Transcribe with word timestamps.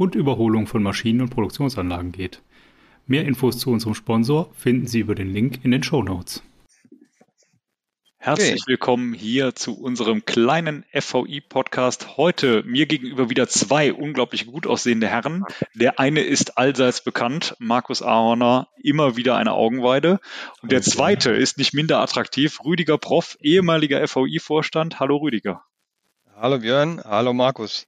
und 0.00 0.14
Überholung 0.14 0.66
von 0.66 0.82
Maschinen 0.82 1.20
und 1.20 1.28
Produktionsanlagen 1.28 2.10
geht. 2.10 2.40
Mehr 3.06 3.26
Infos 3.26 3.58
zu 3.58 3.70
unserem 3.70 3.94
Sponsor 3.94 4.50
finden 4.54 4.86
Sie 4.86 5.00
über 5.00 5.14
den 5.14 5.30
Link 5.30 5.62
in 5.62 5.72
den 5.72 5.82
Show 5.82 6.02
Notes. 6.02 6.42
Herzlich 8.16 8.62
okay. 8.62 8.62
willkommen 8.66 9.12
hier 9.12 9.54
zu 9.54 9.78
unserem 9.78 10.24
kleinen 10.24 10.86
FVI-Podcast. 10.98 12.16
Heute 12.16 12.62
mir 12.64 12.86
gegenüber 12.86 13.28
wieder 13.28 13.46
zwei 13.48 13.92
unglaublich 13.92 14.46
gut 14.46 14.66
aussehende 14.66 15.06
Herren. 15.06 15.44
Der 15.74 16.00
eine 16.00 16.20
ist 16.22 16.56
allseits 16.56 17.04
bekannt, 17.04 17.54
Markus 17.58 18.00
Ahorner, 18.00 18.68
immer 18.82 19.18
wieder 19.18 19.36
eine 19.36 19.52
Augenweide. 19.52 20.18
Und 20.62 20.72
der 20.72 20.80
zweite 20.80 21.32
ist 21.32 21.58
nicht 21.58 21.74
minder 21.74 22.00
attraktiv, 22.00 22.60
Rüdiger 22.64 22.96
Prof, 22.96 23.36
ehemaliger 23.42 24.06
FVI-Vorstand. 24.08 24.98
Hallo 24.98 25.18
Rüdiger. 25.18 25.62
Hallo 26.34 26.58
Björn, 26.58 27.02
hallo 27.04 27.34
Markus. 27.34 27.86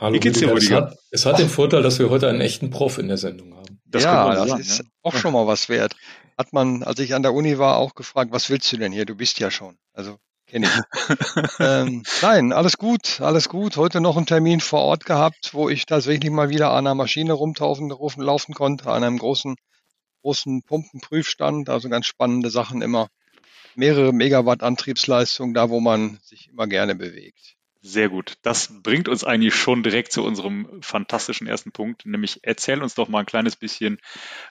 Hallo, 0.00 0.14
Wie 0.14 0.20
geht's 0.20 0.38
dir, 0.38 0.50
Rüdiger? 0.50 0.78
Es 0.78 0.82
hat, 0.82 0.98
es 1.10 1.26
hat 1.26 1.38
den 1.38 1.48
Vorteil, 1.48 1.82
dass 1.82 1.98
wir 1.98 2.10
heute 2.10 2.28
einen 2.28 2.40
echten 2.40 2.70
Prof 2.70 2.98
in 2.98 3.08
der 3.08 3.18
Sendung 3.18 3.54
haben. 3.54 3.80
Das 3.84 4.02
ja, 4.02 4.34
das 4.34 4.48
sagen, 4.48 4.60
ist 4.60 4.78
ja. 4.78 4.84
auch 5.02 5.14
schon 5.14 5.32
mal 5.32 5.46
was 5.46 5.68
wert 5.68 5.94
hat 6.40 6.54
man, 6.54 6.82
als 6.82 6.98
ich 7.00 7.14
an 7.14 7.22
der 7.22 7.34
Uni 7.34 7.58
war, 7.58 7.76
auch 7.76 7.94
gefragt, 7.94 8.32
was 8.32 8.48
willst 8.48 8.72
du 8.72 8.78
denn 8.78 8.92
hier? 8.92 9.04
Du 9.04 9.14
bist 9.14 9.38
ja 9.38 9.50
schon. 9.50 9.76
Also 9.92 10.16
kenne 10.46 10.68
ich. 10.68 11.16
ähm, 11.60 12.02
nein, 12.22 12.54
alles 12.54 12.78
gut, 12.78 13.20
alles 13.20 13.50
gut. 13.50 13.76
Heute 13.76 14.00
noch 14.00 14.16
einen 14.16 14.24
Termin 14.24 14.60
vor 14.60 14.80
Ort 14.80 15.04
gehabt, 15.04 15.52
wo 15.52 15.68
ich 15.68 15.84
tatsächlich 15.84 16.30
mal 16.30 16.48
wieder 16.48 16.70
an 16.70 16.86
einer 16.86 16.94
Maschine 16.94 17.34
rumtaufen, 17.34 17.90
rufen, 17.90 18.22
laufen 18.22 18.54
konnte, 18.54 18.90
an 18.90 19.04
einem 19.04 19.18
großen, 19.18 19.54
großen 20.22 20.62
Pumpenprüfstand. 20.62 21.68
Also 21.68 21.90
ganz 21.90 22.06
spannende 22.06 22.48
Sachen 22.48 22.80
immer. 22.80 23.08
Mehrere 23.74 24.14
Megawatt 24.14 24.62
Antriebsleistung, 24.62 25.52
da 25.52 25.68
wo 25.68 25.78
man 25.78 26.20
sich 26.22 26.48
immer 26.48 26.66
gerne 26.68 26.94
bewegt. 26.94 27.58
Sehr 27.82 28.10
gut. 28.10 28.34
Das 28.42 28.82
bringt 28.82 29.08
uns 29.08 29.24
eigentlich 29.24 29.54
schon 29.54 29.82
direkt 29.82 30.12
zu 30.12 30.22
unserem 30.22 30.82
fantastischen 30.82 31.46
ersten 31.46 31.72
Punkt, 31.72 32.04
nämlich 32.04 32.40
erzähl 32.42 32.82
uns 32.82 32.94
doch 32.94 33.08
mal 33.08 33.20
ein 33.20 33.26
kleines 33.26 33.56
bisschen, 33.56 33.98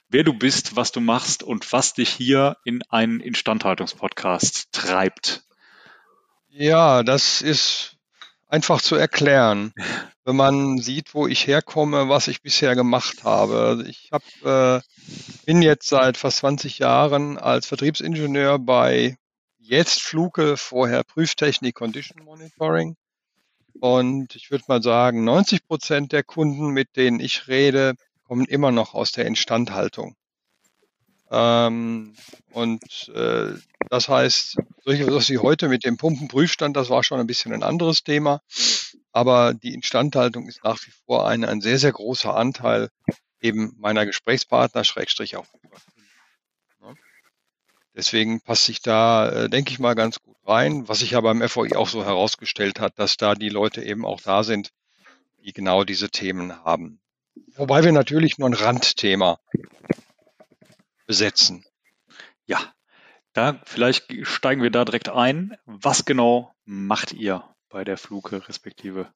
wer 0.08 0.23
du 0.23 0.33
bist, 0.33 0.75
was 0.75 0.91
du 0.91 0.99
machst 0.99 1.44
und 1.44 1.71
was 1.71 1.94
dich 1.94 2.09
hier 2.09 2.58
in 2.63 2.81
einen 2.89 3.19
Instandhaltungspodcast 3.19 4.71
treibt. 4.71 5.44
Ja, 6.47 7.03
das 7.03 7.44
ist 7.44 7.97
einfach 8.47 8.81
zu 8.81 8.95
erklären, 8.95 9.73
wenn 10.25 10.36
man 10.36 10.80
sieht, 10.80 11.14
wo 11.14 11.27
ich 11.27 11.45
herkomme, 11.45 12.09
was 12.09 12.27
ich 12.27 12.41
bisher 12.41 12.73
gemacht 12.73 13.23
habe. 13.23 13.86
Ich 13.88 14.09
hab, 14.11 14.23
äh, 14.43 14.81
bin 15.45 15.61
jetzt 15.61 15.88
seit 15.88 16.17
fast 16.17 16.38
20 16.38 16.80
Jahren 16.80 17.38
als 17.38 17.67
Vertriebsingenieur 17.67 18.58
bei 18.58 19.17
jetzt 19.59 20.02
Fluke, 20.02 20.58
vorher 20.58 21.03
Prüftechnik 21.03 21.75
Condition 21.75 22.23
Monitoring 22.23 22.95
und 23.80 24.35
ich 24.35 24.52
würde 24.52 24.66
mal 24.67 24.81
sagen, 24.81 25.23
90 25.23 25.67
Prozent 25.67 26.11
der 26.11 26.23
Kunden, 26.23 26.70
mit 26.70 26.95
denen 26.95 27.20
ich 27.20 27.48
rede, 27.48 27.95
kommen 28.23 28.45
immer 28.45 28.71
noch 28.71 28.93
aus 28.93 29.11
der 29.11 29.26
Instandhaltung. 29.26 30.15
Ähm, 31.31 32.15
und 32.52 33.11
äh, 33.14 33.53
das 33.89 34.09
heißt, 34.09 34.58
solche 34.83 35.08
was 35.14 35.30
wie 35.30 35.37
heute 35.37 35.70
mit 35.70 35.86
dem 35.86 35.98
Pumpenprüfstand, 35.98 36.76
das 36.76 36.89
war 36.89 37.03
schon 37.03 37.20
ein 37.20 37.27
bisschen 37.27 37.53
ein 37.53 37.64
anderes 37.64 38.03
Thema. 38.03 38.42
Aber 39.11 39.53
die 39.53 39.73
Instandhaltung 39.73 40.48
ist 40.48 40.64
nach 40.64 40.80
wie 40.86 40.92
vor 41.05 41.27
ein, 41.27 41.43
ein 41.43 41.61
sehr, 41.61 41.80
sehr 41.80 41.92
großer 41.92 42.36
Anteil 42.36 42.89
eben 43.42 43.76
meiner 43.77 44.05
Gesprächspartner, 44.05 44.83
Schrägstrich 44.83 45.37
auch 45.37 45.45
Deswegen 47.95 48.42
passt 48.42 48.66
sich 48.66 48.82
da, 48.82 49.30
äh, 49.30 49.50
denke 49.50 49.72
ich 49.72 49.80
mal, 49.80 49.95
ganz 49.95 50.20
gut 50.20 50.38
rein. 50.45 50.88
Was 50.88 51.00
sich 51.00 51.11
ja 51.11 51.22
beim 51.22 51.48
FOI 51.48 51.76
auch 51.76 51.89
so 51.89 52.05
herausgestellt 52.05 52.80
hat, 52.80 52.98
dass 52.98 53.17
da 53.17 53.36
die 53.36 53.50
Leute 53.50 53.83
eben 53.83 54.05
auch 54.05 54.22
da 54.22 54.44
sind, 54.44 54.72
die 55.44 55.54
genau 55.54 55.83
diese 55.83 56.10
Themen 56.10 56.64
haben. 56.64 57.00
Wobei 57.55 57.83
wir 57.83 57.92
natürlich 57.92 58.38
nur 58.38 58.50
ein 58.50 58.54
Randthema 58.54 59.39
besetzen. 61.08 61.66
Ja, 62.45 62.60
da 63.33 63.60
vielleicht 63.66 64.06
steigen 64.23 64.61
wir 64.61 64.71
da 64.71 64.86
direkt 64.86 65.10
ein. 65.10 65.58
Was 65.66 66.06
genau 66.06 66.54
macht 66.66 67.14
ihr 67.14 67.44
bei 67.70 67.83
der 67.83 67.98
Fluke 67.98 68.48
respektive? 68.48 69.11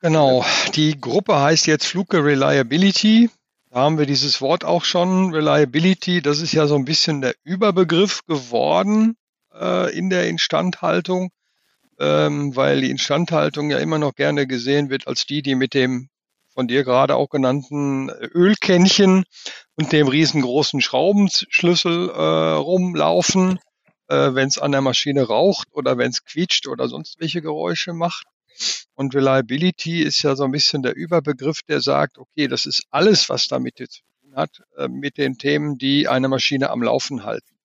Genau, 0.00 0.44
die 0.74 0.98
Gruppe 0.98 1.38
heißt 1.40 1.66
jetzt 1.66 1.86
Fluke 1.86 2.24
Reliability. 2.24 3.30
Da 3.72 3.82
haben 3.82 3.98
wir 3.98 4.06
dieses 4.06 4.40
Wort 4.40 4.64
auch 4.64 4.82
schon, 4.82 5.32
Reliability, 5.32 6.22
das 6.22 6.40
ist 6.40 6.52
ja 6.52 6.66
so 6.66 6.74
ein 6.74 6.84
bisschen 6.84 7.20
der 7.20 7.36
Überbegriff 7.44 8.26
geworden 8.26 9.16
äh, 9.54 9.96
in 9.96 10.10
der 10.10 10.28
Instandhaltung, 10.28 11.30
ähm, 12.00 12.56
weil 12.56 12.80
die 12.80 12.90
Instandhaltung 12.90 13.70
ja 13.70 13.78
immer 13.78 13.98
noch 13.98 14.16
gerne 14.16 14.48
gesehen 14.48 14.90
wird 14.90 15.06
als 15.06 15.24
die, 15.24 15.42
die 15.42 15.54
mit 15.54 15.74
dem 15.74 16.08
von 16.52 16.66
dir 16.66 16.82
gerade 16.82 17.14
auch 17.14 17.28
genannten 17.28 18.10
Ölkännchen 18.10 19.22
und 19.76 19.92
dem 19.92 20.08
riesengroßen 20.08 20.80
Schraubenschlüssel 20.80 22.10
äh, 22.10 22.54
rumlaufen, 22.54 23.60
äh, 24.08 24.34
wenn 24.34 24.48
es 24.48 24.58
an 24.58 24.72
der 24.72 24.80
Maschine 24.80 25.22
raucht 25.22 25.68
oder 25.70 25.96
wenn 25.96 26.10
es 26.10 26.24
quietscht 26.24 26.66
oder 26.66 26.88
sonst 26.88 27.20
welche 27.20 27.40
Geräusche 27.40 27.92
macht. 27.92 28.26
Und 28.94 29.14
Reliability 29.14 30.02
ist 30.02 30.22
ja 30.22 30.36
so 30.36 30.44
ein 30.44 30.52
bisschen 30.52 30.82
der 30.82 30.94
Überbegriff, 30.94 31.62
der 31.62 31.80
sagt, 31.80 32.18
okay, 32.18 32.48
das 32.48 32.66
ist 32.66 32.84
alles, 32.90 33.28
was 33.28 33.46
damit 33.48 33.76
zu 33.78 33.86
tun 33.86 34.34
hat, 34.34 34.62
äh, 34.76 34.88
mit 34.88 35.18
den 35.18 35.38
Themen, 35.38 35.78
die 35.78 36.08
eine 36.08 36.28
Maschine 36.28 36.70
am 36.70 36.82
Laufen 36.82 37.24
halten. 37.24 37.56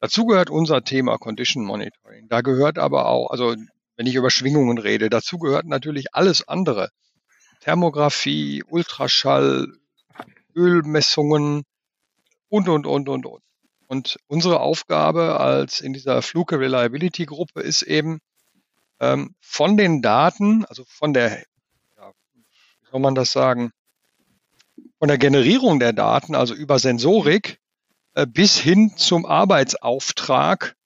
Dazu 0.00 0.26
gehört 0.26 0.48
unser 0.48 0.84
Thema 0.84 1.18
Condition 1.18 1.64
Monitoring. 1.64 2.28
Da 2.28 2.40
gehört 2.40 2.78
aber 2.78 3.06
auch, 3.06 3.30
also 3.30 3.56
wenn 3.96 4.06
ich 4.06 4.14
über 4.14 4.30
Schwingungen 4.30 4.78
rede, 4.78 5.10
dazu 5.10 5.38
gehört 5.38 5.66
natürlich 5.66 6.14
alles 6.14 6.46
andere. 6.46 6.90
Thermografie, 7.60 8.62
Ultraschall, 8.68 9.72
Ölmessungen 10.54 11.64
und, 12.48 12.68
und, 12.68 12.86
und, 12.86 13.08
und, 13.08 13.26
und. 13.26 13.42
Und 13.88 14.18
unsere 14.28 14.60
Aufgabe 14.60 15.40
als 15.40 15.80
in 15.80 15.92
dieser 15.94 16.22
Fluke 16.22 16.60
Reliability 16.60 17.24
Gruppe 17.26 17.60
ist 17.60 17.82
eben, 17.82 18.20
ähm, 19.00 19.34
von 19.40 19.76
den 19.76 20.02
Daten, 20.02 20.64
also 20.64 20.84
von 20.86 21.14
der, 21.14 21.38
ja, 21.96 22.12
wie 22.32 22.90
soll 22.90 23.00
man 23.00 23.14
das 23.14 23.32
sagen, 23.32 23.72
von 24.98 25.08
der 25.08 25.18
Generierung 25.18 25.78
der 25.78 25.92
Daten, 25.92 26.34
also 26.34 26.54
über 26.54 26.78
Sensorik, 26.78 27.60
äh, 28.14 28.26
bis 28.26 28.58
hin 28.58 28.96
zum 28.96 29.26
Arbeitsauftrag, 29.26 30.76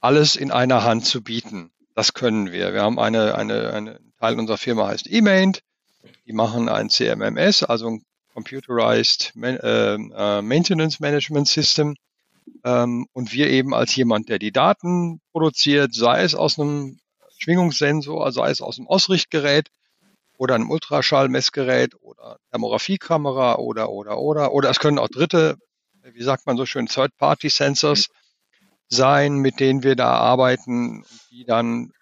alles 0.00 0.36
in 0.36 0.50
einer 0.50 0.84
Hand 0.84 1.06
zu 1.06 1.22
bieten. 1.22 1.70
Das 1.94 2.14
können 2.14 2.52
wir. 2.52 2.72
Wir 2.72 2.82
haben 2.82 2.98
eine, 2.98 3.34
eine, 3.34 3.72
eine 3.72 4.00
Teil 4.20 4.38
unserer 4.38 4.58
Firma 4.58 4.86
heißt 4.86 5.08
eMaint. 5.08 5.62
Die 6.26 6.32
machen 6.32 6.68
ein 6.68 6.90
CMMS, 6.90 7.62
also 7.62 7.88
ein 7.88 8.02
Computerized 8.34 9.32
äh, 9.42 9.94
äh, 9.94 10.42
Maintenance 10.42 11.00
Management 11.00 11.48
System. 11.48 11.96
Ähm, 12.64 13.06
und 13.12 13.32
wir 13.32 13.48
eben 13.48 13.74
als 13.74 13.96
jemand, 13.96 14.28
der 14.28 14.38
die 14.38 14.52
Daten 14.52 15.20
produziert, 15.32 15.94
sei 15.94 16.22
es 16.22 16.34
aus 16.34 16.58
einem 16.58 17.00
Schwingungssensor, 17.38 18.30
sei 18.32 18.50
es 18.50 18.60
aus 18.60 18.76
dem 18.76 18.86
Ausrichtgerät 18.86 19.70
oder 20.36 20.54
einem 20.54 20.70
Ultraschallmessgerät 20.70 21.94
oder 22.00 22.38
Thermografiekamera 22.50 23.56
oder, 23.56 23.90
oder, 23.90 24.18
oder, 24.18 24.52
oder 24.52 24.70
es 24.70 24.78
können 24.78 24.98
auch 24.98 25.08
dritte, 25.08 25.56
wie 26.02 26.22
sagt 26.22 26.46
man 26.46 26.56
so 26.56 26.66
schön, 26.66 26.86
Third-Party-Sensors 26.86 28.08
sein, 28.88 29.36
mit 29.36 29.60
denen 29.60 29.82
wir 29.82 29.96
da 29.96 30.10
arbeiten, 30.14 31.04
die 31.30 31.44
dann, 31.44 31.92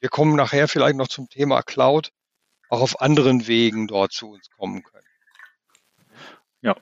wir 0.00 0.08
kommen 0.08 0.36
nachher 0.36 0.68
vielleicht 0.68 0.96
noch 0.96 1.08
zum 1.08 1.28
Thema 1.28 1.62
Cloud, 1.62 2.10
auch 2.68 2.80
auf 2.80 3.00
anderen 3.00 3.46
Wegen 3.46 3.86
dort 3.86 4.12
zu 4.12 4.30
uns 4.30 4.50
kommen 4.50 4.82
können. 4.82 5.06
Ja. 6.60 6.76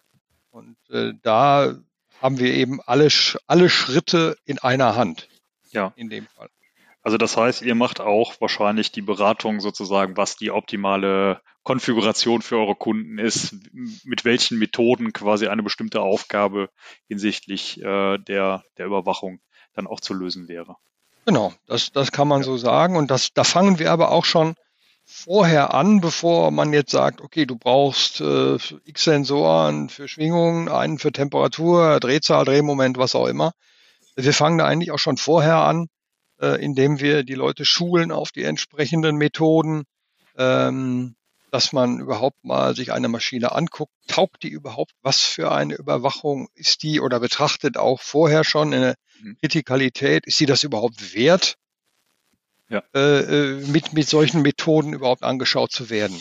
Und 0.50 0.76
äh, 0.90 1.12
da 1.22 1.76
haben 2.20 2.38
wir 2.38 2.54
eben 2.54 2.80
alle, 2.82 3.08
alle 3.46 3.68
Schritte 3.68 4.36
in 4.44 4.58
einer 4.58 4.96
Hand. 4.96 5.28
Ja. 5.70 5.92
In 5.96 6.08
dem 6.08 6.26
Fall. 6.26 6.48
Also 7.02 7.18
das 7.18 7.36
heißt, 7.36 7.62
ihr 7.62 7.74
macht 7.74 8.00
auch 8.00 8.40
wahrscheinlich 8.40 8.92
die 8.92 9.02
Beratung 9.02 9.60
sozusagen, 9.60 10.16
was 10.16 10.36
die 10.36 10.52
optimale 10.52 11.40
Konfiguration 11.64 12.42
für 12.42 12.58
eure 12.58 12.76
Kunden 12.76 13.18
ist, 13.18 13.54
mit 14.04 14.24
welchen 14.24 14.58
Methoden 14.58 15.12
quasi 15.12 15.48
eine 15.48 15.62
bestimmte 15.62 16.00
Aufgabe 16.00 16.70
hinsichtlich 17.08 17.80
äh, 17.80 18.18
der, 18.18 18.64
der 18.78 18.86
Überwachung 18.86 19.40
dann 19.74 19.86
auch 19.86 20.00
zu 20.00 20.14
lösen 20.14 20.48
wäre. 20.48 20.76
Genau, 21.24 21.52
das, 21.66 21.92
das 21.92 22.12
kann 22.12 22.28
man 22.28 22.40
ja. 22.40 22.44
so 22.44 22.56
sagen. 22.56 22.96
Und 22.96 23.10
das, 23.10 23.32
da 23.32 23.44
fangen 23.44 23.78
wir 23.78 23.90
aber 23.90 24.10
auch 24.10 24.24
schon 24.24 24.54
vorher 25.04 25.74
an, 25.74 26.00
bevor 26.00 26.50
man 26.50 26.72
jetzt 26.72 26.92
sagt, 26.92 27.20
okay, 27.20 27.46
du 27.46 27.56
brauchst 27.56 28.20
äh, 28.20 28.56
x 28.84 29.04
Sensoren 29.04 29.88
für 29.88 30.08
Schwingungen, 30.08 30.68
einen 30.68 30.98
für 30.98 31.12
Temperatur, 31.12 32.00
Drehzahl, 32.00 32.44
Drehmoment, 32.44 32.96
was 32.96 33.14
auch 33.14 33.26
immer. 33.26 33.52
Wir 34.16 34.32
fangen 34.32 34.58
da 34.58 34.66
eigentlich 34.66 34.90
auch 34.90 34.98
schon 34.98 35.16
vorher 35.16 35.56
an, 35.58 35.88
äh, 36.42 36.62
indem 36.62 37.00
wir 37.00 37.22
die 37.22 37.34
Leute 37.34 37.64
schulen 37.64 38.10
auf 38.10 38.32
die 38.32 38.42
entsprechenden 38.42 39.16
Methoden, 39.16 39.84
ähm, 40.36 41.14
dass 41.50 41.72
man 41.72 42.00
überhaupt 42.00 42.44
mal 42.44 42.74
sich 42.74 42.92
eine 42.92 43.08
Maschine 43.08 43.52
anguckt, 43.52 43.92
taugt 44.08 44.42
die 44.42 44.48
überhaupt, 44.48 44.92
was 45.02 45.20
für 45.20 45.52
eine 45.52 45.74
Überwachung 45.74 46.48
ist 46.54 46.82
die 46.82 47.00
oder 47.00 47.20
betrachtet 47.20 47.76
auch 47.76 48.00
vorher 48.00 48.42
schon 48.42 48.74
eine 48.74 48.94
mhm. 49.20 49.36
Kritikalität, 49.40 50.26
ist 50.26 50.38
sie 50.38 50.46
das 50.46 50.62
überhaupt 50.62 51.14
wert, 51.14 51.56
ja. 52.68 52.82
Äh, 52.94 53.00
äh, 53.00 53.66
mit, 53.66 53.92
mit 53.92 54.08
solchen 54.08 54.40
Methoden 54.40 54.94
überhaupt 54.94 55.22
angeschaut 55.22 55.72
zu 55.72 55.90
werden. 55.90 56.20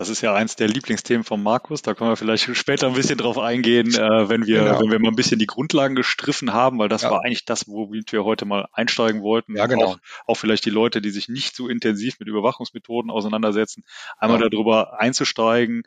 Das 0.00 0.08
ist 0.08 0.22
ja 0.22 0.32
eins 0.32 0.56
der 0.56 0.66
Lieblingsthemen 0.66 1.24
von 1.24 1.42
Markus. 1.42 1.82
Da 1.82 1.92
können 1.92 2.08
wir 2.08 2.16
vielleicht 2.16 2.44
später 2.56 2.86
ein 2.86 2.94
bisschen 2.94 3.18
drauf 3.18 3.36
eingehen, 3.36 3.92
äh, 3.92 4.30
wenn 4.30 4.46
wir, 4.46 4.64
genau. 4.64 4.80
wenn 4.80 4.90
wir 4.90 4.98
mal 4.98 5.10
ein 5.10 5.14
bisschen 5.14 5.38
die 5.38 5.46
Grundlagen 5.46 5.94
gestriffen 5.94 6.54
haben, 6.54 6.78
weil 6.78 6.88
das 6.88 7.02
ja. 7.02 7.10
war 7.10 7.22
eigentlich 7.22 7.44
das, 7.44 7.68
womit 7.68 8.10
wir 8.10 8.24
heute 8.24 8.46
mal 8.46 8.66
einsteigen 8.72 9.20
wollten. 9.20 9.58
Ja, 9.58 9.66
genau. 9.66 9.84
Auch, 9.84 9.98
auch, 10.24 10.34
vielleicht 10.36 10.64
die 10.64 10.70
Leute, 10.70 11.02
die 11.02 11.10
sich 11.10 11.28
nicht 11.28 11.54
so 11.54 11.68
intensiv 11.68 12.18
mit 12.18 12.28
Überwachungsmethoden 12.28 13.10
auseinandersetzen, 13.10 13.84
einmal 14.16 14.40
ja. 14.40 14.48
darüber 14.48 14.98
einzusteigen, 14.98 15.82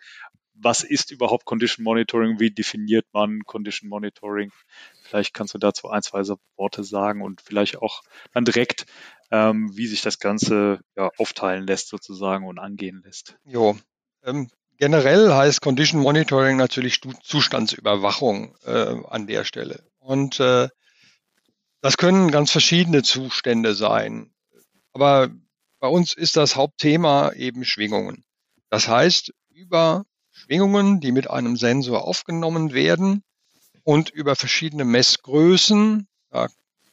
was 0.53 0.83
ist 0.83 1.09
überhaupt 1.09 1.45
Condition 1.45 1.83
Monitoring? 1.83 2.39
Wie 2.39 2.51
definiert 2.51 3.07
man 3.13 3.39
Condition 3.47 3.89
Monitoring? 3.89 4.51
Vielleicht 5.01 5.33
kannst 5.33 5.55
du 5.55 5.57
dazu 5.57 5.89
ein, 5.89 6.03
zwei 6.03 6.21
Worte 6.55 6.83
sagen 6.83 7.23
und 7.23 7.41
vielleicht 7.41 7.77
auch 7.79 8.03
dann 8.31 8.45
direkt 8.45 8.85
ähm, 9.33 9.75
wie 9.75 9.87
sich 9.87 10.03
das 10.03 10.19
Ganze 10.19 10.81
ja, 10.95 11.09
aufteilen 11.17 11.65
lässt 11.65 11.87
sozusagen 11.87 12.45
und 12.45 12.59
angehen 12.59 13.01
lässt. 13.03 13.35
Jo, 13.45 13.75
ähm, 14.23 14.49
generell 14.77 15.33
heißt 15.33 15.61
Condition 15.61 16.01
Monitoring 16.01 16.57
natürlich 16.57 17.01
Zustandsüberwachung 17.23 18.55
äh, 18.65 18.95
an 19.09 19.27
der 19.27 19.45
Stelle. 19.45 19.83
Und 19.99 20.39
äh, 20.39 20.69
das 21.81 21.97
können 21.97 22.31
ganz 22.31 22.51
verschiedene 22.51 23.03
Zustände 23.03 23.75
sein. 23.75 24.33
Aber 24.93 25.29
bei 25.79 25.87
uns 25.87 26.13
ist 26.13 26.37
das 26.37 26.55
Hauptthema 26.55 27.33
eben 27.33 27.65
Schwingungen. 27.65 28.23
Das 28.69 28.87
heißt, 28.87 29.33
über 29.49 30.05
Schwingungen, 30.31 30.99
die 30.99 31.11
mit 31.11 31.29
einem 31.29 31.57
Sensor 31.57 32.07
aufgenommen 32.07 32.73
werden 32.73 33.23
und 33.83 34.09
über 34.09 34.35
verschiedene 34.35 34.85
Messgrößen, 34.85 36.07
da 36.29 36.47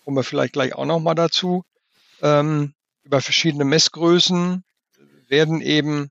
kommen 0.05 0.17
wir 0.17 0.25
vielleicht 0.25 0.55
gleich 0.55 0.75
auch 0.75 0.87
nochmal 0.87 1.15
dazu, 1.15 1.65
ähm, 2.21 2.75
über 3.03 3.21
verschiedene 3.21 3.65
Messgrößen 3.65 4.65
werden 5.29 5.61
eben 5.61 6.11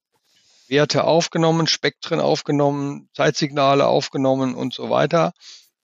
Werte 0.70 1.04
aufgenommen, 1.04 1.68
Spektren 1.68 2.20
aufgenommen, 2.20 3.10
Zeitsignale 3.14 3.88
aufgenommen 3.88 4.56
und 4.56 4.74
so 4.74 4.90
weiter, 4.90 5.34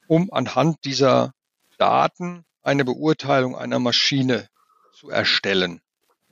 um 0.07 0.31
anhand 0.31 0.85
dieser 0.85 1.33
Daten 1.77 2.45
eine 2.61 2.85
Beurteilung 2.85 3.55
einer 3.55 3.79
Maschine 3.79 4.47
zu 4.93 5.09
erstellen. 5.09 5.81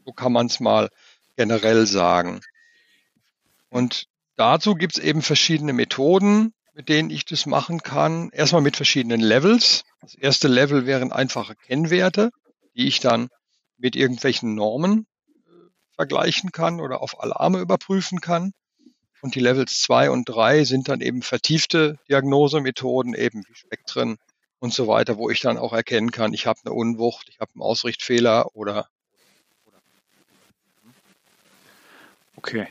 So 0.06 0.12
kann 0.12 0.32
man 0.32 0.48
es 0.48 0.60
mal 0.60 0.90
generell 1.36 1.86
sagen. 1.86 2.42
Und 3.70 4.06
dazu 4.36 4.76
gibt 4.76 4.98
es 4.98 5.04
eben 5.04 5.22
verschiedene 5.22 5.74
Methoden, 5.74 6.54
mit 6.74 6.90
denen 6.90 7.10
ich 7.10 7.26
das 7.26 7.46
machen 7.46 7.82
kann. 7.82 8.30
Erstmal 8.32 8.62
mit 8.62 8.76
verschiedenen 8.76 9.22
Levels. 9.22 9.84
Das 10.02 10.16
erste 10.16 10.48
Level 10.48 10.86
wären 10.86 11.12
einfache 11.12 11.56
Kennwerte, 11.56 12.32
die 12.76 12.88
ich 12.88 13.00
dann 13.00 13.30
mit 13.78 13.96
irgendwelchen 13.96 14.56
Normen 14.56 15.08
vergleichen 15.96 16.52
kann 16.52 16.80
oder 16.80 17.02
auf 17.02 17.22
Alarme 17.22 17.60
überprüfen 17.60 18.22
kann. 18.22 18.54
Und 19.22 19.36
die 19.36 19.40
Levels 19.40 19.80
2 19.82 20.10
und 20.10 20.26
3 20.26 20.66
sind 20.66 20.90
dann 20.90 21.00
eben 21.00 21.22
vertiefte 21.22 21.98
Diagnosemethoden, 22.10 23.14
eben 23.14 23.44
wie 23.48 23.56
Spektren 23.56 24.18
und 24.60 24.74
so 24.74 24.88
weiter, 24.88 25.18
wo 25.18 25.30
ich 25.30 25.40
dann 25.40 25.58
auch 25.58 25.74
erkennen 25.74 26.12
kann, 26.12 26.34
ich 26.34 26.46
habe 26.46 26.60
eine 26.66 26.74
Unwucht, 26.74 27.30
ich 27.30 27.40
habe 27.40 27.52
einen 27.54 27.62
Ausrichtfehler 27.62 28.56
oder. 28.56 28.88
Okay. 32.36 32.68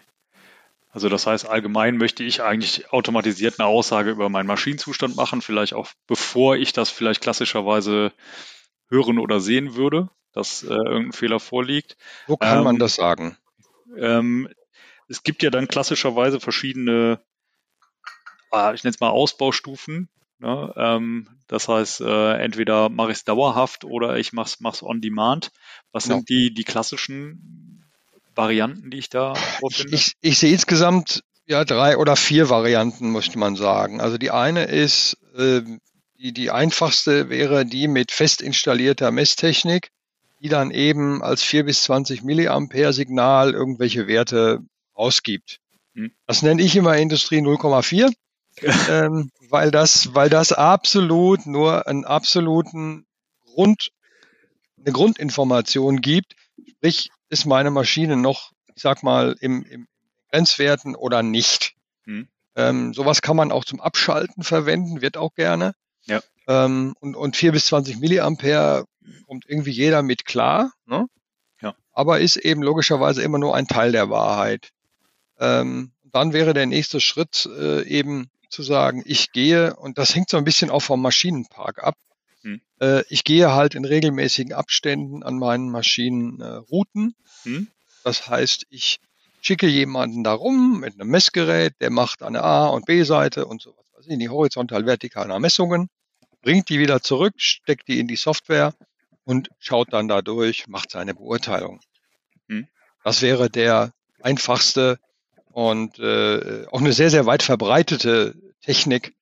Also 0.91 1.09
das 1.09 1.27
heißt, 1.27 1.47
allgemein 1.47 1.97
möchte 1.97 2.23
ich 2.23 2.43
eigentlich 2.43 2.93
automatisiert 2.93 3.59
eine 3.59 3.67
Aussage 3.67 4.11
über 4.11 4.29
meinen 4.29 4.47
Maschinenzustand 4.47 5.17
machen, 5.17 5.41
vielleicht 5.41 5.73
auch 5.73 5.89
bevor 6.07 6.57
ich 6.57 6.75
das 6.75 6.91
vielleicht 6.91 7.23
klassischerweise 7.23 8.13
hören 8.91 9.19
oder 9.19 9.41
sehen 9.41 9.75
würde 9.75 10.11
dass 10.33 10.63
äh, 10.63 10.69
irgendein 10.69 11.13
Fehler 11.13 11.41
vorliegt. 11.41 11.97
Wo 12.27 12.37
kann 12.37 12.59
ähm, 12.59 12.65
man 12.65 12.79
das 12.79 12.95
sagen? 12.95 13.37
Ähm, 13.97 14.49
es 15.09 15.23
gibt 15.23 15.43
ja 15.43 15.51
dann 15.51 15.69
klassischerweise 15.69 16.41
verschiedene, 16.41 17.21
äh, 18.53 18.75
ich 18.75 18.85
nenne 18.85 18.95
es 18.95 19.01
mal 19.01 19.11
Ausbaustufen. 19.11 20.09
Ne? 20.39 20.73
Ähm, 20.77 21.29
das 21.47 21.69
heißt, 21.69 22.01
äh, 22.01 22.35
entweder 22.39 22.89
mache 22.89 23.13
ich 23.13 23.19
es 23.19 23.25
dauerhaft 23.25 23.85
oder 23.85 24.17
ich 24.17 24.33
mache 24.33 24.59
es 24.73 24.83
on 24.83 25.01
demand. 25.01 25.53
Was 25.93 26.07
ja. 26.07 26.17
sind 26.17 26.29
die, 26.29 26.53
die 26.53 26.65
klassischen 26.65 27.85
Varianten, 28.35 28.91
die 28.91 28.99
ich 28.99 29.11
da 29.11 29.35
vorfinde? 29.35 29.95
Ich, 29.95 30.15
ich 30.21 30.39
sehe 30.39 30.53
insgesamt 30.53 31.23
ja 31.47 31.65
drei 31.65 31.99
oder 31.99 32.17
vier 32.17 32.49
Varianten, 32.49 33.13
möchte 33.13 33.39
man 33.39 33.57
sagen. 33.57 34.01
Also 34.01 34.19
die 34.19 34.31
eine 34.31 34.65
ist, 34.65 35.19
äh, 35.37 35.63
die, 36.19 36.33
die 36.33 36.51
einfachste 36.51 37.29
wäre 37.29 37.67
die 37.67 37.89
mit 37.89 38.11
fest 38.11 38.43
installierter 38.43 39.11
Messtechnik 39.11 39.91
die 40.43 40.49
dann 40.49 40.73
eben 40.73 41.23
als 41.23 41.43
4 41.43 41.65
bis 41.65 41.85
20 41.85 42.25
Milliampere 42.25 42.93
Signal 42.93 43.53
irgendwelche 43.53 44.09
Werte 44.09 44.61
ausgibt. 44.93 45.61
Hm. 45.95 46.11
Das 46.27 46.43
nenne 46.43 46.63
ich 46.63 46.75
immer 46.75 46.97
Industrie 46.97 47.39
0,4, 47.39 48.13
ähm, 48.91 49.31
weil 49.49 49.71
das, 49.71 50.15
weil 50.15 50.29
das 50.31 50.53
absolut 50.53 51.47
nur 51.47 51.87
einen 51.87 52.05
absoluten 52.05 53.07
Grund, 53.45 53.93
eine 54.79 54.93
Grundinformation 54.93 56.01
gibt. 56.01 56.35
Sprich, 56.69 57.11
ist 57.29 57.47
meine 57.47 57.71
Maschine 57.71 58.17
noch, 58.17 58.51
ich 58.75 58.83
sag 58.83 59.05
mal, 59.05 59.37
im, 59.41 59.63
im 59.63 59.87
Grenzwerten 60.33 60.97
oder 60.97 61.23
nicht. 61.23 61.75
Hm. 62.05 62.27
Ähm, 62.57 62.93
sowas 62.95 63.23
kann 63.23 63.37
man 63.37 63.53
auch 63.53 63.65
zum 63.65 63.81
Abschalten 63.81 64.43
verwenden, 64.43 65.03
wird 65.03 65.17
auch 65.17 65.35
gerne. 65.35 65.75
Ja. 66.07 66.21
Ähm, 66.49 66.95
und, 66.99 67.15
und 67.15 67.37
4 67.37 67.53
bis 67.53 67.67
20 67.67 68.01
Milliampere 68.01 68.87
kommt 69.27 69.45
irgendwie 69.49 69.71
jeder 69.71 70.03
mit 70.03 70.25
klar, 70.25 70.73
ne? 70.87 71.07
ja. 71.61 71.75
aber 71.93 72.21
ist 72.21 72.37
eben 72.37 72.63
logischerweise 72.63 73.23
immer 73.23 73.39
nur 73.39 73.55
ein 73.55 73.67
Teil 73.67 73.93
der 73.93 74.11
Wahrheit. 74.11 74.71
Ähm, 75.39 75.93
dann 76.05 76.33
wäre 76.33 76.55
der 76.55 76.67
nächste 76.67 77.01
Schritt 77.01 77.49
äh, 77.59 77.83
eben 77.85 78.31
zu 78.49 78.63
sagen, 78.63 79.03
ich 79.07 79.33
gehe, 79.33 79.75
und 79.77 79.99
das 79.99 80.15
hängt 80.15 80.29
so 80.29 80.37
ein 80.37 80.45
bisschen 80.45 80.71
auch 80.71 80.83
vom 80.83 81.01
Maschinenpark 81.01 81.83
ab, 81.83 81.97
hm. 82.43 82.61
äh, 82.81 83.03
ich 83.09 83.25
gehe 83.25 83.53
halt 83.53 83.75
in 83.75 83.85
regelmäßigen 83.85 84.53
Abständen 84.53 85.23
an 85.23 85.39
meinen 85.39 85.71
Maschinen 85.71 86.41
äh, 86.41 86.47
Routen. 86.47 87.15
Hm. 87.45 87.69
Das 88.05 88.29
heißt, 88.29 88.67
ich 88.71 89.01
schicke 89.41 89.67
jemanden 89.67 90.23
da 90.23 90.33
rum 90.33 90.81
mit 90.81 90.95
einem 90.95 91.11
Messgerät, 91.11 91.75
der 91.81 91.91
macht 91.91 92.23
eine 92.23 92.43
A- 92.43 92.69
und 92.69 92.87
B-Seite 92.87 93.47
und 93.47 93.63
so 93.63 93.75
was 93.77 94.07
weiß 94.07 94.13
ich, 94.13 94.19
die 94.19 94.29
horizontal-vertikalen 94.29 95.41
Messungen 95.41 95.89
bringt 96.43 96.69
die 96.69 96.79
wieder 96.79 97.01
zurück, 97.03 97.35
steckt 97.37 97.89
die 97.89 97.99
in 98.01 98.09
die 98.09 98.17
Software 98.17 98.75
und 99.25 99.51
schaut 99.59 99.93
dann 99.93 100.09
da 100.09 100.23
durch, 100.23 100.69
macht 100.69 100.91
seine 100.91 101.15
Beurteilung. 101.15 101.81
Hm. 102.49 102.67
Das 103.05 103.23
wäre 103.23 103.51
der 103.51 103.93
einfachste 104.21 104.99
und 105.53 105.99
äh, 105.99 106.67
auch 106.71 106.81
eine 106.81 106.93
sehr, 106.93 107.11
sehr 107.11 107.27
weit 107.27 107.43
verbreitete 107.43 108.35
Technik, 108.63 109.15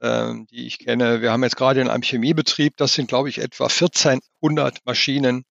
äh, 0.00 0.34
die 0.50 0.66
ich 0.66 0.78
kenne. 0.78 1.22
Wir 1.22 1.32
haben 1.32 1.42
jetzt 1.42 1.56
gerade 1.56 1.80
in 1.80 1.88
einem 1.88 2.02
Chemiebetrieb, 2.02 2.76
das 2.76 2.94
sind, 2.94 3.08
glaube 3.08 3.28
ich, 3.28 3.38
etwa 3.38 3.64
1400 3.64 4.84
Maschinen, 4.84 5.44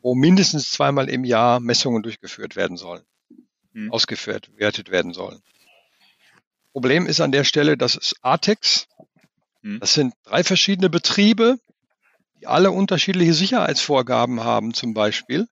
wo 0.00 0.14
mindestens 0.14 0.70
zweimal 0.70 1.08
im 1.08 1.24
Jahr 1.24 1.60
Messungen 1.60 2.02
durchgeführt 2.02 2.56
werden 2.56 2.76
sollen, 2.76 3.02
hm. 3.72 3.92
ausgeführt, 3.92 4.50
wertet 4.56 4.90
werden 4.90 5.12
sollen. 5.12 5.42
Problem 6.72 7.06
ist 7.06 7.20
an 7.20 7.32
der 7.32 7.44
Stelle, 7.44 7.76
dass 7.76 7.96
es 7.96 8.14
ATEX, 8.22 8.86
hm. 9.62 9.80
Das 9.80 9.94
sind 9.94 10.14
drei 10.24 10.44
verschiedene 10.44 10.90
Betriebe, 10.90 11.58
alle 12.46 12.70
unterschiedliche 12.70 13.34
Sicherheitsvorgaben 13.34 14.44
haben, 14.44 14.74
zum 14.74 14.94
Beispiel. 14.94 15.48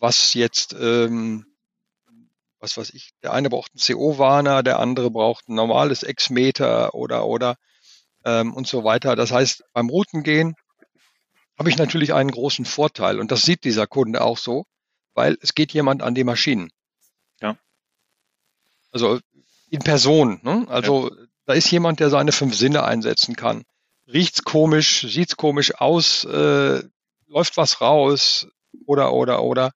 Was 0.00 0.34
jetzt, 0.34 0.74
ähm, 0.78 1.46
was 2.60 2.76
weiß 2.76 2.90
ich, 2.90 3.12
der 3.22 3.32
eine 3.32 3.50
braucht 3.50 3.72
einen 3.72 3.96
CO-Warner, 3.96 4.62
der 4.62 4.78
andere 4.78 5.10
braucht 5.10 5.48
ein 5.48 5.54
normales 5.54 6.02
X-Meter 6.02 6.94
oder, 6.94 7.26
oder 7.26 7.56
ähm, 8.24 8.54
und 8.54 8.66
so 8.66 8.84
weiter. 8.84 9.16
Das 9.16 9.32
heißt, 9.32 9.64
beim 9.72 9.88
Routengehen 9.88 10.54
habe 11.58 11.70
ich 11.70 11.78
natürlich 11.78 12.14
einen 12.14 12.30
großen 12.30 12.64
Vorteil 12.64 13.18
und 13.18 13.32
das 13.32 13.42
sieht 13.42 13.64
dieser 13.64 13.86
Kunde 13.86 14.22
auch 14.22 14.38
so, 14.38 14.66
weil 15.14 15.36
es 15.40 15.54
geht 15.54 15.72
jemand 15.72 16.02
an 16.02 16.14
die 16.14 16.24
Maschinen. 16.24 16.70
Ja. 17.40 17.56
Also 18.92 19.18
in 19.68 19.80
Person. 19.80 20.40
Ne? 20.42 20.66
Also 20.68 21.10
ja. 21.10 21.16
Da 21.48 21.54
ist 21.54 21.70
jemand, 21.70 21.98
der 21.98 22.10
seine 22.10 22.30
fünf 22.30 22.54
Sinne 22.54 22.84
einsetzen 22.84 23.34
kann. 23.34 23.64
Riecht's 24.12 24.42
komisch, 24.42 25.06
sieht's 25.08 25.36
komisch 25.36 25.74
aus, 25.74 26.24
äh, 26.24 26.82
läuft 27.26 27.56
was 27.56 27.80
raus 27.80 28.48
oder 28.86 29.12
oder 29.12 29.42
oder. 29.42 29.72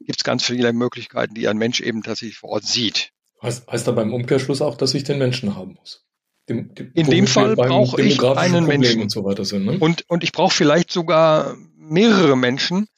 gibt 0.00 0.20
es 0.20 0.24
ganz 0.24 0.44
viele 0.44 0.72
Möglichkeiten, 0.72 1.34
die 1.34 1.48
ein 1.48 1.58
Mensch 1.58 1.80
eben 1.80 2.02
tatsächlich 2.02 2.38
vor 2.38 2.50
Ort 2.50 2.64
sieht. 2.64 3.10
Heißt, 3.42 3.66
heißt 3.68 3.88
aber 3.88 4.02
im 4.02 4.14
Umkehrschluss 4.14 4.62
auch, 4.62 4.76
dass 4.76 4.94
ich 4.94 5.04
den 5.04 5.18
Menschen 5.18 5.56
haben 5.56 5.74
muss. 5.74 6.04
Dem, 6.48 6.74
dem, 6.74 6.92
in 6.94 7.06
dem 7.08 7.26
Fall 7.26 7.54
brauche 7.54 8.00
ich 8.02 8.20
einen 8.22 8.64
Problem 8.64 8.80
Menschen. 8.80 9.02
Und, 9.02 9.10
so 9.10 9.24
weiter 9.24 9.44
sind, 9.44 9.64
ne? 9.64 9.78
und, 9.78 10.08
und 10.08 10.24
ich 10.24 10.32
brauche 10.32 10.54
vielleicht 10.54 10.90
sogar 10.90 11.56
mehrere 11.76 12.36
Menschen, 12.36 12.88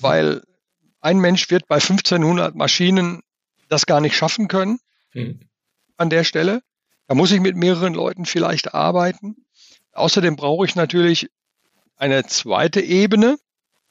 weil 0.00 0.42
ein 1.00 1.18
Mensch 1.18 1.50
wird 1.50 1.66
bei 1.66 1.76
1500 1.76 2.54
Maschinen 2.54 3.22
das 3.68 3.86
gar 3.86 4.00
nicht 4.00 4.16
schaffen 4.16 4.48
können 4.48 4.80
hm. 5.12 5.40
an 5.96 6.10
der 6.10 6.24
Stelle. 6.24 6.62
Da 7.06 7.14
muss 7.14 7.32
ich 7.32 7.40
mit 7.40 7.56
mehreren 7.56 7.94
Leuten 7.94 8.26
vielleicht 8.26 8.74
arbeiten. 8.74 9.36
Außerdem 9.92 10.36
brauche 10.36 10.64
ich 10.66 10.74
natürlich 10.74 11.28
eine 11.96 12.24
zweite 12.24 12.80
Ebene, 12.80 13.38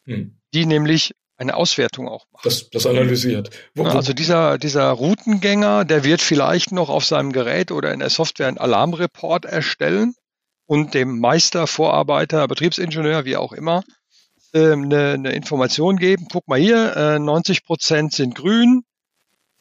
hm. 0.05 0.37
die 0.53 0.65
nämlich 0.65 1.13
eine 1.37 1.55
Auswertung 1.55 2.09
auch 2.09 2.25
macht. 2.33 2.45
Das, 2.45 2.69
das 2.69 2.85
analysiert. 2.85 3.49
Wo, 3.73 3.85
wo? 3.85 3.89
Also 3.89 4.13
dieser, 4.13 4.57
dieser 4.57 4.89
Routengänger, 4.91 5.85
der 5.85 6.03
wird 6.03 6.21
vielleicht 6.21 6.71
noch 6.71 6.89
auf 6.89 7.05
seinem 7.05 7.31
Gerät 7.31 7.71
oder 7.71 7.93
in 7.93 7.99
der 7.99 8.09
Software 8.09 8.47
einen 8.47 8.57
Alarmreport 8.57 9.45
erstellen 9.45 10.15
und 10.65 10.93
dem 10.93 11.19
Meister, 11.19 11.65
Vorarbeiter, 11.65 12.47
Betriebsingenieur, 12.47 13.25
wie 13.25 13.37
auch 13.37 13.53
immer, 13.53 13.83
ähm, 14.53 14.83
eine, 14.83 15.13
eine 15.13 15.31
Information 15.31 15.97
geben. 15.97 16.27
Guck 16.31 16.47
mal 16.47 16.59
hier, 16.59 17.17
90 17.19 17.57
äh, 17.57 17.61
Prozent 17.61 18.13
sind 18.13 18.35
grün, 18.35 18.83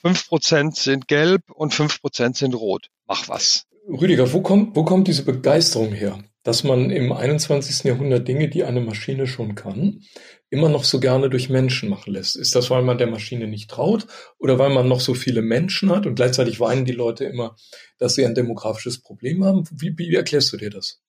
5 0.03 0.29
Prozent 0.29 0.77
sind 0.77 1.09
gelb 1.09 1.51
und 1.51 1.75
5 1.75 2.01
Prozent 2.01 2.37
sind 2.37 2.55
rot. 2.55 2.89
Mach 3.07 3.29
was. 3.29 3.67
Rüdiger, 3.89 4.33
wo 4.33 4.43
kommt, 4.43 4.77
wo 4.77 4.85
kommt 4.85 5.09
diese 5.09 5.25
Begeisterung 5.25 5.93
her? 5.93 6.23
dass 6.49 6.65
man 6.65 6.89
im 6.89 7.13
21. 7.13 7.85
Jahrhundert 7.85 8.27
Dinge, 8.27 8.49
die 8.49 8.65
eine 8.65 8.81
Maschine 8.81 9.27
schon 9.27 9.55
kann, 9.55 10.01
immer 10.49 10.71
noch 10.71 10.85
so 10.85 10.99
gerne 10.99 11.29
durch 11.29 11.51
Menschen 11.51 11.91
machen 11.91 12.15
lässt. 12.15 12.37
Ist 12.37 12.55
das, 12.55 12.71
weil 12.71 12.83
man 12.83 12.97
der 12.97 13.07
Maschine 13.07 13.47
nicht 13.47 13.69
traut 13.69 14.07
oder 14.39 14.59
weil 14.59 14.71
man 14.71 14.89
noch 14.89 15.01
so 15.01 15.13
viele 15.13 15.43
Menschen 15.43 15.91
hat 15.91 16.07
und 16.07 16.15
gleichzeitig 16.15 16.59
weinen 16.59 16.87
die 16.87 16.93
Leute 16.93 17.27
immer, 17.27 17.57
dass 17.99 18.15
sie 18.15 18.25
ein 18.25 18.35
demografisches 18.35 19.03
Problem 19.03 19.45
haben? 19.45 19.69
Wie, 19.71 19.93
wie 19.99 20.15
erklärst 20.15 20.51
du 20.55 20.57
dir 20.57 20.71
das? 20.71 21.03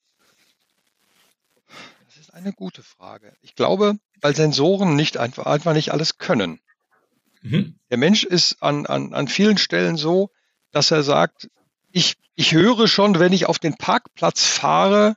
Das 2.08 2.18
ist 2.18 2.34
eine 2.34 2.52
gute 2.52 2.84
Frage. 2.84 3.32
Ich 3.42 3.56
glaube, 3.56 3.96
weil 4.20 4.36
Sensoren 4.36 4.98
nicht 4.98 5.16
einfach, 5.16 5.46
einfach 5.46 5.74
nicht 5.74 5.94
alles 5.94 6.18
können. 6.18 6.60
Mhm. 7.44 7.76
Der 7.90 7.98
Mensch 7.98 8.26
ist 8.26 8.62
an, 8.62 8.86
an, 8.88 9.14
an 9.14 9.30
vielen 9.30 9.58
Stellen 9.58 9.96
so, 9.96 10.32
dass 10.72 10.92
er 10.92 11.04
sagt, 11.04 11.50
ich, 11.92 12.16
ich 12.36 12.54
höre 12.54 12.88
schon, 12.88 13.20
wenn 13.20 13.34
ich 13.34 13.46
auf 13.46 13.60
den 13.60 13.76
Parkplatz 13.76 14.46
fahre, 14.46 15.16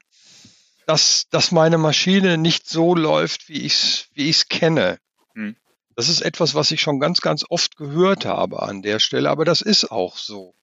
dass, 0.87 1.29
dass 1.31 1.53
meine 1.53 1.79
Maschine 1.79 2.39
nicht 2.39 2.69
so 2.69 2.95
läuft, 2.95 3.49
wie 3.49 3.63
ich 3.63 3.75
es 3.75 4.07
wie 4.15 4.29
ich's 4.29 4.49
kenne. 4.49 4.99
Hm. 5.35 5.57
Das 5.95 6.09
ist 6.09 6.23
etwas, 6.23 6.55
was 6.55 6.71
ich 6.71 6.81
schon 6.81 7.01
ganz, 7.01 7.21
ganz 7.21 7.45
oft 7.49 7.77
gehört 7.77 8.25
habe 8.25 8.63
an 8.63 8.83
der 8.83 8.99
Stelle, 8.99 9.31
aber 9.31 9.45
das 9.45 9.61
ist 9.61 9.91
auch 9.91 10.17
so. 10.17 10.55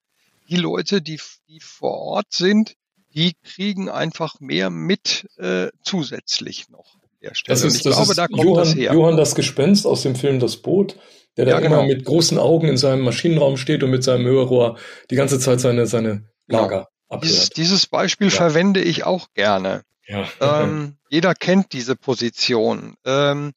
Die 0.50 0.56
Leute, 0.56 1.02
die, 1.02 1.20
die 1.48 1.60
vor 1.60 2.00
Ort 2.00 2.34
sind, 2.34 2.76
die 3.14 3.34
kriegen 3.44 3.90
einfach 3.90 4.40
mehr 4.40 4.70
mit 4.70 5.28
äh, 5.38 5.70
zusätzlich 5.84 6.70
noch 6.70 6.96
an 6.96 7.10
der 7.22 7.36
Stelle. 7.36 7.56
Das 7.56 7.64
ist, 7.64 7.78
ich 7.78 7.84
das 7.84 7.96
glaube, 7.96 8.12
ist 8.12 8.18
da 8.18 8.28
kommt 8.28 8.44
Johann, 8.44 8.66
das 8.66 8.76
her. 8.76 8.94
Johann 8.94 9.18
das 9.18 9.36
Gespenst 9.36 9.86
aus 9.86 10.02
dem 10.02 10.16
Film 10.16 10.40
Das 10.40 10.58
Boot, 10.58 10.96
der 11.40 11.46
da 11.46 11.52
ja, 11.52 11.60
genau. 11.62 11.80
immer 11.80 11.88
mit 11.88 12.04
großen 12.04 12.38
Augen 12.38 12.68
in 12.68 12.76
seinem 12.76 13.02
Maschinenraum 13.02 13.56
steht 13.56 13.82
und 13.82 13.92
mit 13.92 14.04
seinem 14.04 14.26
Hörrohr 14.26 14.78
die 15.10 15.16
ganze 15.16 15.40
Zeit 15.40 15.62
seine, 15.62 15.88
seine. 15.88 16.26
Lager 16.48 16.90
genau. 17.10 17.22
Dieses, 17.22 17.50
dieses 17.50 17.88
Beispiel 17.88 18.28
ja. 18.28 18.36
verwende 18.36 18.82
ich 18.82 19.06
auch 19.06 19.28
gerne. 19.34 19.84
Ja. 20.06 20.28
Ähm, 20.42 20.98
jeder 21.10 21.34
kennt 21.34 21.72
diese 21.72 21.96
Position. 21.96 22.96
Ähm, 23.06 23.54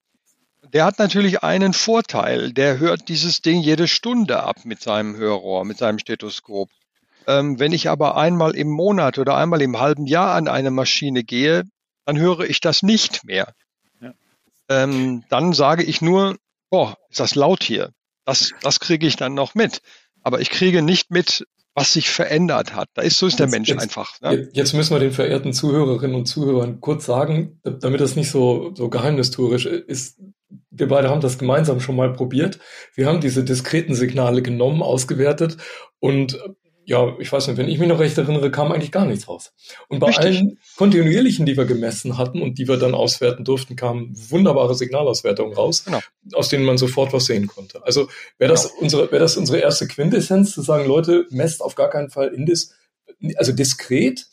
der 0.72 0.84
hat 0.84 1.00
natürlich 1.00 1.42
einen 1.42 1.72
Vorteil. 1.72 2.52
Der 2.52 2.78
hört 2.78 3.08
dieses 3.08 3.42
Ding 3.42 3.60
jede 3.60 3.88
Stunde 3.88 4.44
ab 4.44 4.64
mit 4.64 4.80
seinem 4.80 5.16
Hörrohr, 5.16 5.64
mit 5.64 5.78
seinem 5.78 5.98
Stethoskop. 5.98 6.70
Ähm, 7.26 7.58
wenn 7.58 7.72
ich 7.72 7.88
aber 7.88 8.16
einmal 8.16 8.54
im 8.54 8.68
Monat 8.68 9.18
oder 9.18 9.36
einmal 9.36 9.60
im 9.60 9.80
halben 9.80 10.06
Jahr 10.06 10.34
an 10.34 10.46
eine 10.46 10.70
Maschine 10.70 11.24
gehe, 11.24 11.64
dann 12.06 12.16
höre 12.16 12.40
ich 12.40 12.60
das 12.60 12.82
nicht 12.82 13.24
mehr. 13.24 13.52
Ja. 14.00 14.14
Ähm, 14.68 15.24
dann 15.28 15.52
sage 15.52 15.82
ich 15.82 16.00
nur, 16.00 16.36
boah, 16.72 16.96
ist 17.10 17.20
das 17.20 17.36
laut 17.36 17.62
hier. 17.62 17.90
Das, 18.24 18.50
das 18.62 18.80
kriege 18.80 19.06
ich 19.06 19.16
dann 19.16 19.34
noch 19.34 19.54
mit. 19.54 19.82
Aber 20.22 20.40
ich 20.40 20.50
kriege 20.50 20.82
nicht 20.82 21.10
mit, 21.10 21.46
was 21.74 21.92
sich 21.92 22.08
verändert 22.08 22.74
hat. 22.74 22.88
Da 22.94 23.02
ist 23.02 23.18
so 23.18 23.26
ist 23.26 23.38
der 23.38 23.46
jetzt, 23.46 23.52
Mensch 23.52 23.68
jetzt, 23.68 23.82
einfach. 23.82 24.20
Ne? 24.20 24.48
Jetzt 24.52 24.72
müssen 24.72 24.94
wir 24.94 25.00
den 25.00 25.12
verehrten 25.12 25.52
Zuhörerinnen 25.52 26.16
und 26.16 26.26
Zuhörern 26.26 26.80
kurz 26.80 27.04
sagen, 27.04 27.60
damit 27.62 28.00
das 28.00 28.16
nicht 28.16 28.30
so, 28.30 28.72
so 28.74 28.88
geheimnistuerisch 28.88 29.66
ist. 29.66 30.18
Wir 30.70 30.88
beide 30.88 31.10
haben 31.10 31.20
das 31.20 31.38
gemeinsam 31.38 31.80
schon 31.80 31.96
mal 31.96 32.12
probiert. 32.12 32.58
Wir 32.94 33.06
haben 33.06 33.20
diese 33.20 33.44
diskreten 33.44 33.94
Signale 33.94 34.42
genommen, 34.42 34.82
ausgewertet 34.82 35.58
und 35.98 36.38
ja, 36.84 37.16
ich 37.20 37.30
weiß 37.30 37.46
nicht, 37.46 37.56
wenn 37.56 37.68
ich 37.68 37.78
mich 37.78 37.88
noch 37.88 38.00
recht 38.00 38.18
erinnere, 38.18 38.50
kam 38.50 38.72
eigentlich 38.72 38.90
gar 38.90 39.06
nichts 39.06 39.28
raus. 39.28 39.52
Und 39.88 40.00
bei 40.00 40.08
Richtig. 40.08 40.24
allen 40.24 40.58
kontinuierlichen, 40.76 41.46
die 41.46 41.56
wir 41.56 41.64
gemessen 41.64 42.18
hatten 42.18 42.42
und 42.42 42.58
die 42.58 42.66
wir 42.66 42.76
dann 42.76 42.94
auswerten 42.94 43.44
durften, 43.44 43.76
kamen 43.76 44.12
wunderbare 44.30 44.74
Signalauswertungen 44.74 45.54
raus, 45.54 45.84
genau. 45.84 46.00
aus 46.32 46.48
denen 46.48 46.64
man 46.64 46.78
sofort 46.78 47.12
was 47.12 47.26
sehen 47.26 47.46
konnte. 47.46 47.84
Also 47.84 48.08
wäre 48.38 48.50
das 48.50 48.68
genau. 48.68 48.82
unsere, 48.82 49.12
wäre 49.12 49.22
das 49.22 49.36
unsere 49.36 49.58
erste 49.58 49.86
Quintessenz, 49.86 50.52
zu 50.52 50.62
sagen, 50.62 50.86
Leute, 50.86 51.26
messt 51.30 51.62
auf 51.62 51.76
gar 51.76 51.88
keinen 51.88 52.10
Fall 52.10 52.28
indis, 52.28 52.74
also 53.36 53.52
diskret. 53.52 54.26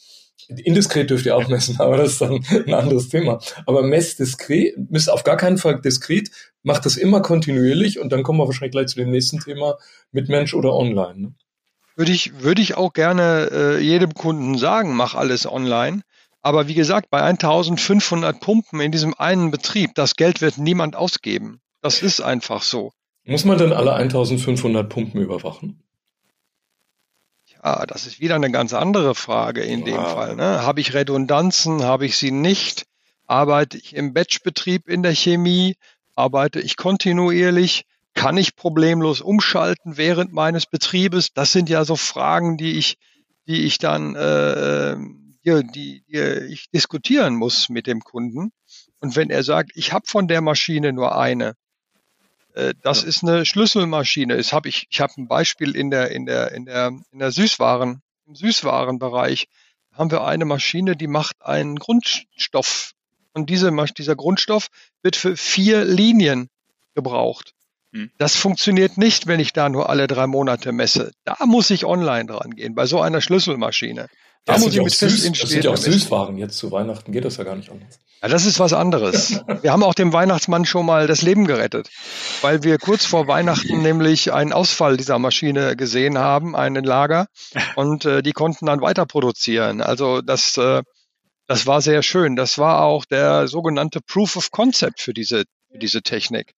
Indiskret 0.48 1.12
dürft 1.12 1.28
ihr 1.28 1.36
auch 1.36 1.48
messen, 1.48 1.76
aber 1.80 1.98
das 1.98 2.14
ist 2.14 2.22
dann 2.22 2.44
ein 2.50 2.74
anderes 2.74 3.10
Thema. 3.10 3.40
Aber 3.68 3.84
messt 3.84 4.20
diskret, 4.20 4.74
misst 4.90 5.12
auf 5.12 5.24
gar 5.24 5.38
keinen 5.38 5.60
Fall 5.60 5.80
diskret, 5.80 6.32
macht 6.64 6.86
das 6.86 6.98
immer 6.98 7.22
kontinuierlich 7.22 8.00
und 8.00 8.12
dann 8.12 8.24
kommen 8.24 8.40
wir 8.40 8.48
wahrscheinlich 8.48 8.72
gleich 8.72 8.88
zu 8.88 8.96
dem 8.96 9.12
nächsten 9.12 9.40
Thema 9.40 9.78
mit 10.12 10.30
Mensch 10.30 10.56
oder 10.56 10.74
online. 10.74 11.20
Ne? 11.20 11.36
Würde 12.00 12.14
ich, 12.14 12.42
würde 12.42 12.62
ich 12.62 12.78
auch 12.78 12.94
gerne 12.94 13.50
äh, 13.52 13.80
jedem 13.82 14.14
Kunden 14.14 14.58
sagen, 14.58 14.96
mach 14.96 15.16
alles 15.16 15.46
online. 15.46 16.02
Aber 16.42 16.70
wie 16.70 16.74
gesagt, 16.74 17.10
bei 17.10 17.22
1500 17.22 18.40
Pumpen 18.40 18.80
in 18.80 18.94
diesem 18.94 19.14
einen 19.16 19.52
Betrieb, 19.52 19.96
das 19.96 20.16
Geld 20.16 20.40
wird 20.40 20.58
niemand 20.58 20.96
ausgeben. 20.96 21.60
Das 21.82 22.02
ist 22.02 22.22
einfach 22.22 22.62
so. 22.62 22.94
Muss 23.26 23.44
man 23.44 23.58
denn 23.58 23.74
alle 23.74 23.92
1500 23.96 24.88
Pumpen 24.88 25.20
überwachen? 25.20 25.84
Ja, 27.62 27.86
das 27.86 28.08
ist 28.08 28.22
wieder 28.22 28.36
eine 28.36 28.50
ganz 28.50 28.74
andere 28.74 29.14
Frage 29.14 29.60
in 29.64 29.82
wow. 29.82 29.86
dem 29.86 30.06
Fall. 30.06 30.36
Ne? 30.38 30.64
Habe 30.64 30.80
ich 30.80 30.94
Redundanzen? 30.94 31.84
Habe 31.84 32.06
ich 32.06 32.16
sie 32.16 32.32
nicht? 32.32 32.86
Arbeite 33.28 33.78
ich 33.78 33.94
im 33.94 34.14
Batchbetrieb 34.14 34.88
in 34.88 35.04
der 35.04 35.14
Chemie? 35.14 35.76
Arbeite 36.16 36.62
ich 36.62 36.78
kontinuierlich? 36.78 37.84
Kann 38.20 38.36
ich 38.36 38.58
problemlos 38.58 39.22
umschalten 39.22 39.96
während 39.96 40.34
meines 40.34 40.66
Betriebes? 40.66 41.32
Das 41.34 41.54
sind 41.54 41.70
ja 41.70 41.86
so 41.86 41.96
Fragen, 41.96 42.58
die 42.58 42.74
ich, 42.78 42.98
die 43.48 43.62
ich 43.66 43.78
dann, 43.78 44.14
äh, 44.14 44.98
die, 45.46 45.64
die, 45.72 46.04
die 46.06 46.18
ich 46.52 46.70
diskutieren 46.70 47.36
muss 47.36 47.70
mit 47.70 47.88
dem 47.88 48.02
Kunden. 48.02 48.52
Und 49.00 49.16
wenn 49.16 49.30
er 49.30 49.44
sagt, 49.44 49.72
ich 49.76 49.94
habe 49.94 50.06
von 50.06 50.28
der 50.28 50.42
Maschine 50.42 50.92
nur 50.92 51.18
eine, 51.18 51.54
äh, 52.56 52.74
das 52.84 53.04
ja. 53.04 53.08
ist 53.08 53.24
eine 53.24 53.46
Schlüsselmaschine. 53.46 54.36
Das 54.36 54.52
hab 54.52 54.66
ich 54.66 54.88
ich 54.90 55.00
habe 55.00 55.14
ein 55.18 55.30
Beispiel 55.30 55.74
in 55.74 55.90
der 55.90 56.12
in 56.12 56.26
der 56.26 56.52
in 56.52 56.66
der 56.66 56.88
in 57.12 57.20
der 57.20 57.32
Süßwaren 57.32 58.02
im 58.28 58.36
Süßwarenbereich 58.36 59.48
haben 59.94 60.12
wir 60.12 60.26
eine 60.26 60.44
Maschine, 60.44 60.98
die 60.98 61.08
macht 61.08 61.42
einen 61.42 61.78
Grundstoff 61.78 62.92
und 63.32 63.50
diese, 63.50 63.72
dieser 63.98 64.18
Grundstoff 64.18 64.68
wird 65.04 65.16
für 65.16 65.38
vier 65.38 65.86
Linien 65.86 66.50
gebraucht. 66.96 67.54
Hm. 67.94 68.12
Das 68.18 68.36
funktioniert 68.36 68.98
nicht, 68.98 69.28
wenn 69.28 69.40
ich 69.40 69.54
da 69.54 69.70
nur 69.70 69.90
alle 69.90 70.08
drei 70.08 70.28
Monate 70.28 70.72
messe. 70.72 71.12
Da 71.24 71.38
muss 71.46 71.70
ich 71.70 71.86
online 71.86 72.26
dran 72.26 72.52
gehen, 72.52 72.76
bei 72.76 72.86
so 72.86 73.02
einer 73.02 73.22
Schlüsselmaschine. 73.22 74.08
Da 74.46 74.54
das 74.54 74.64
muss 74.64 74.74
ich 74.74 74.82
mit 74.82 74.94
süß, 74.94 75.32
Das 75.40 75.50
sind 75.50 75.64
ja 75.64 75.72
auch 75.72 75.78
Süßwaren. 75.78 76.38
Jetzt 76.38 76.58
zu 76.58 76.72
Weihnachten 76.72 77.12
geht 77.12 77.26
das 77.26 77.38
ja 77.38 77.44
gar 77.44 77.56
nicht 77.56 77.70
anders. 77.70 78.00
Ja, 78.22 78.28
das 78.28 78.46
ist 78.46 78.60
was 78.60 78.74
anderes. 78.74 79.42
wir 79.62 79.72
haben 79.72 79.84
auch 79.84 79.94
dem 79.94 80.14
Weihnachtsmann 80.14 80.66
schon 80.66 80.86
mal 80.86 81.08
das 81.08 81.22
Leben 81.22 81.48
gerettet, 81.48 81.90
weil 82.42 82.64
wir 82.64 82.78
kurz 82.78 83.06
vor 83.06 83.28
Weihnachten 83.28 83.82
nämlich 83.82 84.34
einen 84.34 84.54
Ausfall 84.54 84.98
dieser 84.98 85.20
Maschine 85.20 85.76
gesehen 85.76 86.18
haben, 86.18 86.56
einen 86.56 86.84
Lager, 86.84 87.28
und 87.76 88.06
äh, 88.06 88.22
die 88.22 88.34
konnten 88.34 88.66
dann 88.66 88.82
weiter 88.82 89.06
produzieren. 89.06 89.82
Also 89.82 90.22
das, 90.22 90.58
äh, 90.58 90.84
das 91.48 91.66
war 91.66 91.82
sehr 91.82 92.04
schön. 92.04 92.36
Das 92.36 92.58
war 92.58 92.84
auch 92.84 93.06
der 93.06 93.48
sogenannte 93.48 94.00
Proof 94.02 94.36
of 94.36 94.52
Concept 94.52 95.02
für 95.02 95.14
diese, 95.14 95.46
für 95.72 95.80
diese 95.80 96.02
Technik 96.02 96.54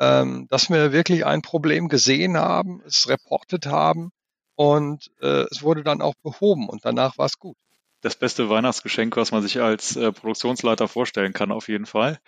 ähm, 0.00 0.46
dass 0.48 0.70
wir 0.70 0.92
wirklich 0.92 1.26
ein 1.26 1.42
Problem 1.42 1.88
gesehen 1.88 2.36
haben, 2.36 2.82
es 2.86 3.08
reportet 3.08 3.66
haben 3.66 4.10
und 4.56 5.10
äh, 5.20 5.44
es 5.50 5.62
wurde 5.62 5.84
dann 5.84 6.00
auch 6.00 6.14
behoben 6.22 6.68
und 6.68 6.84
danach 6.84 7.18
war 7.18 7.26
es 7.26 7.38
gut. 7.38 7.56
Das 8.02 8.16
beste 8.16 8.48
Weihnachtsgeschenk, 8.48 9.14
was 9.18 9.30
man 9.30 9.42
sich 9.42 9.60
als 9.60 9.94
äh, 9.94 10.10
Produktionsleiter 10.10 10.88
vorstellen 10.88 11.34
kann, 11.34 11.52
auf 11.52 11.68
jeden 11.68 11.84
Fall. 11.84 12.18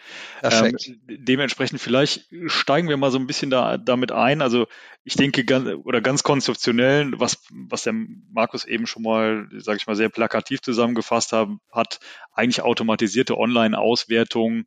Perfekt. 0.43 0.87
Ähm, 0.87 1.01
dementsprechend 1.07 1.81
vielleicht 1.81 2.29
steigen 2.45 2.91
wir 2.91 2.99
mal 2.99 3.11
so 3.11 3.19
ein 3.19 3.27
bisschen 3.27 3.49
da, 3.49 3.79
damit 3.79 4.13
ein. 4.13 4.43
Also 4.43 4.67
ich 5.03 5.15
denke 5.15 5.47
ganz, 5.47 5.71
oder 5.85 6.03
ganz 6.03 6.23
konzeptionell, 6.25 7.13
was, 7.17 7.39
was 7.51 7.85
der 7.85 7.95
Markus 7.95 8.67
eben 8.67 8.87
schon 8.87 9.03
mal, 9.03 9.49
sage 9.57 9.79
ich 9.79 9.87
mal, 9.87 9.97
sehr 9.97 10.11
plakativ 10.11 10.61
zusammengefasst 10.61 11.33
haben, 11.33 11.59
hat 11.73 12.01
eigentlich 12.33 12.61
automatisierte 12.61 13.39
Online-Auswertung 13.39 14.67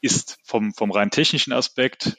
ist 0.00 0.38
vom, 0.42 0.74
vom 0.74 0.90
rein 0.90 1.10
technischen 1.10 1.52
Aspekt 1.52 2.16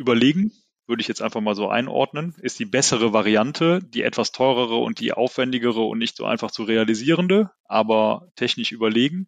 überlegen, 0.00 0.52
würde 0.86 1.02
ich 1.02 1.08
jetzt 1.08 1.22
einfach 1.22 1.40
mal 1.40 1.54
so 1.54 1.68
einordnen, 1.68 2.34
ist 2.40 2.58
die 2.58 2.64
bessere 2.64 3.12
Variante, 3.12 3.80
die 3.80 4.02
etwas 4.02 4.32
teurere 4.32 4.76
und 4.76 4.98
die 4.98 5.12
aufwendigere 5.12 5.82
und 5.82 5.98
nicht 5.98 6.16
so 6.16 6.24
einfach 6.24 6.50
zu 6.50 6.64
realisierende, 6.64 7.50
aber 7.64 8.32
technisch 8.34 8.72
überlegen. 8.72 9.26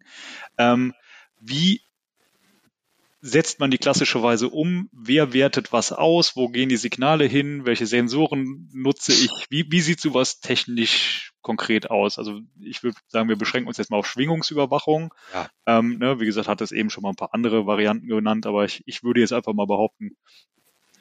Ähm, 0.57 0.93
wie 1.39 1.81
setzt 3.21 3.61
man 3.61 3.71
die 3.71 3.77
klassischerweise 3.77 4.49
um? 4.49 4.89
Wer 4.91 5.31
wertet 5.31 5.71
was 5.71 5.93
aus? 5.93 6.35
Wo 6.35 6.49
gehen 6.49 6.67
die 6.67 6.75
Signale 6.75 7.23
hin? 7.23 7.65
Welche 7.65 7.85
Sensoren 7.85 8.69
nutze 8.73 9.13
ich? 9.13 9.31
Wie, 9.49 9.65
wie 9.71 9.79
sieht 9.79 10.01
sowas 10.01 10.41
technisch 10.41 11.31
konkret 11.41 11.89
aus? 11.89 12.19
Also 12.19 12.41
ich 12.59 12.83
würde 12.83 12.97
sagen, 13.07 13.29
wir 13.29 13.37
beschränken 13.37 13.69
uns 13.69 13.77
jetzt 13.77 13.89
mal 13.89 13.97
auf 13.97 14.07
Schwingungsüberwachung. 14.07 15.13
Ja. 15.33 15.49
Ähm, 15.65 15.99
ne, 15.99 16.19
wie 16.19 16.25
gesagt, 16.25 16.49
hat 16.49 16.59
es 16.59 16.73
eben 16.73 16.89
schon 16.89 17.03
mal 17.03 17.11
ein 17.11 17.15
paar 17.15 17.33
andere 17.33 17.65
Varianten 17.65 18.07
genannt, 18.07 18.45
aber 18.45 18.65
ich, 18.65 18.83
ich 18.87 19.03
würde 19.03 19.21
jetzt 19.21 19.31
einfach 19.31 19.53
mal 19.53 19.67
behaupten, 19.67 20.17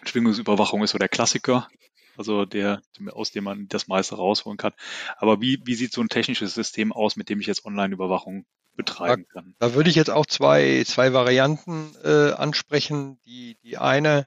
Schwingungsüberwachung 0.04 0.82
ist 0.82 0.90
so 0.90 0.98
der 0.98 1.08
Klassiker, 1.08 1.68
also 2.16 2.44
der, 2.44 2.82
aus 3.12 3.30
dem 3.30 3.44
man 3.44 3.68
das 3.68 3.88
meiste 3.88 4.16
rausholen 4.16 4.58
kann. 4.58 4.72
Aber 5.16 5.40
wie, 5.40 5.60
wie 5.64 5.74
sieht 5.74 5.92
so 5.92 6.00
ein 6.00 6.08
technisches 6.08 6.54
System 6.54 6.92
aus, 6.92 7.16
mit 7.16 7.28
dem 7.28 7.40
ich 7.40 7.46
jetzt 7.46 7.64
Online-Überwachung 7.64 8.44
betreiben 8.76 9.26
kann? 9.32 9.54
Da, 9.58 9.68
da, 9.68 9.74
würde 9.74 9.90
ich 9.90 9.96
jetzt 9.96 10.10
auch 10.10 10.26
zwei, 10.26 10.82
zwei 10.86 11.12
Varianten 11.12 11.94
äh, 12.04 12.32
ansprechen. 12.32 13.18
Die, 13.26 13.56
die 13.62 13.78
eine 13.78 14.26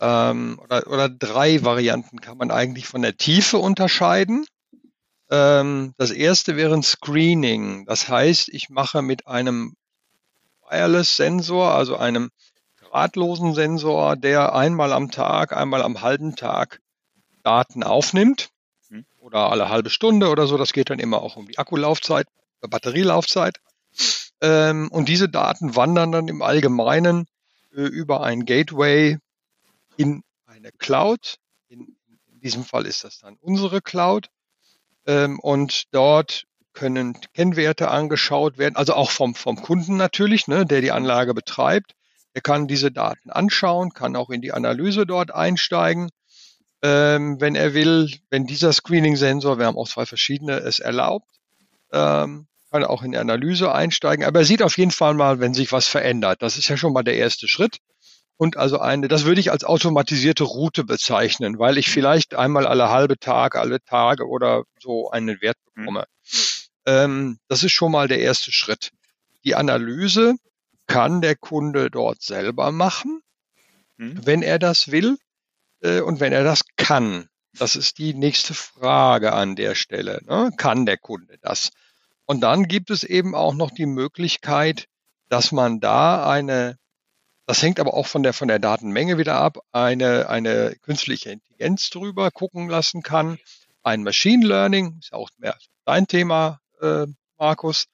ähm, 0.00 0.58
oder, 0.62 0.86
oder 0.86 1.08
drei 1.08 1.62
Varianten 1.62 2.20
kann 2.20 2.38
man 2.38 2.50
eigentlich 2.50 2.86
von 2.86 3.02
der 3.02 3.16
Tiefe 3.16 3.58
unterscheiden. 3.58 4.46
Ähm, 5.30 5.94
das 5.98 6.10
erste 6.10 6.56
wäre 6.56 6.74
ein 6.74 6.82
Screening. 6.82 7.86
Das 7.86 8.08
heißt, 8.08 8.48
ich 8.48 8.70
mache 8.70 9.02
mit 9.02 9.26
einem 9.26 9.76
Wireless-Sensor, 10.68 11.72
also 11.72 11.96
einem 11.96 12.30
drahtlosen 12.90 13.54
Sensor, 13.54 14.16
der 14.16 14.54
einmal 14.54 14.92
am 14.92 15.10
Tag, 15.10 15.56
einmal 15.56 15.82
am 15.82 16.02
halben 16.02 16.36
Tag 16.36 16.80
Daten 17.42 17.82
aufnimmt 17.82 18.50
mhm. 18.88 19.04
oder 19.18 19.50
alle 19.50 19.68
halbe 19.68 19.90
Stunde 19.90 20.28
oder 20.28 20.46
so. 20.46 20.56
Das 20.56 20.72
geht 20.72 20.90
dann 20.90 20.98
immer 20.98 21.22
auch 21.22 21.36
um 21.36 21.46
die 21.46 21.58
Akkulaufzeit, 21.58 22.26
äh, 22.62 22.68
Batterielaufzeit. 22.68 23.60
Ähm, 24.40 24.88
und 24.90 25.08
diese 25.08 25.28
Daten 25.28 25.76
wandern 25.76 26.12
dann 26.12 26.28
im 26.28 26.42
Allgemeinen 26.42 27.26
äh, 27.74 27.82
über 27.82 28.22
ein 28.22 28.44
Gateway 28.44 29.18
in 29.96 30.22
eine 30.46 30.72
Cloud. 30.72 31.36
In, 31.68 31.96
in, 32.28 32.40
diesem 32.40 32.64
Fall 32.64 32.86
ist 32.86 33.04
das 33.04 33.18
dann 33.18 33.36
unsere 33.40 33.80
Cloud. 33.80 34.28
Ähm, 35.06 35.38
und 35.38 35.84
dort 35.92 36.44
können 36.72 37.18
Kennwerte 37.34 37.90
angeschaut 37.90 38.56
werden, 38.56 38.76
also 38.76 38.94
auch 38.94 39.10
vom, 39.10 39.34
vom 39.34 39.56
Kunden 39.56 39.96
natürlich, 39.96 40.46
ne, 40.46 40.64
der 40.64 40.80
die 40.80 40.92
Anlage 40.92 41.34
betreibt. 41.34 41.94
Er 42.32 42.40
kann 42.40 42.68
diese 42.68 42.92
Daten 42.92 43.30
anschauen, 43.30 43.92
kann 43.92 44.16
auch 44.16 44.30
in 44.30 44.40
die 44.40 44.52
Analyse 44.52 45.04
dort 45.06 45.34
einsteigen, 45.34 46.10
ähm, 46.82 47.40
wenn 47.40 47.56
er 47.56 47.74
will. 47.74 48.10
Wenn 48.30 48.46
dieser 48.46 48.72
Screening-Sensor, 48.72 49.58
wir 49.58 49.66
haben 49.66 49.76
auch 49.76 49.88
zwei 49.88 50.06
verschiedene, 50.06 50.58
es 50.58 50.78
erlaubt, 50.78 51.28
ähm, 51.92 52.46
kann 52.70 52.84
auch 52.84 53.02
in 53.02 53.12
die 53.12 53.18
Analyse 53.18 53.72
einsteigen. 53.72 54.24
Aber 54.24 54.40
er 54.40 54.44
sieht 54.44 54.62
auf 54.62 54.78
jeden 54.78 54.92
Fall 54.92 55.14
mal, 55.14 55.40
wenn 55.40 55.54
sich 55.54 55.72
was 55.72 55.88
verändert. 55.88 56.40
Das 56.42 56.56
ist 56.56 56.68
ja 56.68 56.76
schon 56.76 56.92
mal 56.92 57.02
der 57.02 57.16
erste 57.16 57.48
Schritt. 57.48 57.78
Und 58.36 58.56
also 58.56 58.78
eine, 58.78 59.08
das 59.08 59.24
würde 59.24 59.40
ich 59.40 59.50
als 59.50 59.64
automatisierte 59.64 60.44
Route 60.44 60.84
bezeichnen, 60.84 61.58
weil 61.58 61.76
ich 61.76 61.90
vielleicht 61.90 62.34
einmal 62.34 62.66
alle 62.66 62.88
halbe 62.88 63.18
Tag, 63.18 63.54
alle 63.54 63.82
Tage 63.82 64.26
oder 64.26 64.62
so 64.78 65.10
einen 65.10 65.42
Wert 65.42 65.58
bekomme. 65.74 66.06
Ähm, 66.86 67.38
das 67.48 67.64
ist 67.64 67.72
schon 67.72 67.92
mal 67.92 68.08
der 68.08 68.20
erste 68.20 68.50
Schritt. 68.50 68.92
Die 69.44 69.56
Analyse 69.56 70.36
kann 70.90 71.20
der 71.20 71.36
Kunde 71.36 71.88
dort 71.88 72.20
selber 72.20 72.72
machen, 72.72 73.22
mhm. 73.96 74.26
wenn 74.26 74.42
er 74.42 74.58
das 74.58 74.90
will 74.90 75.18
äh, 75.82 76.00
und 76.00 76.18
wenn 76.18 76.32
er 76.32 76.42
das 76.42 76.62
kann. 76.76 77.28
Das 77.56 77.76
ist 77.76 77.98
die 77.98 78.12
nächste 78.12 78.54
Frage 78.54 79.32
an 79.32 79.54
der 79.54 79.76
Stelle. 79.76 80.20
Ne? 80.26 80.50
Kann 80.56 80.86
der 80.86 80.98
Kunde 80.98 81.38
das? 81.42 81.70
Und 82.26 82.40
dann 82.40 82.66
gibt 82.66 82.90
es 82.90 83.04
eben 83.04 83.36
auch 83.36 83.54
noch 83.54 83.70
die 83.70 83.86
Möglichkeit, 83.86 84.86
dass 85.28 85.52
man 85.52 85.78
da 85.78 86.28
eine, 86.28 86.76
das 87.46 87.62
hängt 87.62 87.78
aber 87.78 87.94
auch 87.94 88.08
von 88.08 88.24
der, 88.24 88.32
von 88.32 88.48
der 88.48 88.58
Datenmenge 88.58 89.16
wieder 89.16 89.36
ab, 89.36 89.58
eine, 89.70 90.28
eine 90.28 90.74
künstliche 90.82 91.30
Intelligenz 91.30 91.90
drüber 91.90 92.32
gucken 92.32 92.68
lassen 92.68 93.02
kann. 93.02 93.38
Ein 93.84 94.02
Machine 94.02 94.44
Learning, 94.44 94.98
ist 94.98 95.12
auch 95.12 95.30
mehr 95.38 95.56
dein 95.84 96.08
Thema, 96.08 96.60
äh, 96.80 97.06
Markus, 97.38 97.86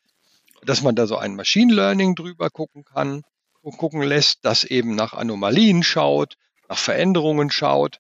dass 0.65 0.83
man 0.83 0.95
da 0.95 1.07
so 1.07 1.17
ein 1.17 1.37
Machine 1.37 1.73
Learning 1.73 2.15
drüber 2.15 2.51
gucken 2.51 2.85
kann 2.85 3.23
und 3.61 3.79
gucken 3.79 4.03
lässt, 4.03 4.45
das 4.45 4.65
eben 4.65 4.95
nach 4.95 5.13
Anomalien 5.13 5.83
schaut, 5.83 6.37
nach 6.69 6.79
Veränderungen 6.79 7.51
schaut 7.51 7.99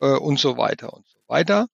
äh, 0.00 0.06
und 0.06 0.38
so 0.38 0.56
weiter 0.56 0.92
und 0.92 1.06
so 1.06 1.18
weiter. 1.26 1.66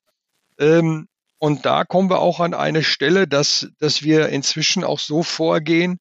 Ähm, 0.59 1.09
und 1.39 1.67
da 1.67 1.85
kommen 1.85 2.09
wir 2.09 2.21
auch 2.21 2.41
an 2.41 2.55
eine 2.55 2.83
Stelle, 2.83 3.29
dass, 3.29 3.69
dass 3.79 4.03
wir 4.03 4.31
inzwischen 4.31 4.83
auch 4.83 4.99
so 4.99 5.23
vorgehen, 5.23 5.99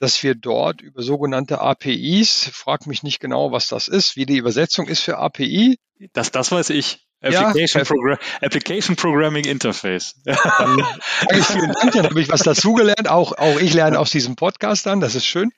dass 0.00 0.22
wir 0.24 0.34
dort 0.34 0.80
über 0.80 1.02
sogenannte 1.02 1.60
APIs, 1.60 2.50
frag 2.52 2.88
mich 2.88 3.04
nicht 3.04 3.20
genau, 3.20 3.52
was 3.52 3.68
das 3.68 3.86
ist, 3.86 4.16
wie 4.16 4.26
die 4.26 4.38
Übersetzung 4.38 4.88
ist 4.88 5.00
für 5.00 5.18
API. 5.18 5.78
Das, 6.12 6.32
das 6.32 6.50
weiß 6.50 6.70
ich. 6.70 7.06
Application, 7.22 7.82
ja, 7.82 7.84
Program 7.84 8.18
Application 8.40 8.96
Programming 8.96 9.44
Interface. 9.44 10.14
Dann 10.24 10.82
ich 11.30 11.44
vielen 11.44 11.72
Dank, 11.72 11.92
dann 11.92 12.06
habe 12.06 12.20
ich 12.20 12.28
was 12.28 12.42
dazugelernt. 12.42 13.08
Auch, 13.08 13.32
auch 13.38 13.60
ich 13.60 13.72
lerne 13.74 13.98
aus 13.98 14.10
diesem 14.10 14.36
Podcast 14.36 14.86
dann, 14.86 15.00
das 15.00 15.14
ist 15.14 15.26
schön. 15.26 15.50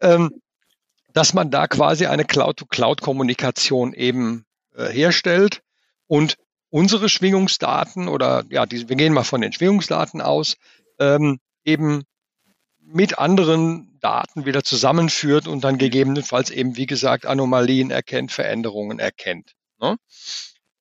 Ähm, 0.00 0.30
dass 1.12 1.32
man 1.32 1.50
da 1.50 1.66
quasi 1.66 2.06
eine 2.06 2.26
Cloud-to-Cloud-Kommunikation 2.26 3.94
eben 3.94 4.44
äh, 4.74 4.88
herstellt 4.88 5.62
und 6.06 6.36
unsere 6.68 7.08
Schwingungsdaten 7.08 8.08
oder 8.08 8.44
ja, 8.50 8.66
die, 8.66 8.88
wir 8.88 8.96
gehen 8.96 9.14
mal 9.14 9.24
von 9.24 9.40
den 9.40 9.52
Schwingungsdaten 9.52 10.20
aus, 10.20 10.56
ähm, 10.98 11.38
eben 11.64 12.04
mit 12.82 13.18
anderen 13.18 13.98
Daten 14.00 14.44
wieder 14.44 14.62
zusammenführt 14.62 15.48
und 15.48 15.64
dann 15.64 15.78
gegebenenfalls 15.78 16.50
eben, 16.50 16.76
wie 16.76 16.86
gesagt, 16.86 17.26
Anomalien 17.26 17.90
erkennt, 17.90 18.30
Veränderungen 18.30 18.98
erkennt. 18.98 19.52
Ne? 19.80 19.96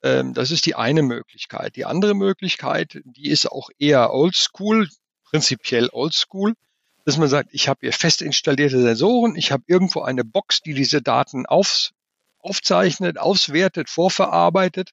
Ähm, 0.06 0.36
das 0.36 0.52
ist 0.52 0.68
die 0.68 0.76
eine 0.76 1.02
Möglichkeit. 1.02 1.76
Die 1.76 1.86
andere 1.86 2.14
Möglichkeit, 2.14 3.02
die 3.04 3.28
ist 3.28 3.52
auch 3.52 3.70
eher 3.80 4.14
oldschool, 4.14 4.88
prinzipiell 5.24 5.90
oldschool, 5.92 6.54
dass 7.06 7.18
man 7.18 7.28
sagt, 7.28 7.50
ich 7.54 7.68
habe 7.68 7.80
hier 7.82 7.92
fest 7.92 8.22
installierte 8.22 8.80
Sensoren, 8.80 9.36
ich 9.36 9.52
habe 9.52 9.64
irgendwo 9.66 10.02
eine 10.02 10.24
Box, 10.24 10.62
die 10.62 10.76
diese 10.76 11.02
Daten 11.02 11.48
auf, 11.48 11.90
aufzeichnet, 12.38 13.18
auswertet, 13.18 13.90
vorverarbeitet, 13.90 14.92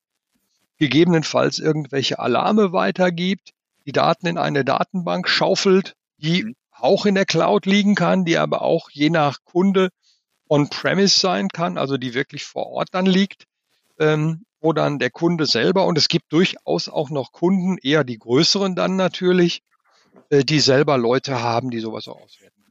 gegebenenfalls 0.79 1.59
irgendwelche 1.59 2.19
Alarme 2.19 2.73
weitergibt, 2.73 3.51
die 3.85 3.93
Daten 3.93 4.27
in 4.27 4.39
eine 4.39 4.65
Datenbank 4.65 5.29
schaufelt, 5.29 5.95
die 6.17 6.45
mhm. 6.45 6.57
auch 6.71 7.05
in 7.05 7.17
der 7.17 7.27
Cloud 7.27 7.67
liegen 7.67 7.95
kann, 7.95 8.25
die 8.25 8.39
aber 8.39 8.63
auch 8.63 8.89
je 8.91 9.11
nach 9.11 9.45
Kunde 9.45 9.91
on-premise 10.49 11.21
sein 11.21 11.49
kann, 11.49 11.77
also 11.77 11.99
die 11.99 12.15
wirklich 12.15 12.45
vor 12.45 12.69
Ort 12.69 12.89
dann 12.93 13.07
liegt. 13.07 13.45
Ähm, 13.99 14.47
wo 14.63 14.73
dann 14.73 14.99
der 14.99 15.11
Kunde 15.11 15.47
selber, 15.47 15.87
und 15.87 15.99
es 15.99 16.09
gibt 16.09 16.33
durchaus 16.33 16.89
auch 16.89 17.11
noch 17.11 17.33
Kunden, 17.33 17.77
eher 17.79 18.05
die 18.05 18.19
größeren 18.19 18.75
dann 18.75 18.97
natürlich, 18.97 19.63
äh, 20.31 20.45
die 20.45 20.61
selber 20.61 20.97
Leute 20.97 21.43
haben, 21.43 21.71
die 21.71 21.81
sowas 21.81 22.09
auch 22.09 22.21
auswerten. 22.21 22.63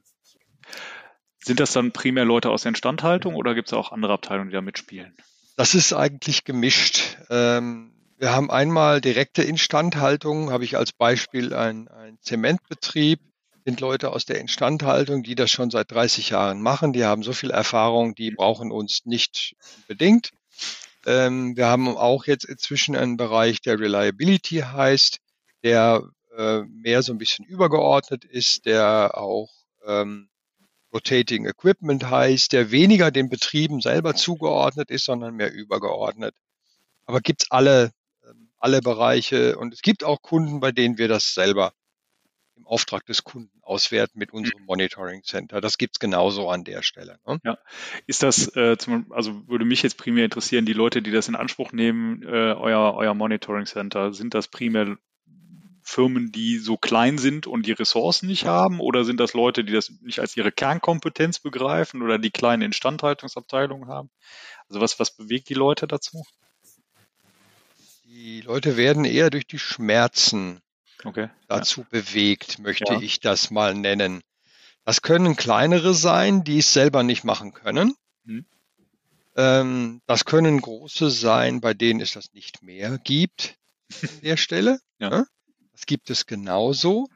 Sind 1.44 1.60
das 1.60 1.72
dann 1.72 1.92
primär 1.92 2.24
Leute 2.24 2.50
aus 2.50 2.62
der 2.62 2.70
Instandhaltung 2.70 3.34
oder 3.34 3.54
gibt 3.54 3.68
es 3.68 3.74
auch 3.74 3.92
andere 3.92 4.12
Abteilungen, 4.12 4.50
die 4.50 4.54
da 4.54 4.60
mitspielen? 4.62 5.16
Das 5.56 5.74
ist 5.74 5.92
eigentlich 5.92 6.44
gemischt. 6.44 7.18
Ähm, 7.30 7.92
wir 8.16 8.32
haben 8.32 8.50
einmal 8.50 9.00
direkte 9.00 9.42
Instandhaltung, 9.42 10.50
habe 10.50 10.64
ich 10.64 10.76
als 10.76 10.92
Beispiel 10.92 11.52
ein, 11.52 11.88
ein 11.88 12.18
Zementbetrieb, 12.22 13.20
sind 13.64 13.80
Leute 13.80 14.12
aus 14.12 14.24
der 14.24 14.40
Instandhaltung, 14.40 15.22
die 15.22 15.34
das 15.34 15.50
schon 15.50 15.70
seit 15.70 15.90
30 15.90 16.30
Jahren 16.30 16.62
machen. 16.62 16.92
Die 16.92 17.04
haben 17.04 17.22
so 17.22 17.32
viel 17.32 17.50
Erfahrung, 17.50 18.14
die 18.14 18.30
brauchen 18.30 18.70
uns 18.70 19.04
nicht 19.04 19.56
bedingt. 19.88 20.30
Ähm, 21.06 21.56
wir 21.56 21.66
haben 21.66 21.88
auch 21.88 22.26
jetzt 22.26 22.44
inzwischen 22.44 22.96
einen 22.96 23.16
Bereich, 23.16 23.60
der 23.60 23.78
Reliability 23.78 24.58
heißt, 24.58 25.18
der 25.62 26.02
äh, 26.36 26.62
mehr 26.62 27.02
so 27.02 27.12
ein 27.12 27.18
bisschen 27.18 27.44
übergeordnet 27.44 28.24
ist, 28.24 28.66
der 28.66 29.16
auch 29.16 29.50
ähm, 29.84 30.28
Rotating 30.92 31.46
Equipment 31.46 32.08
heißt, 32.08 32.52
der 32.52 32.70
weniger 32.70 33.10
den 33.10 33.28
Betrieben 33.28 33.80
selber 33.80 34.14
zugeordnet 34.14 34.90
ist, 34.90 35.04
sondern 35.04 35.34
mehr 35.34 35.52
übergeordnet. 35.52 36.34
Aber 37.06 37.20
gibt's 37.20 37.50
alle, 37.50 37.92
ähm, 38.24 38.50
alle 38.58 38.80
Bereiche 38.80 39.58
und 39.58 39.72
es 39.72 39.82
gibt 39.82 40.04
auch 40.04 40.22
Kunden, 40.22 40.60
bei 40.60 40.72
denen 40.72 40.98
wir 40.98 41.08
das 41.08 41.34
selber 41.34 41.72
im 42.62 42.66
Auftrag 42.66 43.04
des 43.06 43.24
Kunden 43.24 43.50
auswerten 43.62 44.18
mit 44.18 44.32
unserem 44.32 44.64
Monitoring 44.64 45.22
Center. 45.24 45.60
Das 45.60 45.78
gibt's 45.78 45.98
genauso 45.98 46.48
an 46.48 46.64
der 46.64 46.82
Stelle. 46.82 47.18
Ne? 47.26 47.40
Ja. 47.44 47.58
Ist 48.06 48.22
das, 48.22 48.54
äh, 48.56 48.76
zum, 48.78 49.12
also 49.12 49.48
würde 49.48 49.64
mich 49.64 49.82
jetzt 49.82 49.98
primär 49.98 50.24
interessieren, 50.24 50.64
die 50.64 50.72
Leute, 50.72 51.02
die 51.02 51.10
das 51.10 51.28
in 51.28 51.34
Anspruch 51.34 51.72
nehmen, 51.72 52.22
äh, 52.22 52.26
euer, 52.26 52.94
euer 52.94 53.14
Monitoring 53.14 53.66
Center, 53.66 54.12
sind 54.12 54.34
das 54.34 54.48
primär 54.48 54.96
Firmen, 55.82 56.30
die 56.30 56.58
so 56.58 56.76
klein 56.76 57.18
sind 57.18 57.48
und 57.48 57.66
die 57.66 57.72
Ressourcen 57.72 58.26
nicht 58.28 58.46
haben? 58.46 58.78
Oder 58.78 59.04
sind 59.04 59.18
das 59.18 59.34
Leute, 59.34 59.64
die 59.64 59.72
das 59.72 59.90
nicht 60.00 60.20
als 60.20 60.36
ihre 60.36 60.52
Kernkompetenz 60.52 61.40
begreifen 61.40 62.02
oder 62.02 62.18
die 62.18 62.30
kleine 62.30 62.64
Instandhaltungsabteilungen 62.64 63.88
haben? 63.88 64.08
Also 64.68 64.80
was, 64.80 65.00
was 65.00 65.16
bewegt 65.16 65.48
die 65.48 65.54
Leute 65.54 65.88
dazu? 65.88 66.24
Die 68.04 68.40
Leute 68.42 68.76
werden 68.76 69.04
eher 69.04 69.30
durch 69.30 69.46
die 69.46 69.58
Schmerzen 69.58 70.60
okay. 71.04 71.30
dazu 71.48 71.82
ja. 71.82 71.86
bewegt, 71.90 72.58
möchte 72.58 72.94
ja. 72.94 73.00
ich 73.00 73.20
das 73.20 73.50
mal 73.50 73.74
nennen. 73.74 74.22
Das 74.84 75.02
können 75.02 75.36
kleinere 75.36 75.94
sein, 75.94 76.44
die 76.44 76.58
es 76.58 76.72
selber 76.72 77.02
nicht 77.02 77.24
machen 77.24 77.52
können. 77.52 77.94
Hm. 78.26 78.44
Ähm, 79.36 80.02
das 80.06 80.24
können 80.24 80.60
große 80.60 81.10
sein, 81.10 81.60
bei 81.60 81.74
denen 81.74 82.00
es 82.00 82.12
das 82.12 82.32
nicht 82.32 82.62
mehr 82.62 82.98
gibt 82.98 83.56
an 84.02 84.20
der 84.22 84.36
Stelle. 84.36 84.78
Ja. 84.98 85.10
Ne? 85.10 85.26
Das 85.72 85.86
gibt 85.86 86.10
es 86.10 86.26
genauso. 86.26 87.08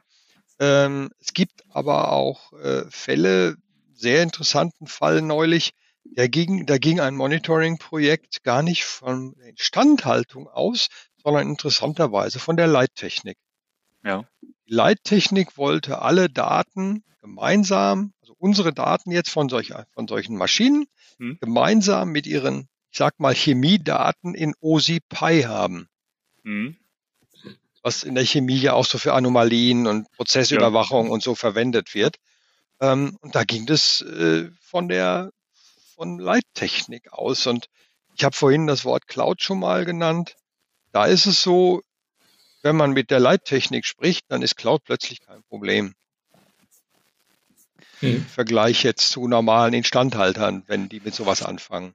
Ähm, 0.59 1.09
es 1.21 1.31
gibt 1.31 1.63
aber 1.69 2.11
auch 2.11 2.51
äh, 2.51 2.83
Fälle, 2.89 3.55
sehr 3.93 4.23
interessanten 4.23 4.87
Fall 4.87 5.21
neulich, 5.21 5.71
da 6.15 6.27
ging, 6.27 6.65
da 6.65 6.77
ging 6.77 6.99
ein 6.99 7.15
Monitoring-Projekt 7.15 8.43
gar 8.43 8.63
nicht 8.63 8.83
von 8.83 9.35
der 9.35 9.47
Instandhaltung 9.47 10.47
aus, 10.47 10.87
sondern 11.23 11.47
interessanterweise 11.47 12.39
von 12.39 12.57
der 12.57 12.67
Leittechnik. 12.67 13.37
Ja. 14.07 14.23
Die 14.41 14.73
Leittechnik 14.73 15.57
wollte 15.57 16.01
alle 16.01 16.29
Daten 16.29 17.03
gemeinsam, 17.19 18.13
also 18.21 18.35
unsere 18.39 18.73
Daten 18.73 19.11
jetzt 19.11 19.29
von, 19.29 19.49
solch, 19.49 19.73
von 19.91 20.07
solchen 20.07 20.37
Maschinen, 20.37 20.85
hm. 21.17 21.37
gemeinsam 21.41 22.09
mit 22.09 22.25
ihren, 22.25 22.69
ich 22.89 22.97
sag 22.97 23.19
mal, 23.19 23.35
Chemiedaten 23.35 24.33
in 24.33 24.55
OSI 24.61 25.01
Pi 25.09 25.43
haben. 25.43 25.89
Hm. 26.43 26.77
Was 27.83 28.03
in 28.03 28.15
der 28.15 28.25
Chemie 28.25 28.57
ja 28.57 28.73
auch 28.73 28.85
so 28.85 28.97
für 28.97 29.13
Anomalien 29.13 29.87
und 29.87 30.09
Prozessüberwachung 30.13 31.07
ja. 31.07 31.11
und 31.11 31.21
so 31.21 31.35
verwendet 31.35 31.93
wird. 31.93 32.15
Ähm, 32.79 33.17
und 33.19 33.35
da 33.35 33.43
ging 33.43 33.65
das 33.65 34.01
äh, 34.01 34.49
von 34.61 34.87
der 34.87 35.31
von 35.95 36.17
Leittechnik 36.17 37.11
aus. 37.11 37.45
Und 37.45 37.67
ich 38.15 38.23
habe 38.23 38.35
vorhin 38.35 38.67
das 38.67 38.85
Wort 38.85 39.07
Cloud 39.07 39.41
schon 39.41 39.59
mal 39.59 39.83
genannt. 39.83 40.35
Da 40.91 41.05
ist 41.05 41.25
es 41.25 41.41
so, 41.41 41.81
wenn 42.67 42.75
man 42.75 42.91
mit 42.91 43.11
der 43.11 43.21
Leittechnik 43.21 43.85
spricht, 43.85 44.25
dann 44.27 44.41
ist 44.41 44.57
Cloud 44.57 44.83
plötzlich 44.83 45.21
kein 45.21 45.41
Problem. 45.43 45.95
Hm. 48.01 48.25
Vergleich 48.25 48.83
jetzt 48.83 49.09
zu 49.09 49.25
normalen 49.29 49.73
Instandhaltern, 49.73 50.63
wenn 50.67 50.89
die 50.89 50.99
mit 50.99 51.15
sowas 51.15 51.43
anfangen. 51.43 51.93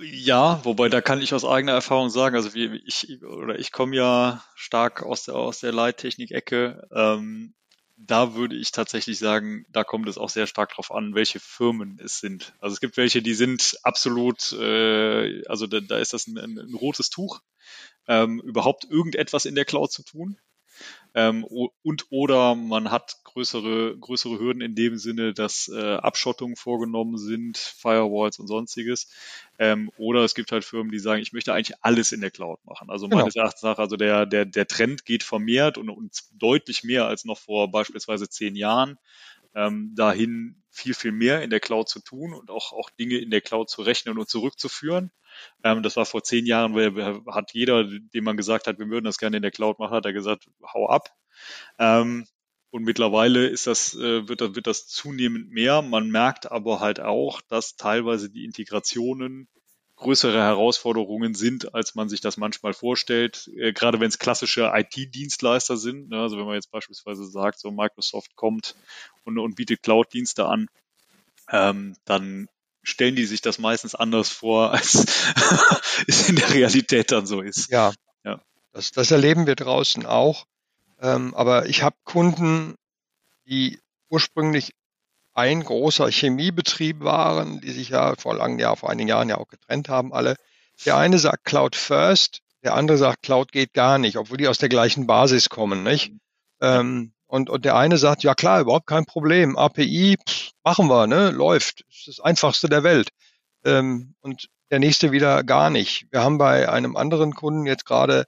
Ja, 0.00 0.60
wobei 0.64 0.88
da 0.88 1.00
kann 1.00 1.22
ich 1.22 1.32
aus 1.34 1.44
eigener 1.44 1.74
Erfahrung 1.74 2.10
sagen, 2.10 2.34
also 2.34 2.52
wie 2.52 2.82
ich 2.84 3.22
oder 3.22 3.60
ich 3.60 3.70
komme 3.70 3.94
ja 3.94 4.44
stark 4.56 5.04
aus 5.04 5.22
der 5.22 5.36
aus 5.36 5.60
der 5.60 5.70
Leittechnik-Ecke. 5.70 6.88
Ähm, 6.92 7.54
da 7.96 8.34
würde 8.34 8.56
ich 8.56 8.72
tatsächlich 8.72 9.20
sagen, 9.20 9.66
da 9.70 9.84
kommt 9.84 10.08
es 10.08 10.18
auch 10.18 10.30
sehr 10.30 10.48
stark 10.48 10.74
drauf 10.74 10.90
an, 10.90 11.14
welche 11.14 11.38
Firmen 11.38 12.00
es 12.02 12.18
sind. 12.18 12.54
Also 12.58 12.74
es 12.74 12.80
gibt 12.80 12.96
welche, 12.96 13.22
die 13.22 13.34
sind 13.34 13.78
absolut, 13.84 14.52
äh, 14.52 15.46
also 15.46 15.68
da, 15.68 15.78
da 15.78 15.98
ist 15.98 16.12
das 16.12 16.26
ein, 16.26 16.38
ein, 16.38 16.58
ein 16.58 16.74
rotes 16.74 17.08
Tuch, 17.08 17.40
ähm, 18.08 18.40
überhaupt 18.40 18.84
irgendetwas 18.84 19.44
in 19.44 19.54
der 19.54 19.64
Cloud 19.64 19.92
zu 19.92 20.02
tun. 20.02 20.38
Ähm, 21.14 21.44
und 21.44 22.06
oder 22.10 22.54
man 22.54 22.90
hat 22.90 23.20
größere, 23.24 23.96
größere 23.98 24.38
Hürden 24.38 24.60
in 24.60 24.74
dem 24.74 24.98
Sinne, 24.98 25.32
dass 25.32 25.70
äh, 25.74 25.94
Abschottungen 25.94 26.56
vorgenommen 26.56 27.16
sind, 27.16 27.56
Firewalls 27.56 28.38
und 28.38 28.48
sonstiges. 28.48 29.10
Ähm, 29.58 29.90
oder 29.96 30.24
es 30.24 30.34
gibt 30.34 30.52
halt 30.52 30.64
Firmen, 30.64 30.92
die 30.92 30.98
sagen, 30.98 31.22
ich 31.22 31.32
möchte 31.32 31.54
eigentlich 31.54 31.78
alles 31.80 32.12
in 32.12 32.20
der 32.20 32.30
Cloud 32.30 32.62
machen. 32.66 32.90
Also 32.90 33.08
genau. 33.08 33.22
meines 33.22 33.36
Erachtens 33.36 33.62
nach, 33.62 33.78
also 33.78 33.96
der, 33.96 34.26
der, 34.26 34.44
der 34.44 34.66
Trend 34.66 35.06
geht 35.06 35.22
vermehrt 35.22 35.78
und, 35.78 35.88
und 35.88 36.22
deutlich 36.32 36.84
mehr 36.84 37.06
als 37.06 37.24
noch 37.24 37.38
vor 37.38 37.70
beispielsweise 37.70 38.28
zehn 38.28 38.54
Jahren 38.54 38.98
ähm, 39.56 39.94
dahin 39.96 40.62
viel, 40.70 40.94
viel 40.94 41.12
mehr 41.12 41.42
in 41.42 41.50
der 41.50 41.60
Cloud 41.60 41.88
zu 41.88 42.00
tun 42.00 42.34
und 42.34 42.50
auch, 42.50 42.72
auch 42.72 42.90
Dinge 42.90 43.16
in 43.16 43.30
der 43.30 43.40
Cloud 43.40 43.70
zu 43.70 43.82
rechnen 43.82 44.18
und 44.18 44.28
zurückzuführen. 44.28 45.10
Ähm, 45.64 45.82
das 45.82 45.96
war 45.96 46.04
vor 46.04 46.22
zehn 46.22 46.46
Jahren, 46.46 46.74
weil 46.74 47.22
hat 47.32 47.52
jeder, 47.54 47.84
dem 47.84 48.24
man 48.24 48.36
gesagt 48.36 48.66
hat, 48.66 48.78
wir 48.78 48.88
würden 48.88 49.06
das 49.06 49.18
gerne 49.18 49.38
in 49.38 49.42
der 49.42 49.50
Cloud 49.50 49.78
machen, 49.78 49.96
hat 49.96 50.04
er 50.04 50.12
gesagt, 50.12 50.48
hau 50.62 50.88
ab. 50.88 51.08
Ähm, 51.78 52.26
und 52.70 52.84
mittlerweile 52.84 53.46
ist 53.46 53.66
das, 53.66 53.94
äh, 53.94 54.28
wird, 54.28 54.42
das, 54.42 54.54
wird 54.54 54.66
das 54.66 54.86
zunehmend 54.86 55.50
mehr. 55.50 55.80
Man 55.80 56.10
merkt 56.10 56.50
aber 56.52 56.80
halt 56.80 57.00
auch, 57.00 57.40
dass 57.40 57.76
teilweise 57.76 58.30
die 58.30 58.44
Integrationen 58.44 59.48
größere 59.96 60.38
Herausforderungen 60.38 61.34
sind, 61.34 61.74
als 61.74 61.94
man 61.94 62.08
sich 62.08 62.20
das 62.20 62.36
manchmal 62.36 62.74
vorstellt. 62.74 63.50
Äh, 63.56 63.72
gerade 63.72 63.98
wenn 64.00 64.08
es 64.08 64.18
klassische 64.18 64.70
IT-Dienstleister 64.74 65.76
sind. 65.76 66.10
Ne? 66.10 66.20
Also 66.20 66.38
wenn 66.38 66.46
man 66.46 66.54
jetzt 66.54 66.70
beispielsweise 66.70 67.26
sagt, 67.26 67.58
so 67.58 67.70
Microsoft 67.70 68.36
kommt 68.36 68.76
und, 69.24 69.38
und 69.38 69.56
bietet 69.56 69.82
Cloud-Dienste 69.82 70.46
an, 70.46 70.68
ähm, 71.50 71.96
dann 72.04 72.48
stellen 72.82 73.16
die 73.16 73.26
sich 73.26 73.40
das 73.40 73.58
meistens 73.58 73.94
anders 73.94 74.28
vor, 74.28 74.72
als 74.74 75.06
es 76.06 76.28
in 76.28 76.36
der 76.36 76.52
Realität 76.52 77.10
dann 77.10 77.26
so 77.26 77.40
ist. 77.40 77.70
Ja, 77.70 77.92
ja. 78.24 78.40
Das, 78.72 78.92
das 78.92 79.10
erleben 79.10 79.46
wir 79.46 79.56
draußen 79.56 80.06
auch. 80.06 80.46
Ähm, 81.00 81.34
aber 81.34 81.66
ich 81.66 81.82
habe 81.82 81.96
Kunden, 82.04 82.74
die 83.46 83.78
ursprünglich 84.08 84.72
ein 85.36 85.62
großer 85.62 86.10
Chemiebetrieb 86.10 87.00
waren, 87.00 87.60
die 87.60 87.70
sich 87.70 87.90
ja 87.90 88.14
vor 88.16 88.34
langen 88.34 88.58
Jahren, 88.58 88.76
vor 88.76 88.90
einigen 88.90 89.08
Jahren 89.08 89.28
ja 89.28 89.36
auch 89.36 89.48
getrennt 89.48 89.88
haben, 89.88 90.12
alle. 90.12 90.36
Der 90.84 90.96
eine 90.96 91.18
sagt 91.18 91.44
Cloud 91.44 91.76
First, 91.76 92.40
der 92.62 92.74
andere 92.74 92.96
sagt 92.96 93.22
Cloud 93.22 93.52
geht 93.52 93.74
gar 93.74 93.98
nicht, 93.98 94.16
obwohl 94.16 94.38
die 94.38 94.48
aus 94.48 94.58
der 94.58 94.70
gleichen 94.70 95.06
Basis 95.06 95.48
kommen, 95.50 95.82
nicht? 95.82 96.12
Ähm, 96.60 97.12
und, 97.26 97.50
und 97.50 97.64
der 97.64 97.76
eine 97.76 97.98
sagt, 97.98 98.22
ja 98.22 98.34
klar, 98.34 98.60
überhaupt 98.60 98.86
kein 98.86 99.04
Problem, 99.04 99.56
API, 99.58 100.16
pff, 100.26 100.52
machen 100.64 100.88
wir, 100.88 101.06
ne, 101.06 101.30
läuft, 101.30 101.82
ist 101.90 102.08
das 102.08 102.20
einfachste 102.20 102.68
der 102.68 102.82
Welt. 102.82 103.10
Ähm, 103.64 104.14
und 104.20 104.48
der 104.70 104.78
nächste 104.78 105.12
wieder 105.12 105.44
gar 105.44 105.68
nicht. 105.68 106.06
Wir 106.10 106.22
haben 106.22 106.38
bei 106.38 106.68
einem 106.68 106.96
anderen 106.96 107.34
Kunden 107.34 107.66
jetzt 107.66 107.84
gerade 107.84 108.24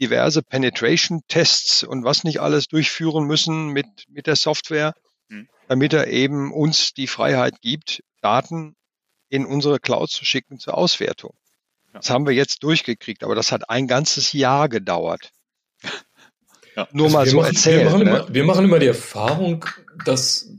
diverse 0.00 0.42
Penetration-Tests 0.42 1.82
und 1.82 2.04
was 2.04 2.22
nicht 2.22 2.40
alles 2.40 2.68
durchführen 2.68 3.24
müssen 3.24 3.68
mit, 3.68 3.86
mit 4.08 4.26
der 4.26 4.36
Software. 4.36 4.94
Damit 5.68 5.92
er 5.92 6.08
eben 6.08 6.52
uns 6.52 6.94
die 6.94 7.06
Freiheit 7.06 7.60
gibt, 7.60 8.02
Daten 8.20 8.76
in 9.28 9.44
unsere 9.46 9.80
Cloud 9.80 10.10
zu 10.10 10.24
schicken 10.24 10.58
zur 10.58 10.76
Auswertung. 10.76 11.34
Ja. 11.92 12.00
Das 12.00 12.10
haben 12.10 12.26
wir 12.26 12.32
jetzt 12.32 12.62
durchgekriegt, 12.62 13.24
aber 13.24 13.34
das 13.34 13.52
hat 13.52 13.68
ein 13.70 13.86
ganzes 13.86 14.32
Jahr 14.32 14.68
gedauert. 14.68 15.30
Ja. 16.76 16.86
Nur 16.92 17.06
also 17.06 17.16
mal 17.16 17.26
so 17.26 17.36
machen, 17.38 17.54
erzählt. 17.54 17.84
Wir 17.84 17.90
machen, 17.90 18.04
ne? 18.04 18.10
immer, 18.10 18.34
wir 18.34 18.44
machen 18.44 18.64
immer 18.66 18.78
die 18.78 18.86
Erfahrung, 18.86 19.64
dass 20.04 20.50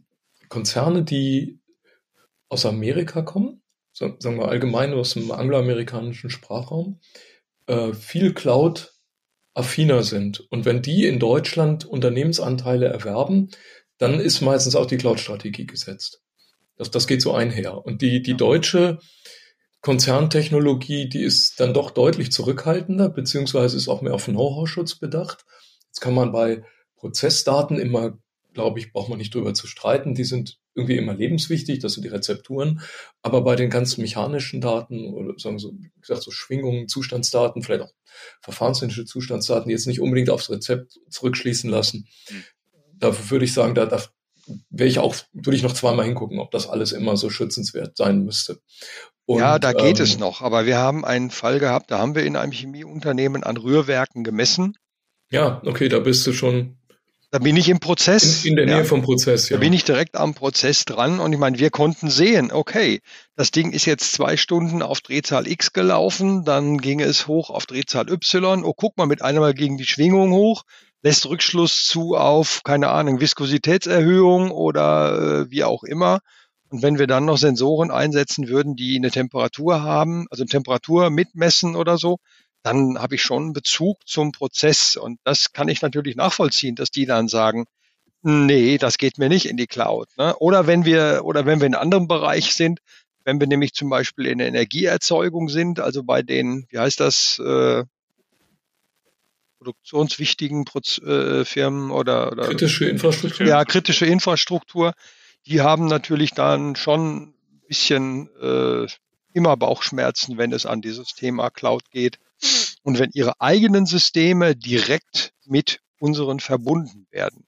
Konzerne, 0.50 1.04
die 1.04 1.60
aus 2.50 2.66
Amerika 2.66 3.22
kommen, 3.22 3.62
sagen 3.94 4.40
wir 4.40 4.48
allgemein 4.48 4.94
aus 4.94 5.14
dem 5.14 5.32
angloamerikanischen 5.32 6.32
Sprachraum, 6.32 7.00
äh, 7.68 7.94
viel 7.94 8.34
Cloud 8.34 8.94
affiner 9.54 10.04
sind. 10.04 10.40
Und 10.52 10.66
wenn 10.66 10.82
die 10.82 11.06
in 11.06 11.20
Deutschland 11.20 11.86
Unternehmensanteile 11.86 12.88
erwerben, 12.88 13.50
dann 13.98 14.20
ist 14.20 14.42
meistens 14.42 14.76
auch 14.76 14.86
die 14.86 14.98
Cloud-Strategie 14.98 15.66
gesetzt. 15.66 16.22
Das, 16.78 16.92
das 16.92 17.08
geht 17.08 17.22
so 17.22 17.34
einher. 17.34 17.86
Und 17.86 18.02
die, 18.02 18.22
die 18.22 18.38
deutsche 18.38 19.00
Konzerntechnologie, 19.82 21.10
die 21.10 21.24
ist 21.24 21.60
dann 21.60 21.74
doch 21.74 21.92
deutlich 21.92 22.32
zurückhaltender, 22.32 23.10
beziehungsweise 23.10 23.78
ist 23.78 23.88
auch 23.88 24.02
mehr 24.02 24.14
auf 24.14 24.26
Know-how-Schutz 24.26 24.96
bedacht. 24.96 25.46
Jetzt 25.88 26.02
kann 26.02 26.14
man 26.14 26.32
bei 26.32 26.64
Prozessdaten 26.96 27.80
immer, 27.80 28.18
glaube 28.54 28.80
ich, 28.80 28.92
braucht 28.92 29.10
man 29.10 29.18
nicht 29.18 29.34
drüber 29.34 29.54
zu 29.54 29.68
streiten. 29.68 30.14
Die 30.14 30.24
sind 30.24 30.60
irgendwie 30.76 30.98
immer 30.98 31.16
lebenswichtig, 31.16 31.80
das 31.80 31.94
sind 31.94 32.04
die 32.04 32.10
Rezepturen. 32.10 32.82
Aber 33.22 33.42
bei 33.42 33.56
den 33.56 33.70
ganzen 33.70 34.02
mechanischen 34.02 34.62
Daten 34.62 35.14
oder 35.14 35.34
sagen 35.38 35.58
so, 35.58 35.74
wie 35.74 35.90
gesagt, 36.00 36.22
so 36.22 36.32
Schwingungen, 36.32 36.88
Zustandsdaten, 36.88 37.64
vielleicht 37.64 37.84
auch 37.84 37.94
verfahrenstechnische 38.42 39.06
Zustandsdaten, 39.06 39.70
die 39.70 39.74
jetzt 39.74 39.88
nicht 39.88 40.02
unbedingt 40.02 40.30
aufs 40.30 40.50
Rezept 40.50 41.00
zurückschließen 41.10 41.70
lassen. 41.70 42.08
Mhm. 42.30 42.44
Da 43.00 43.30
würde 43.30 43.46
ich 43.46 43.54
sagen, 43.54 43.76
da, 43.76 43.86
da 43.86 44.02
wäre 44.70 44.90
ich 44.90 45.00
auch, 45.00 45.16
würde 45.34 45.56
ich 45.56 45.64
noch 45.64 45.74
zweimal 45.74 46.06
hingucken, 46.06 46.40
ob 46.40 46.52
das 46.52 46.68
alles 46.68 46.92
immer 46.92 47.18
so 47.18 47.30
schützenswert 47.30 47.98
sein 47.98 48.24
müsste. 48.24 48.60
Und, 49.26 49.40
ja, 49.40 49.60
da 49.60 49.74
geht 49.74 50.00
ähm, 50.00 50.04
es 50.04 50.18
noch. 50.18 50.42
Aber 50.42 50.66
wir 50.66 50.78
haben 50.78 51.04
einen 51.04 51.32
Fall 51.32 51.60
gehabt, 51.60 51.92
da 51.92 52.00
haben 52.00 52.16
wir 52.16 52.24
in 52.24 52.36
einem 52.36 52.54
Chemieunternehmen 52.54 53.44
an 53.44 53.58
Rührwerken 53.58 54.24
gemessen. 54.24 54.78
Ja, 55.30 55.62
okay, 55.66 55.90
da 55.90 56.00
bist 56.00 56.26
du 56.26 56.32
schon 56.32 56.78
da 57.30 57.40
bin 57.40 57.58
ich 57.58 57.68
im 57.68 57.82
Prozess. 57.82 58.46
In, 58.46 58.52
in 58.52 58.56
der 58.56 58.66
Nähe 58.68 58.78
ja. 58.78 58.84
vom 58.86 59.02
Prozess, 59.02 59.50
ja. 59.50 59.58
Da 59.58 59.60
bin 59.60 59.74
ich 59.74 59.84
direkt 59.84 60.16
am 60.16 60.34
Prozess 60.34 60.86
dran 60.86 61.20
und 61.20 61.34
ich 61.34 61.40
meine, 61.40 61.60
wir 61.60 61.70
konnten 61.70 62.10
sehen, 62.10 62.54
okay, 62.54 63.02
das 63.36 63.52
Ding 63.52 63.74
ist 63.74 63.86
jetzt 63.86 64.14
zwei 64.14 64.38
Stunden 64.38 64.82
auf 64.82 65.02
Drehzahl 65.02 65.46
X 65.46 65.74
gelaufen, 65.74 66.46
dann 66.46 66.78
ging 66.78 67.02
es 67.02 67.28
hoch 67.28 67.50
auf 67.50 67.66
Drehzahl 67.66 68.10
Y. 68.10 68.64
Oh, 68.64 68.74
guck 68.74 68.98
mal, 68.98 69.08
mit 69.08 69.22
einmal 69.22 69.54
gegen 69.54 69.78
die 69.78 69.86
Schwingung 69.86 70.32
hoch, 70.32 70.64
lässt 71.08 71.26
Rückschluss 71.26 71.86
zu 71.86 72.18
auf, 72.18 72.64
keine 72.66 72.90
Ahnung, 72.90 73.22
Viskositätserhöhung 73.22 74.52
oder 74.52 75.46
äh, 75.46 75.50
wie 75.50 75.64
auch 75.64 75.86
immer. 75.86 76.20
Und 76.68 76.82
wenn 76.82 77.00
wir 77.00 77.08
dann 77.08 77.24
noch 77.24 77.38
Sensoren 77.38 77.92
einsetzen 77.92 78.50
würden, 78.50 78.76
die 78.76 78.98
eine 78.98 79.10
Temperatur 79.10 79.84
haben, 79.84 80.28
also 80.32 80.44
Temperatur 80.44 81.10
mitmessen 81.10 81.78
oder 81.78 81.98
so, 81.98 82.18
dann 82.62 83.00
habe 83.00 83.16
ich 83.16 83.22
schon 83.22 83.44
einen 83.44 83.54
Bezug 83.54 84.06
zum 84.06 84.34
Prozess. 84.34 84.98
Und 84.98 85.22
das 85.24 85.54
kann 85.54 85.70
ich 85.70 85.82
natürlich 85.82 86.18
nachvollziehen, 86.18 86.76
dass 86.76 86.92
die 86.92 87.06
dann 87.06 87.30
sagen, 87.30 87.68
nee, 88.22 88.78
das 88.78 88.98
geht 88.98 89.18
mir 89.18 89.30
nicht 89.30 89.46
in 89.46 89.56
die 89.56 89.68
Cloud. 89.68 90.10
Ne? 90.18 90.36
Oder 90.40 90.68
wenn 90.68 90.84
wir, 90.84 91.22
oder 91.24 91.46
wenn 91.46 91.62
wir 91.62 91.68
in 91.68 91.74
einem 91.74 91.84
anderen 91.84 92.10
Bereich 92.10 92.54
sind, 92.54 92.80
wenn 93.24 93.40
wir 93.40 93.48
nämlich 93.48 93.74
zum 93.74 93.90
Beispiel 93.90 94.26
in 94.26 94.40
der 94.40 94.48
Energieerzeugung 94.50 95.48
sind, 95.48 95.80
also 95.80 96.04
bei 96.04 96.22
den, 96.22 96.66
wie 96.70 96.80
heißt 96.80 97.00
das, 97.00 97.40
äh, 97.40 97.86
produktionswichtigen 99.68 100.66
Proz 100.66 100.98
äh, 101.00 101.44
Firmen 101.44 101.92
oder, 101.92 102.32
oder 102.32 102.44
kritische 102.48 102.86
Infrastruktur. 102.86 103.46
Ja, 103.46 103.66
kritische 103.66 104.06
Infrastruktur, 104.06 104.94
die 105.46 105.62
haben 105.62 105.88
natürlich 105.88 106.32
dann 106.32 106.76
schon 106.76 107.18
ein 107.18 107.34
bisschen 107.68 108.30
äh, 108.42 108.88
immer 109.34 109.58
Bauchschmerzen, 109.58 110.38
wenn 110.38 110.54
es 110.54 110.66
an 110.66 110.82
dieses 110.82 111.14
Thema 111.14 111.50
Cloud 111.50 111.92
geht. 111.92 112.18
Und 112.84 113.00
wenn 113.00 113.10
ihre 113.14 113.42
eigenen 113.42 113.86
Systeme 113.86 114.56
direkt 114.56 115.34
mit 115.46 115.82
unseren 116.00 116.40
verbunden 116.40 117.08
werden. 117.12 117.46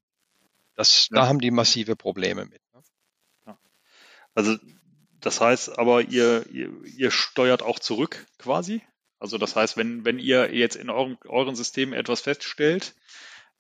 Das, 0.76 1.08
ja. 1.10 1.22
Da 1.22 1.28
haben 1.28 1.40
die 1.40 1.52
massive 1.52 1.96
Probleme 1.96 2.46
mit. 2.46 2.62
Ne? 2.74 2.84
Ja. 3.48 3.58
Also 4.34 4.58
das 5.22 5.40
heißt 5.40 5.78
aber, 5.80 6.02
ihr, 6.02 6.46
ihr, 6.52 6.72
ihr 6.98 7.12
steuert 7.12 7.62
auch 7.62 7.80
zurück 7.80 8.26
quasi? 8.38 8.82
Also 9.20 9.38
das 9.38 9.56
heißt, 9.56 9.78
wenn, 9.78 10.06
wenn 10.06 10.18
ihr 10.20 10.54
jetzt 10.54 10.76
in 10.76 10.90
eurem, 10.90 11.18
euren 11.28 11.56
Systemen 11.56 11.94
etwas 11.94 12.22
feststellt, 12.22 12.96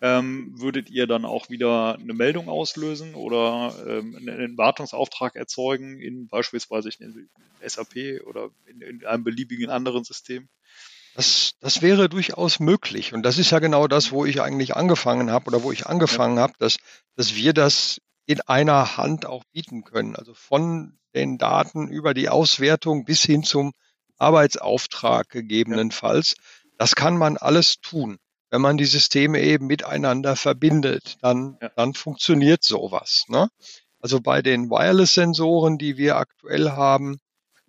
ähm, 0.01 0.53
würdet 0.57 0.89
ihr 0.89 1.07
dann 1.07 1.25
auch 1.25 1.49
wieder 1.49 1.97
eine 1.99 2.13
Meldung 2.13 2.47
auslösen 2.47 3.15
oder 3.15 3.75
ähm, 3.85 4.15
einen 4.15 4.57
Wartungsauftrag 4.57 5.35
erzeugen 5.35 5.99
in 5.99 6.27
beispielsweise 6.27 6.89
in 6.99 7.29
SAP 7.65 8.21
oder 8.25 8.49
in, 8.65 8.81
in 8.81 9.05
einem 9.05 9.25
beliebigen 9.25 9.69
anderen 9.69 10.05
System? 10.05 10.47
Das, 11.15 11.55
das 11.59 11.81
wäre 11.81 12.07
durchaus 12.07 12.61
möglich. 12.61 13.13
Und 13.13 13.23
das 13.23 13.37
ist 13.37 13.51
ja 13.51 13.59
genau 13.59 13.87
das, 13.87 14.11
wo 14.11 14.25
ich 14.25 14.41
eigentlich 14.41 14.75
angefangen 14.77 15.31
habe 15.31 15.47
oder 15.47 15.63
wo 15.63 15.71
ich 15.73 15.87
angefangen 15.87 16.37
ja. 16.37 16.43
habe, 16.43 16.53
dass, 16.59 16.77
dass 17.15 17.35
wir 17.35 17.51
das 17.51 17.99
in 18.25 18.39
einer 18.41 18.95
Hand 18.95 19.25
auch 19.25 19.43
bieten 19.51 19.83
können. 19.83 20.15
Also 20.15 20.33
von 20.33 20.97
den 21.13 21.37
Daten 21.37 21.89
über 21.89 22.13
die 22.13 22.29
Auswertung 22.29 23.03
bis 23.03 23.23
hin 23.23 23.43
zum 23.43 23.73
Arbeitsauftrag 24.19 25.29
gegebenenfalls. 25.29 26.36
Das 26.77 26.95
kann 26.95 27.17
man 27.17 27.38
alles 27.38 27.82
tun. 27.82 28.19
Wenn 28.51 28.62
man 28.62 28.77
die 28.77 28.86
Systeme 28.86 29.41
eben 29.41 29.67
miteinander 29.67 30.36
verbindet, 30.36 31.17
dann, 31.21 31.58
ja. 31.62 31.69
dann 31.75 31.93
funktioniert 31.93 32.63
sowas. 32.63 33.25
Ne? 33.27 33.49
Also 33.99 34.21
bei 34.21 34.41
den 34.41 34.69
Wireless-Sensoren, 34.69 35.77
die 35.77 35.97
wir 35.97 36.17
aktuell 36.17 36.71
haben, 36.71 37.19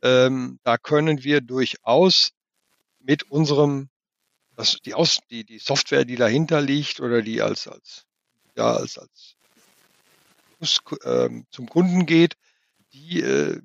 ähm, 0.03 0.59
da 0.63 0.79
können 0.79 1.23
wir 1.25 1.41
durchaus 1.41 2.31
mit 3.01 3.25
unserem, 3.25 3.89
das, 4.57 4.79
die, 4.85 4.95
Aus, 4.95 5.21
die, 5.31 5.45
die 5.45 5.59
Software, 5.59 6.05
die 6.05 6.17
dahinter 6.17 6.61
liegt 6.61 7.01
oder 7.01 7.23
die 7.23 7.43
als, 7.43 7.69
als, 7.69 8.07
ja, 8.57 8.73
als, 8.73 8.99
als 8.99 9.37
äh, 11.03 11.31
zum 11.51 11.69
Kunden 11.69 12.07
geht, 12.07 12.37
die, 12.93 13.21
äh, 13.21 13.61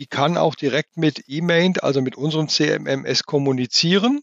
die 0.00 0.06
kann 0.06 0.38
auch 0.38 0.54
direkt 0.54 0.96
mit 0.96 1.24
E-Mail, 1.26 1.74
also 1.82 2.00
mit 2.00 2.16
unserem 2.16 2.48
CMMS 2.48 3.24
kommunizieren. 3.24 4.22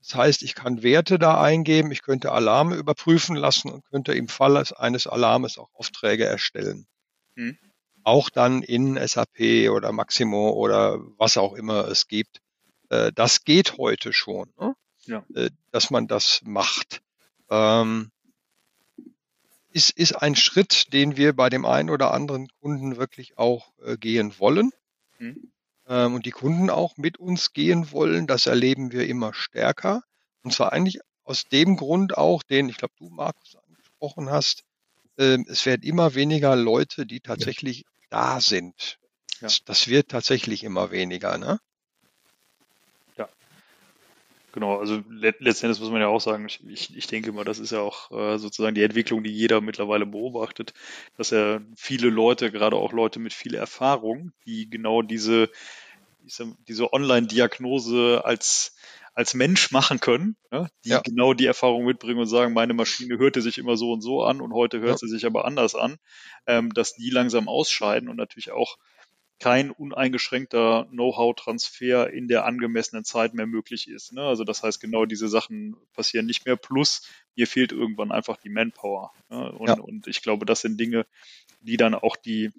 Das 0.00 0.14
heißt, 0.14 0.42
ich 0.44 0.54
kann 0.54 0.84
Werte 0.84 1.18
da 1.18 1.40
eingeben, 1.42 1.90
ich 1.90 2.02
könnte 2.02 2.30
Alarme 2.30 2.76
überprüfen 2.76 3.34
lassen 3.34 3.68
und 3.68 3.84
könnte 3.86 4.14
im 4.14 4.28
Fall 4.28 4.62
eines 4.76 5.08
Alarmes 5.08 5.58
auch 5.58 5.70
Aufträge 5.74 6.24
erstellen. 6.24 6.86
Hm. 7.34 7.58
Auch 8.04 8.30
dann 8.30 8.62
in 8.62 8.96
SAP 8.96 9.68
oder 9.70 9.90
Maximo 9.90 10.50
oder 10.50 11.00
was 11.18 11.36
auch 11.36 11.54
immer 11.54 11.88
es 11.88 12.06
gibt. 12.06 12.40
Äh, 12.88 13.10
das 13.12 13.42
geht 13.42 13.76
heute 13.76 14.12
schon, 14.12 14.52
ne? 14.56 14.76
ja. 15.06 15.24
Äh, 15.34 15.50
dass 15.72 15.90
man 15.90 16.06
das 16.06 16.42
macht. 16.44 17.02
Ähm, 17.50 18.12
ist, 19.72 19.90
ist 19.90 20.12
ein 20.12 20.36
Schritt, 20.36 20.92
den 20.92 21.16
wir 21.16 21.34
bei 21.34 21.50
dem 21.50 21.64
einen 21.64 21.90
oder 21.90 22.14
anderen 22.14 22.46
Kunden 22.60 22.98
wirklich 22.98 23.36
auch 23.36 23.72
äh, 23.84 23.96
gehen 23.96 24.38
wollen. 24.38 24.70
Mhm. 25.18 25.52
Ähm, 25.86 26.14
und 26.14 26.26
die 26.26 26.30
Kunden 26.30 26.70
auch 26.70 26.96
mit 26.96 27.18
uns 27.18 27.52
gehen 27.52 27.90
wollen. 27.92 28.26
Das 28.26 28.46
erleben 28.46 28.92
wir 28.92 29.06
immer 29.06 29.34
stärker. 29.34 30.02
Und 30.42 30.52
zwar 30.52 30.72
eigentlich 30.72 31.00
aus 31.24 31.44
dem 31.44 31.76
Grund 31.76 32.16
auch, 32.16 32.42
den 32.42 32.68
ich 32.68 32.78
glaube, 32.78 32.94
du, 32.98 33.10
Markus, 33.10 33.56
angesprochen 33.56 34.30
hast. 34.30 34.64
Ähm, 35.18 35.44
es 35.48 35.66
werden 35.66 35.82
immer 35.82 36.14
weniger 36.14 36.56
Leute, 36.56 37.06
die 37.06 37.20
tatsächlich 37.20 37.80
ja. 37.80 37.84
da 38.10 38.40
sind. 38.40 38.98
Ja. 39.40 39.42
Das, 39.42 39.64
das, 39.64 39.88
wird 39.88 40.08
tatsächlich 40.08 40.64
immer 40.64 40.90
weniger. 40.90 41.38
Ne? 41.38 41.58
Genau, 44.58 44.80
also 44.80 45.04
letztendlich 45.08 45.80
muss 45.80 45.92
man 45.92 46.00
ja 46.00 46.08
auch 46.08 46.20
sagen, 46.20 46.46
ich, 46.46 46.58
ich, 46.66 46.96
ich 46.96 47.06
denke 47.06 47.30
mal, 47.30 47.44
das 47.44 47.60
ist 47.60 47.70
ja 47.70 47.78
auch 47.78 48.10
äh, 48.10 48.38
sozusagen 48.38 48.74
die 48.74 48.82
Entwicklung, 48.82 49.22
die 49.22 49.30
jeder 49.30 49.60
mittlerweile 49.60 50.04
beobachtet, 50.04 50.74
dass 51.16 51.30
ja 51.30 51.60
viele 51.76 52.08
Leute, 52.08 52.50
gerade 52.50 52.74
auch 52.74 52.92
Leute 52.92 53.20
mit 53.20 53.32
viel 53.32 53.54
Erfahrung, 53.54 54.32
die 54.46 54.68
genau 54.68 55.02
diese, 55.02 55.48
sag, 56.26 56.48
diese 56.66 56.92
Online-Diagnose 56.92 58.22
als 58.24 58.74
als 59.14 59.34
Mensch 59.34 59.70
machen 59.70 60.00
können, 60.00 60.36
ja, 60.52 60.68
die 60.84 60.90
ja. 60.90 61.00
genau 61.00 61.34
die 61.34 61.46
Erfahrung 61.46 61.84
mitbringen 61.84 62.20
und 62.20 62.26
sagen, 62.26 62.52
meine 62.52 62.74
Maschine 62.74 63.18
hörte 63.18 63.42
sich 63.42 63.58
immer 63.58 63.76
so 63.76 63.92
und 63.92 64.00
so 64.00 64.22
an 64.24 64.40
und 64.40 64.52
heute 64.52 64.80
hört 64.80 64.90
ja. 64.90 64.96
sie 64.98 65.08
sich 65.08 65.24
aber 65.24 65.44
anders 65.44 65.76
an, 65.76 65.98
ähm, 66.46 66.72
dass 66.72 66.94
die 66.94 67.10
langsam 67.10 67.48
ausscheiden 67.48 68.08
und 68.08 68.16
natürlich 68.16 68.50
auch 68.50 68.76
kein 69.38 69.70
uneingeschränkter 69.70 70.88
Know-how-Transfer 70.90 72.10
in 72.10 72.26
der 72.26 72.44
angemessenen 72.44 73.04
Zeit 73.04 73.34
mehr 73.34 73.46
möglich 73.46 73.88
ist. 73.88 74.12
Ne? 74.12 74.22
Also 74.22 74.44
das 74.44 74.62
heißt, 74.62 74.80
genau 74.80 75.06
diese 75.06 75.28
Sachen 75.28 75.76
passieren 75.92 76.26
nicht 76.26 76.44
mehr. 76.44 76.56
Plus, 76.56 77.02
mir 77.36 77.46
fehlt 77.46 77.70
irgendwann 77.70 78.10
einfach 78.10 78.36
die 78.36 78.48
Manpower. 78.48 79.12
Ne? 79.28 79.52
Und, 79.52 79.68
ja. 79.68 79.74
und 79.74 80.06
ich 80.08 80.22
glaube, 80.22 80.44
das 80.44 80.62
sind 80.62 80.78
Dinge, 80.78 81.06
die 81.60 81.76
dann 81.76 81.94
auch 81.94 82.16
die, 82.16 82.50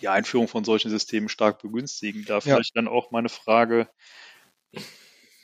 die 0.00 0.08
Einführung 0.08 0.48
von 0.48 0.64
solchen 0.64 0.90
Systemen 0.90 1.28
stark 1.28 1.60
begünstigen. 1.60 2.24
Da 2.24 2.40
vielleicht 2.40 2.74
ja. 2.74 2.82
dann 2.82 2.88
auch 2.88 3.10
meine 3.10 3.28
Frage, 3.28 3.88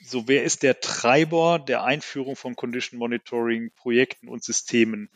so 0.03 0.27
wer 0.27 0.43
ist 0.43 0.63
der 0.63 0.79
Treiber 0.79 1.59
der 1.59 1.83
Einführung 1.83 2.35
von 2.35 2.55
Condition 2.55 2.97
Monitoring 2.97 3.71
Projekten 3.75 4.27
und 4.27 4.43
Systemen? 4.43 5.09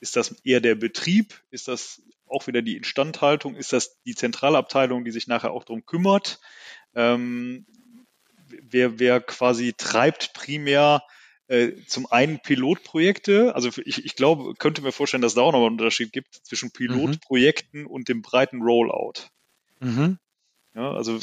Ist 0.00 0.16
das 0.16 0.32
eher 0.44 0.60
der 0.60 0.74
Betrieb? 0.74 1.40
Ist 1.50 1.68
das 1.68 2.02
auch 2.30 2.46
wieder 2.46 2.62
die 2.62 2.76
Instandhaltung? 2.76 3.56
Ist 3.56 3.72
das 3.72 4.00
die 4.02 4.14
Zentralabteilung, 4.14 5.04
die 5.04 5.10
sich 5.10 5.26
nachher 5.26 5.52
auch 5.52 5.64
darum 5.64 5.84
kümmert? 5.84 6.40
Ähm, 6.94 7.66
wer, 8.48 8.98
wer 8.98 9.20
quasi 9.20 9.74
treibt 9.76 10.32
primär 10.32 11.02
äh, 11.48 11.72
zum 11.86 12.06
einen 12.06 12.40
Pilotprojekte, 12.40 13.54
also 13.54 13.70
ich, 13.84 14.04
ich 14.04 14.16
glaube, 14.16 14.54
könnte 14.54 14.82
mir 14.82 14.92
vorstellen, 14.92 15.22
dass 15.22 15.34
da 15.34 15.40
auch 15.40 15.52
noch 15.52 15.64
einen 15.64 15.78
Unterschied 15.78 16.12
gibt 16.12 16.34
zwischen 16.34 16.70
Pilotprojekten 16.70 17.82
mhm. 17.82 17.86
und 17.86 18.08
dem 18.08 18.22
breiten 18.22 18.62
Rollout. 18.62 19.30
Mhm. 19.80 20.18
Ja, 20.74 20.92
also 20.92 21.18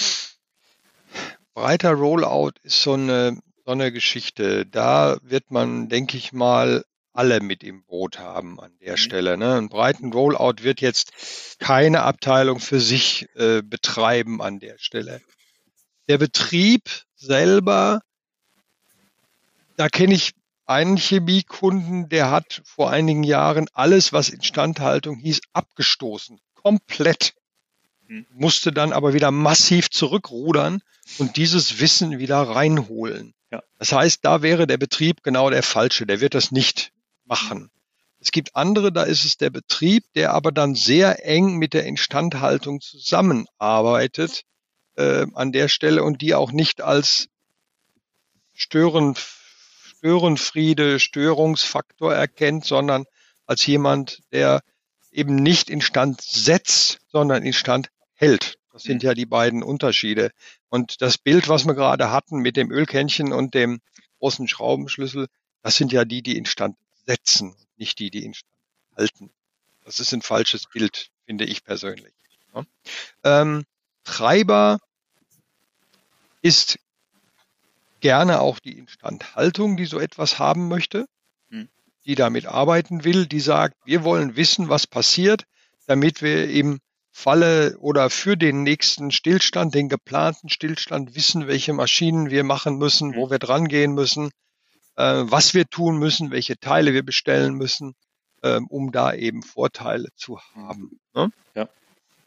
breiter 1.53 1.91
Rollout 1.91 2.53
ist 2.63 2.81
so 2.81 2.93
eine, 2.93 3.39
so 3.65 3.71
eine 3.71 3.91
Geschichte. 3.91 4.65
Da 4.65 5.17
wird 5.21 5.51
man, 5.51 5.89
denke 5.89 6.17
ich 6.17 6.33
mal, 6.33 6.83
alle 7.15 7.39
mit 7.39 7.63
im 7.63 7.84
Boot 7.84 8.19
haben 8.19 8.60
an 8.60 8.71
der 8.80 8.93
mhm. 8.93 8.97
Stelle. 8.97 9.38
Ne? 9.38 9.56
Ein 9.56 9.69
breiten 9.69 10.12
Rollout 10.12 10.63
wird 10.63 10.82
jetzt 10.82 11.12
keine 11.60 12.04
Abteilung 12.04 12.60
für 12.60 12.80
sich 12.80 13.28
äh, 13.36 13.62
betreiben 13.62 14.41
an 14.41 14.60
der 14.60 14.78
Stelle. 14.78 15.21
Der 16.08 16.17
Betrieb 16.17 16.89
selber, 17.15 18.01
da 19.78 19.89
kenne 19.89 20.13
ich 20.13 20.34
einen 20.67 20.97
Chemiekunden, 20.97 22.10
der 22.10 22.32
hat 22.32 22.62
vor 22.65 22.89
einigen 22.89 23.23
Jahren 23.23 23.67
alles, 23.73 24.13
was 24.13 24.30
Instandhaltung 24.30 25.17
hieß, 25.17 25.41
abgestoßen. 25.54 26.39
Komplett. 26.56 27.34
Mhm. 28.08 28.25
Musste 28.34 28.71
dann 28.71 28.93
aber 28.93 29.13
wieder 29.13 29.32
massiv 29.32 29.89
zurückrudern 29.89 30.82
und 31.17 31.38
dieses 31.38 31.80
Wissen 31.80 32.19
wieder 32.19 32.41
reinholen. 32.41 33.34
Ja. 33.51 33.63
Das 33.80 33.91
heißt, 33.91 34.25
da 34.25 34.41
wäre 34.41 34.67
der 34.67 34.78
Betrieb 34.78 35.23
genau 35.23 35.49
der 35.49 35.63
falsche. 35.63 36.06
Der 36.06 36.19
wird 36.19 36.34
das 36.34 36.51
nicht 36.51 36.91
machen. 37.25 37.69
Es 38.19 38.31
gibt 38.31 38.55
andere, 38.55 38.91
da 38.91 39.03
ist 39.03 39.25
es 39.25 39.38
der 39.38 39.49
Betrieb, 39.49 40.03
der 40.15 40.33
aber 40.33 40.51
dann 40.51 40.73
sehr 40.73 41.25
eng 41.25 41.57
mit 41.57 41.73
der 41.73 41.85
Instandhaltung 41.85 42.81
zusammenarbeitet 42.81 44.43
äh, 44.95 45.27
an 45.33 45.51
der 45.51 45.67
Stelle 45.67 46.03
und 46.03 46.21
die 46.21 46.33
auch 46.33 46.51
nicht 46.51 46.81
als 46.81 47.27
Stören, 48.53 49.15
Störenfriede, 49.97 50.99
Störungsfaktor 50.99 52.13
erkennt, 52.13 52.65
sondern 52.65 53.05
als 53.45 53.65
jemand, 53.65 54.21
der 54.31 54.61
eben 55.11 55.35
nicht 55.35 55.69
instand 55.69 56.21
setzt, 56.21 56.99
sondern 57.11 57.43
instand 57.43 57.89
hält. 58.13 58.57
Das 58.71 58.83
sind 58.83 59.03
ja 59.03 59.13
die 59.13 59.25
beiden 59.25 59.63
Unterschiede. 59.63 60.31
Und 60.69 61.01
das 61.01 61.17
Bild, 61.17 61.47
was 61.47 61.65
wir 61.65 61.75
gerade 61.75 62.11
hatten 62.11 62.39
mit 62.39 62.57
dem 62.57 62.71
Ölkännchen 62.71 63.31
und 63.33 63.53
dem 63.53 63.81
großen 64.19 64.47
Schraubenschlüssel, 64.47 65.27
das 65.61 65.75
sind 65.77 65.91
ja 65.91 66.05
die, 66.05 66.21
die 66.21 66.38
instand 66.38 66.75
setzen, 67.05 67.55
nicht 67.77 67.99
die, 67.99 68.09
die 68.09 68.23
ihn 68.23 68.35
halten. 68.95 69.31
Das 69.83 69.99
ist 69.99 70.13
ein 70.13 70.21
falsches 70.21 70.67
Bild, 70.67 71.11
finde 71.25 71.45
ich 71.45 71.63
persönlich. 71.63 72.13
Ähm, 73.23 73.65
Treiber 74.03 74.79
ist 76.41 76.79
gerne 77.99 78.41
auch 78.41 78.59
die 78.59 78.77
Instandhaltung, 78.77 79.77
die 79.77 79.85
so 79.85 79.99
etwas 79.99 80.37
haben 80.39 80.67
möchte, 80.67 81.07
hm. 81.49 81.67
die 82.05 82.15
damit 82.15 82.45
arbeiten 82.45 83.03
will, 83.03 83.25
die 83.25 83.39
sagt, 83.39 83.75
wir 83.83 84.03
wollen 84.03 84.35
wissen, 84.35 84.69
was 84.69 84.87
passiert, 84.87 85.43
damit 85.87 86.21
wir 86.21 86.49
im 86.49 86.79
Falle 87.11 87.77
oder 87.79 88.09
für 88.09 88.37
den 88.37 88.63
nächsten 88.63 89.11
Stillstand, 89.11 89.73
den 89.73 89.89
geplanten 89.89 90.49
Stillstand 90.49 91.15
wissen, 91.15 91.47
welche 91.47 91.73
Maschinen 91.73 92.29
wir 92.29 92.43
machen 92.43 92.77
müssen, 92.77 93.15
wo 93.15 93.23
hm. 93.23 93.31
wir 93.31 93.39
dran 93.39 93.67
gehen 93.67 93.93
müssen, 93.93 94.29
äh, 94.95 95.23
was 95.25 95.53
wir 95.53 95.65
tun 95.65 95.97
müssen, 95.97 96.31
welche 96.31 96.58
Teile 96.60 96.93
wir 96.93 97.03
bestellen 97.03 97.55
müssen, 97.55 97.95
äh, 98.41 98.60
um 98.69 98.91
da 98.91 99.13
eben 99.13 99.43
Vorteile 99.43 100.10
zu 100.15 100.39
haben. 100.53 100.99
Ne? 101.13 101.31
Ja. 101.53 101.69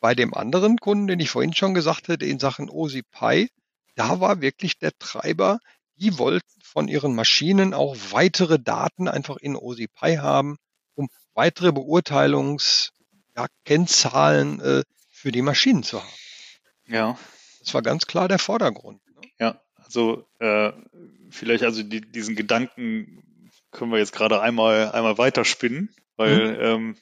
Bei 0.01 0.15
dem 0.15 0.33
anderen 0.35 0.79
Kunden, 0.79 1.07
den 1.07 1.21
ich 1.21 1.31
vorhin 1.31 1.55
schon 1.55 1.75
gesagt 1.75 2.09
hatte, 2.09 2.25
in 2.25 2.39
Sachen 2.39 2.71
OSI 2.71 3.03
Pi, 3.03 3.51
da 3.95 4.21
war 4.21 4.41
wirklich 4.41 4.79
der 4.79 4.93
Treiber, 4.99 5.59
die 5.97 6.17
wollten 6.19 6.49
von 6.63 6.89
ihren 6.89 7.15
Maschinen 7.15 7.75
auch 7.75 7.97
weitere 8.11 8.59
Daten 8.59 9.09
einfach 9.09 9.37
in 9.39 9.57
OSI 9.57 9.89
Pi 9.89 10.17
haben, 10.17 10.57
um 10.95 11.09
weitere 11.35 11.73
Beurteilungskennzahlen 11.73 14.61
ja, 14.61 14.79
äh, 14.79 14.85
für 15.11 15.33
die 15.33 15.43
Maschinen 15.43 15.83
zu 15.83 16.01
haben. 16.01 16.09
Ja. 16.87 17.19
Das 17.61 17.75
war 17.75 17.83
ganz 17.83 18.07
klar 18.07 18.29
der 18.29 18.39
Vordergrund. 18.39 19.01
Ne? 19.09 19.21
Ja, 19.39 19.61
also 19.75 20.27
äh, 20.39 20.73
vielleicht 21.31 21.65
also 21.65 21.83
die, 21.83 22.01
diesen 22.01 22.37
Gedanken 22.37 23.23
können 23.71 23.93
wir 23.93 23.99
jetzt 23.99 24.13
gerade 24.13 24.41
einmal 24.41 24.93
einmal 24.93 25.19
weiterspinnen, 25.19 25.95
weil 26.17 26.53
mhm. 26.53 26.61
ähm, 26.61 26.97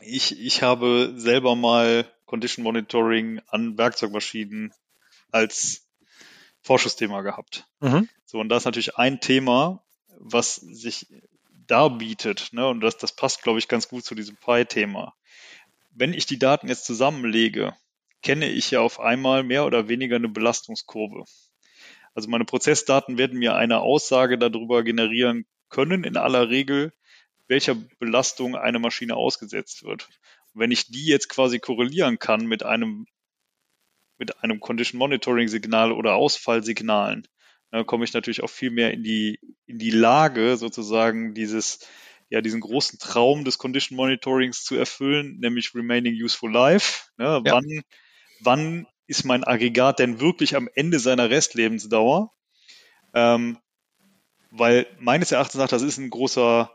ich 0.00 0.38
ich 0.38 0.62
habe 0.62 1.14
selber 1.16 1.56
mal 1.56 2.06
Condition 2.26 2.64
Monitoring 2.64 3.40
an 3.48 3.78
Werkzeugmaschinen 3.78 4.72
als 5.30 5.88
Vorschussthema 6.62 7.22
gehabt. 7.22 7.66
Mhm. 7.80 8.08
So, 8.24 8.40
und 8.40 8.48
das 8.48 8.62
ist 8.62 8.66
natürlich 8.66 8.96
ein 8.96 9.20
Thema, 9.20 9.84
was 10.18 10.56
sich 10.56 11.06
da 11.66 11.88
bietet, 11.88 12.52
ne? 12.52 12.66
Und 12.68 12.80
das, 12.80 12.96
das 12.96 13.14
passt, 13.14 13.42
glaube 13.42 13.58
ich, 13.58 13.68
ganz 13.68 13.88
gut 13.88 14.04
zu 14.04 14.14
diesem 14.14 14.36
Pi-Thema. 14.36 15.14
Wenn 15.90 16.12
ich 16.12 16.26
die 16.26 16.38
Daten 16.38 16.68
jetzt 16.68 16.84
zusammenlege, 16.84 17.74
kenne 18.22 18.48
ich 18.48 18.70
ja 18.70 18.80
auf 18.80 19.00
einmal 19.00 19.42
mehr 19.42 19.64
oder 19.64 19.88
weniger 19.88 20.16
eine 20.16 20.28
Belastungskurve. 20.28 21.24
Also 22.16 22.30
meine 22.30 22.46
Prozessdaten 22.46 23.18
werden 23.18 23.38
mir 23.38 23.56
eine 23.56 23.80
Aussage 23.80 24.38
darüber 24.38 24.82
generieren 24.82 25.44
können, 25.68 26.02
in 26.02 26.16
aller 26.16 26.48
Regel, 26.48 26.94
welcher 27.46 27.76
Belastung 27.98 28.56
eine 28.56 28.78
Maschine 28.78 29.14
ausgesetzt 29.14 29.84
wird. 29.84 30.08
Und 30.54 30.60
wenn 30.60 30.70
ich 30.70 30.86
die 30.86 31.04
jetzt 31.04 31.28
quasi 31.28 31.58
korrelieren 31.58 32.18
kann 32.18 32.46
mit 32.46 32.62
einem 32.62 33.06
mit 34.18 34.42
einem 34.42 34.60
Condition 34.60 34.98
Monitoring 34.98 35.48
Signal 35.48 35.92
oder 35.92 36.14
Ausfallsignalen, 36.14 37.28
dann 37.70 37.84
komme 37.84 38.06
ich 38.06 38.14
natürlich 38.14 38.42
auch 38.42 38.48
viel 38.48 38.70
mehr 38.70 38.94
in 38.94 39.02
die, 39.02 39.38
in 39.66 39.78
die 39.78 39.90
Lage, 39.90 40.56
sozusagen 40.56 41.34
dieses, 41.34 41.86
ja, 42.30 42.40
diesen 42.40 42.62
großen 42.62 42.98
Traum 42.98 43.44
des 43.44 43.58
Condition 43.58 43.94
Monitorings 43.94 44.64
zu 44.64 44.74
erfüllen, 44.74 45.36
nämlich 45.40 45.74
Remaining 45.74 46.14
Useful 46.14 46.50
Life. 46.50 47.10
Ne? 47.18 47.42
Ja. 47.44 47.52
Wann, 47.52 47.82
wann 48.40 48.86
ist 49.06 49.24
mein 49.24 49.44
Aggregat 49.44 49.98
denn 49.98 50.20
wirklich 50.20 50.56
am 50.56 50.68
Ende 50.74 50.98
seiner 50.98 51.30
Restlebensdauer? 51.30 52.32
Ähm, 53.14 53.58
weil 54.50 54.86
meines 54.98 55.32
Erachtens 55.32 55.60
nach, 55.60 55.68
das 55.68 55.82
ist 55.82 55.98
ein 55.98 56.10
großer, 56.10 56.70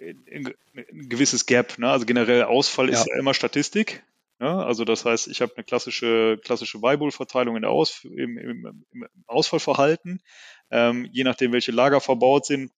ein, 0.00 0.54
ein 0.74 1.08
gewisses 1.08 1.46
Gap. 1.46 1.78
Ne? 1.78 1.90
Also 1.90 2.06
generell 2.06 2.44
Ausfall 2.44 2.88
ja. 2.88 2.98
ist 2.98 3.06
ja 3.06 3.18
immer 3.18 3.34
Statistik. 3.34 4.02
Ja, 4.40 4.64
also 4.64 4.84
das 4.84 5.04
heißt, 5.04 5.28
ich 5.28 5.40
habe 5.40 5.52
eine 5.54 5.62
klassische, 5.62 6.36
klassische 6.42 6.82
Weibull-Verteilung 6.82 7.54
in 7.54 7.62
der 7.62 7.70
Aus, 7.70 8.02
im, 8.02 8.36
im, 8.38 8.84
im 8.92 9.08
Ausfallverhalten. 9.28 10.20
Ähm, 10.68 11.08
je 11.12 11.22
nachdem, 11.22 11.52
welche 11.52 11.70
Lager 11.70 12.00
verbaut 12.00 12.46
sind, 12.46 12.72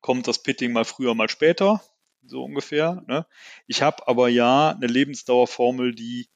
kommt 0.00 0.26
das 0.26 0.42
Pitting 0.42 0.72
mal 0.72 0.84
früher, 0.84 1.14
mal 1.14 1.28
später, 1.28 1.80
so 2.24 2.42
ungefähr. 2.42 3.04
Ne? 3.06 3.24
Ich 3.68 3.82
habe 3.82 4.08
aber 4.08 4.28
ja 4.28 4.70
eine 4.70 4.88
Lebensdauerformel, 4.88 5.94
die 5.94 6.28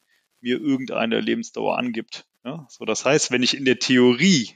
mir 0.45 0.61
irgendeine 0.61 1.21
Lebensdauer 1.21 1.79
angibt. 1.79 2.27
Ne? 2.45 2.67
So, 2.69 2.85
das 2.85 3.05
heißt, 3.05 3.33
wenn 3.33 3.43
ich 3.43 3.57
in 3.57 3.65
der 3.65 3.79
Theorie 3.79 4.51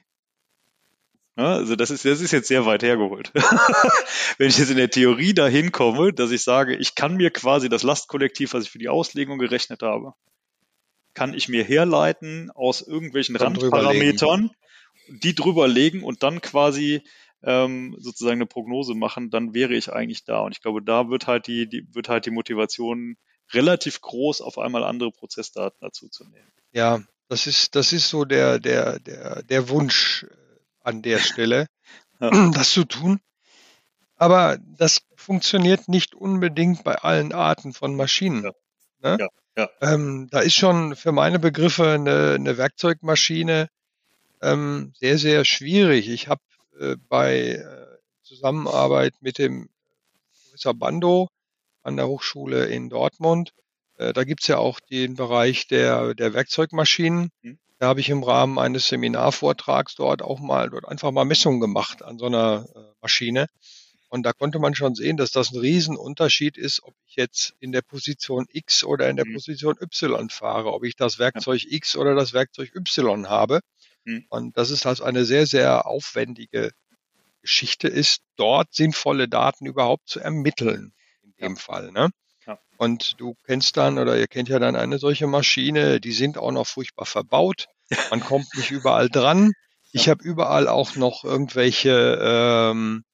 also 1.34 1.76
das 1.76 1.92
ist, 1.92 2.04
das 2.04 2.20
ist 2.20 2.32
jetzt 2.32 2.48
sehr 2.48 2.66
weit 2.66 2.82
hergeholt. 2.82 3.30
Wenn 4.38 4.48
ich 4.48 4.58
jetzt 4.58 4.72
in 4.72 4.76
der 4.76 4.90
Theorie 4.90 5.34
dahin 5.34 5.70
komme, 5.70 6.12
dass 6.12 6.32
ich 6.32 6.42
sage, 6.42 6.74
ich 6.74 6.96
kann 6.96 7.14
mir 7.14 7.30
quasi 7.30 7.68
das 7.68 7.84
Lastkollektiv, 7.84 8.54
was 8.54 8.64
ich 8.64 8.70
für 8.70 8.80
die 8.80 8.88
Auslegung 8.88 9.38
gerechnet 9.38 9.82
habe, 9.82 10.14
kann 11.14 11.34
ich 11.34 11.48
mir 11.48 11.62
herleiten 11.62 12.50
aus 12.50 12.82
irgendwelchen 12.82 13.36
dann 13.36 13.54
Randparametern, 13.54 14.50
die 15.10 15.36
drüber 15.36 15.68
legen 15.68 16.02
und 16.02 16.24
dann 16.24 16.40
quasi 16.40 17.02
ähm, 17.44 17.94
sozusagen 18.00 18.38
eine 18.38 18.46
Prognose 18.46 18.96
machen, 18.96 19.30
dann 19.30 19.54
wäre 19.54 19.74
ich 19.74 19.92
eigentlich 19.92 20.24
da. 20.24 20.40
Und 20.40 20.50
ich 20.50 20.60
glaube, 20.60 20.82
da 20.82 21.08
wird 21.08 21.28
halt 21.28 21.46
die, 21.46 21.68
die 21.68 21.86
wird 21.94 22.08
halt 22.08 22.26
die 22.26 22.32
Motivation 22.32 23.16
relativ 23.52 24.00
groß, 24.00 24.40
auf 24.40 24.58
einmal 24.58 24.84
andere 24.84 25.10
Prozessdaten 25.10 25.78
dazu 25.80 26.08
zu 26.08 26.24
nehmen. 26.24 26.50
Ja, 26.72 27.00
das 27.28 27.46
ist, 27.46 27.74
das 27.74 27.92
ist 27.92 28.08
so 28.08 28.24
der, 28.24 28.58
der, 28.58 28.98
der, 28.98 29.42
der 29.42 29.68
Wunsch 29.68 30.26
an 30.82 31.02
der 31.02 31.18
Stelle, 31.18 31.66
ja. 32.20 32.30
das 32.52 32.72
zu 32.72 32.84
tun. 32.84 33.20
Aber 34.16 34.58
das 34.76 35.02
funktioniert 35.14 35.88
nicht 35.88 36.14
unbedingt 36.14 36.82
bei 36.84 36.96
allen 36.96 37.32
Arten 37.32 37.72
von 37.72 37.94
Maschinen. 37.94 38.44
Ja. 38.44 38.52
Ne? 39.00 39.16
Ja, 39.20 39.28
ja. 39.56 39.70
Ähm, 39.80 40.28
da 40.30 40.40
ist 40.40 40.54
schon 40.54 40.96
für 40.96 41.12
meine 41.12 41.38
Begriffe 41.38 41.90
eine, 41.90 42.34
eine 42.34 42.58
Werkzeugmaschine 42.58 43.68
ähm, 44.42 44.92
sehr, 44.96 45.18
sehr 45.18 45.44
schwierig. 45.44 46.08
Ich 46.08 46.28
habe 46.28 46.42
äh, 46.80 46.96
bei 47.08 47.56
äh, 47.56 47.86
Zusammenarbeit 48.22 49.14
mit 49.20 49.38
dem 49.38 49.68
Professor 50.42 50.74
Bando 50.74 51.28
an 51.82 51.96
der 51.96 52.08
Hochschule 52.08 52.66
in 52.66 52.88
Dortmund, 52.88 53.52
äh, 53.98 54.12
da 54.12 54.24
gibt's 54.24 54.46
ja 54.46 54.58
auch 54.58 54.80
den 54.80 55.14
Bereich 55.14 55.66
der, 55.66 56.14
der 56.14 56.32
Werkzeugmaschinen. 56.32 57.30
Mhm. 57.42 57.58
Da 57.78 57.86
habe 57.86 58.00
ich 58.00 58.08
im 58.08 58.24
Rahmen 58.24 58.58
eines 58.58 58.88
Seminarvortrags 58.88 59.94
dort 59.94 60.22
auch 60.22 60.40
mal 60.40 60.70
dort 60.70 60.88
einfach 60.88 61.12
mal 61.12 61.24
Messungen 61.24 61.60
gemacht 61.60 62.02
an 62.02 62.18
so 62.18 62.26
einer 62.26 62.66
äh, 62.74 62.80
Maschine. 63.00 63.46
Und 64.08 64.22
da 64.24 64.32
konnte 64.32 64.58
man 64.58 64.74
schon 64.74 64.94
sehen, 64.94 65.16
dass 65.16 65.30
das 65.30 65.52
ein 65.52 65.58
Riesenunterschied 65.58 66.56
ist, 66.56 66.82
ob 66.82 66.94
ich 67.06 67.16
jetzt 67.16 67.54
in 67.60 67.72
der 67.72 67.82
Position 67.82 68.46
X 68.50 68.82
oder 68.82 69.08
in 69.10 69.16
der 69.16 69.26
mhm. 69.26 69.34
Position 69.34 69.76
Y 69.80 70.30
fahre, 70.30 70.72
ob 70.72 70.84
ich 70.84 70.96
das 70.96 71.18
Werkzeug 71.18 71.62
X 71.64 71.94
oder 71.94 72.14
das 72.14 72.32
Werkzeug 72.32 72.74
Y 72.74 73.28
habe. 73.28 73.60
Mhm. 74.04 74.24
Und 74.30 74.56
das 74.56 74.70
ist 74.70 74.86
halt 74.86 75.02
eine 75.02 75.24
sehr, 75.24 75.46
sehr 75.46 75.86
aufwendige 75.86 76.70
Geschichte 77.42 77.88
ist, 77.88 78.22
dort 78.36 78.74
sinnvolle 78.74 79.28
Daten 79.28 79.66
überhaupt 79.66 80.08
zu 80.08 80.20
ermitteln, 80.20 80.92
dem. 81.40 81.56
Fall. 81.56 81.92
Ne? 81.92 82.10
Und 82.78 83.20
du 83.20 83.34
kennst 83.44 83.76
dann 83.76 83.98
oder 83.98 84.16
ihr 84.16 84.28
kennt 84.28 84.48
ja 84.48 84.58
dann 84.58 84.76
eine 84.76 84.98
solche 84.98 85.26
Maschine, 85.26 86.00
die 86.00 86.12
sind 86.12 86.38
auch 86.38 86.52
noch 86.52 86.66
furchtbar 86.66 87.06
verbaut. 87.06 87.66
Man 88.10 88.20
kommt 88.20 88.46
nicht 88.56 88.70
überall 88.70 89.08
dran. 89.10 89.52
Ich 89.92 90.08
habe 90.08 90.22
überall 90.22 90.68
auch 90.68 90.94
noch 90.96 91.24
irgendwelche 91.24 92.18
ähm, 92.22 93.04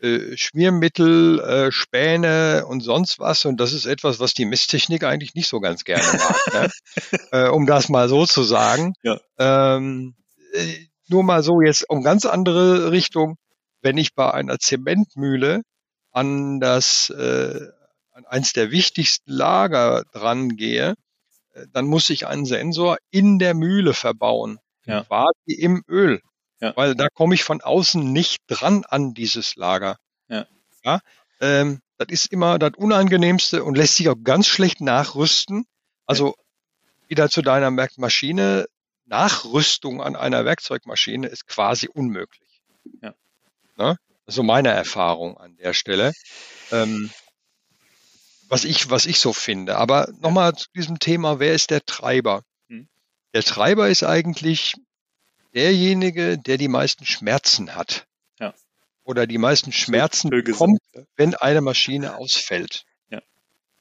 äh, 0.00 0.36
Schmiermittel, 0.36 1.40
äh, 1.40 1.72
Späne 1.72 2.66
und 2.66 2.80
sonst 2.80 3.18
was. 3.18 3.46
Und 3.46 3.58
das 3.58 3.72
ist 3.72 3.86
etwas, 3.86 4.20
was 4.20 4.34
die 4.34 4.44
Messtechnik 4.44 5.04
eigentlich 5.04 5.34
nicht 5.34 5.48
so 5.48 5.60
ganz 5.60 5.84
gerne 5.84 6.04
mag, 6.18 6.52
ne? 6.52 6.70
äh, 7.32 7.48
um 7.48 7.66
das 7.66 7.88
mal 7.88 8.08
so 8.08 8.26
zu 8.26 8.42
sagen. 8.42 8.92
Ja. 9.02 9.18
Ähm, 9.38 10.14
äh, 10.52 10.74
nur 11.08 11.22
mal 11.22 11.42
so 11.42 11.62
jetzt 11.62 11.88
um 11.88 12.02
ganz 12.02 12.26
andere 12.26 12.90
Richtung. 12.90 13.36
Wenn 13.80 13.96
ich 13.96 14.14
bei 14.14 14.32
einer 14.32 14.58
Zementmühle 14.58 15.62
an 16.16 16.60
das 16.60 17.10
äh, 17.10 17.68
an 18.12 18.24
eins 18.24 18.54
der 18.54 18.70
wichtigsten 18.70 19.30
Lager 19.30 20.04
dran 20.12 20.56
gehe, 20.56 20.94
äh, 21.52 21.66
dann 21.74 21.84
muss 21.84 22.08
ich 22.08 22.26
einen 22.26 22.46
Sensor 22.46 22.96
in 23.10 23.38
der 23.38 23.52
Mühle 23.52 23.92
verbauen, 23.92 24.58
ja. 24.86 25.04
quasi 25.04 25.52
im 25.58 25.84
Öl, 25.86 26.22
ja. 26.60 26.74
weil 26.74 26.94
da 26.94 27.08
komme 27.12 27.34
ich 27.34 27.44
von 27.44 27.60
außen 27.60 28.12
nicht 28.12 28.38
dran 28.46 28.84
an 28.88 29.12
dieses 29.12 29.56
Lager. 29.56 29.98
Ja. 30.28 30.46
ja? 30.84 31.00
Ähm, 31.42 31.80
das 31.98 32.08
ist 32.08 32.32
immer 32.32 32.58
das 32.58 32.72
Unangenehmste 32.78 33.62
und 33.62 33.76
lässt 33.76 33.96
sich 33.96 34.08
auch 34.08 34.16
ganz 34.24 34.46
schlecht 34.46 34.80
nachrüsten. 34.80 35.66
Also 36.06 36.34
wieder 37.08 37.28
zu 37.28 37.42
deiner 37.42 37.70
Maschine, 37.70 38.64
Nachrüstung 39.04 40.00
an 40.00 40.16
einer 40.16 40.46
Werkzeugmaschine 40.46 41.26
ist 41.26 41.46
quasi 41.46 41.88
unmöglich. 41.88 42.62
Ja. 43.02 43.12
Ne? 43.76 43.98
So 44.26 44.42
meine 44.42 44.70
Erfahrung 44.70 45.36
an 45.38 45.56
der 45.56 45.72
Stelle. 45.72 46.12
Ähm, 46.72 47.10
was 48.48 48.64
ich, 48.64 48.90
was 48.90 49.06
ich 49.06 49.18
so 49.18 49.32
finde. 49.32 49.76
Aber 49.76 50.08
nochmal 50.20 50.54
zu 50.54 50.66
diesem 50.74 50.98
Thema, 50.98 51.38
wer 51.38 51.54
ist 51.54 51.70
der 51.70 51.84
Treiber? 51.84 52.42
Hm. 52.68 52.88
Der 53.34 53.42
Treiber 53.42 53.88
ist 53.88 54.02
eigentlich 54.02 54.74
derjenige, 55.54 56.38
der 56.38 56.58
die 56.58 56.68
meisten 56.68 57.06
Schmerzen 57.06 57.74
hat. 57.74 58.06
Ja. 58.38 58.54
Oder 59.04 59.26
die 59.26 59.38
meisten 59.38 59.72
Schmerzen 59.72 60.30
bekommt, 60.30 60.80
wenn 61.16 61.34
eine 61.34 61.60
Maschine 61.60 62.16
ausfällt. 62.16 62.84
Ja. 63.10 63.22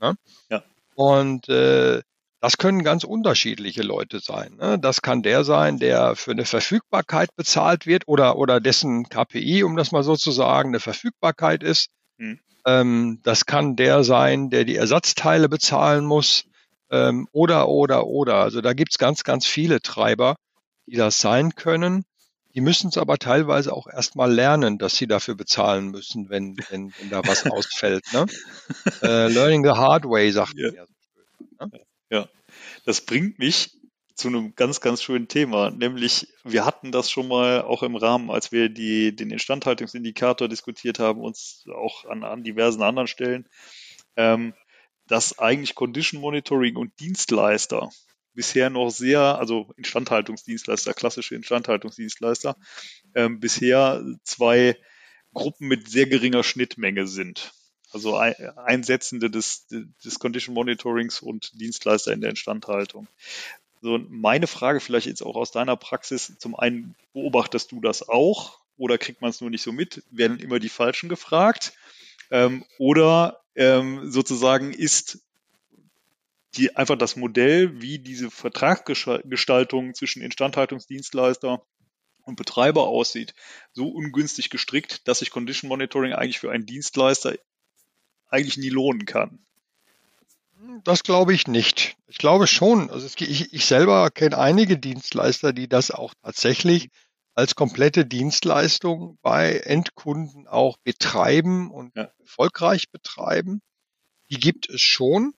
ja? 0.02 0.14
ja. 0.50 0.64
Und 0.96 1.50
äh, 1.50 2.02
Das 2.42 2.58
können 2.58 2.84
ganz 2.84 3.04
unterschiedliche 3.04 3.82
Leute 3.82 4.20
sein. 4.20 4.56
Ne? 4.56 4.78
Das 4.80 5.02
kann 5.02 5.24
der 5.24 5.44
sein, 5.44 5.80
der 5.80 6.16
für 6.16 6.32
eine 6.32 6.46
Verfügbarkeit 6.46 7.36
bezahlt 7.36 7.88
wird 7.88 8.08
oder, 8.08 8.38
oder 8.38 8.60
dessen 8.60 9.10
KPI, 9.10 9.64
um 9.64 9.76
das 9.76 9.92
mal 9.92 10.04
so 10.04 10.16
zu 10.16 10.32
sagen, 10.32 10.70
eine 10.70 10.80
Verfügbarkeit 10.80 11.64
ist. 11.64 11.88
Hm. 12.18 12.40
Ähm, 12.66 13.20
das 13.24 13.46
kann 13.46 13.76
der 13.76 14.04
sein, 14.04 14.50
der 14.50 14.66
die 14.66 14.76
Ersatzteile 14.76 15.50
bezahlen 15.50 16.06
muss. 16.06 16.46
Ähm, 16.92 17.28
oder, 17.32 17.68
oder, 17.68 18.06
oder. 18.06 18.36
Also 18.36 18.62
da 18.62 18.74
gibt's 18.74 18.98
ganz, 18.98 19.24
ganz 19.24 19.46
viele 19.48 19.82
Treiber, 19.82 20.36
die 20.86 20.98
das 20.98 21.20
sein 21.20 21.56
können. 21.56 22.06
Die 22.54 22.62
müssen 22.62 22.88
es 22.88 22.98
aber 22.98 23.18
teilweise 23.18 23.74
auch 23.74 23.88
erstmal 23.88 24.32
lernen, 24.32 24.78
dass 24.78 24.96
sie 24.96 25.08
dafür 25.08 25.36
bezahlen 25.36 25.92
müssen, 25.92 26.30
wenn, 26.30 26.56
wenn, 26.70 26.94
wenn 26.98 27.10
da 27.10 27.22
was 27.26 27.46
ausfällt. 27.52 28.06
Ne? 28.14 28.26
äh, 29.02 29.28
learning 29.28 29.64
the 29.64 29.72
hard 29.72 30.06
way, 30.06 30.32
sagt 30.32 30.54
ja. 30.56 30.70
er. 30.70 30.88
Ne? 31.60 31.82
Ja, 32.10 32.30
das 32.86 33.02
bringt 33.02 33.40
mich 33.40 33.72
zu 34.16 34.30
einem 34.30 34.56
ganz, 34.56 34.80
ganz 34.80 35.04
schönen 35.04 35.28
Thema, 35.28 35.72
nämlich 35.72 36.28
wir 36.44 36.66
hatten 36.66 36.92
das 36.92 37.12
schon 37.12 37.28
mal 37.28 37.62
auch 37.62 37.84
im 37.84 37.96
Rahmen, 37.98 38.32
als 38.32 38.52
wir 38.52 38.70
die, 38.70 39.14
den 39.14 39.30
Instandhaltungsindikator 39.30 40.48
diskutiert 40.48 41.00
haben, 41.00 41.20
uns 41.20 41.66
auch 41.76 42.06
an, 42.06 42.24
an 42.24 42.44
diversen 42.44 42.82
anderen 42.82 43.08
Stellen, 43.08 43.50
ähm, 44.16 44.54
dass 45.08 45.38
eigentlich 45.38 45.76
Condition 45.76 46.22
Monitoring 46.22 46.78
und 46.78 46.98
Dienstleister 47.00 47.90
bisher 48.34 48.70
noch 48.70 48.90
sehr, 48.90 49.20
also 49.20 49.72
Instandhaltungsdienstleister, 49.78 50.94
klassische 50.94 51.36
Instandhaltungsdienstleister, 51.36 52.56
ähm, 53.16 53.40
bisher 53.40 54.04
zwei 54.24 54.78
Gruppen 55.34 55.68
mit 55.68 55.90
sehr 55.90 56.06
geringer 56.08 56.44
Schnittmenge 56.44 57.08
sind. 57.08 57.54
Also 57.96 58.18
Einsetzende 58.18 59.30
des, 59.32 59.68
des 59.70 60.20
Condition 60.20 60.54
Monitorings 60.54 61.22
und 61.22 61.58
Dienstleister 61.62 62.12
in 62.12 62.20
der 62.20 62.30
Instandhaltung. 62.30 63.08
So, 63.82 63.98
meine 64.10 64.48
Frage 64.48 64.82
vielleicht 64.82 65.08
jetzt 65.08 65.22
auch 65.22 65.38
aus 65.38 65.52
deiner 65.52 65.78
Praxis. 65.78 66.34
Zum 66.38 66.56
einen 66.56 66.96
beobachtest 67.14 67.72
du 67.72 67.80
das 67.80 68.10
auch 68.10 68.60
oder 68.76 68.98
kriegt 68.98 69.22
man 69.22 69.30
es 69.30 69.40
nur 69.40 69.50
nicht 69.50 69.62
so 69.62 69.72
mit? 69.72 70.04
Werden 70.12 70.40
immer 70.40 70.60
die 70.60 70.68
Falschen 70.68 71.08
gefragt? 71.08 71.72
Ähm, 72.32 72.66
oder 72.80 73.40
ähm, 73.56 74.12
sozusagen 74.12 74.74
ist 74.74 75.20
die 76.58 76.76
einfach 76.76 76.98
das 76.98 77.16
Modell, 77.16 77.82
wie 77.82 77.98
diese 77.98 78.30
Vertragsgestaltung 78.30 79.94
zwischen 79.94 80.22
Instandhaltungsdienstleister 80.22 81.62
und 82.24 82.36
Betreiber 82.36 82.90
aussieht, 82.90 83.34
so 83.72 83.88
ungünstig 83.88 84.50
gestrickt, 84.50 85.08
dass 85.08 85.20
sich 85.20 85.32
Condition 85.32 85.70
Monitoring 85.70 86.12
eigentlich 86.12 86.40
für 86.40 86.52
einen 86.52 86.66
Dienstleister 86.66 87.36
eigentlich 88.30 88.58
nie 88.58 88.70
lohnen 88.70 89.06
kann. 89.06 89.40
Das 90.84 91.04
glaube 91.04 91.34
ich 91.34 91.48
nicht. 91.48 91.96
Ich 92.08 92.18
glaube 92.18 92.48
schon. 92.48 92.90
Also 92.90 93.08
ich, 93.20 93.54
ich 93.54 93.66
selber 93.66 94.10
kenne 94.10 94.38
einige 94.38 94.78
Dienstleister, 94.78 95.54
die 95.54 95.68
das 95.68 95.92
auch 95.92 96.14
tatsächlich 96.24 96.90
als 97.34 97.56
komplette 97.56 98.06
Dienstleistung 98.06 99.18
bei 99.22 99.58
Endkunden 99.58 100.48
auch 100.48 100.78
betreiben 100.78 101.70
und 101.72 101.96
ja. 101.96 102.10
erfolgreich 102.20 102.90
betreiben. 102.92 103.62
Die 104.30 104.40
gibt 104.40 104.70
es 104.70 104.82
schon 104.82 105.34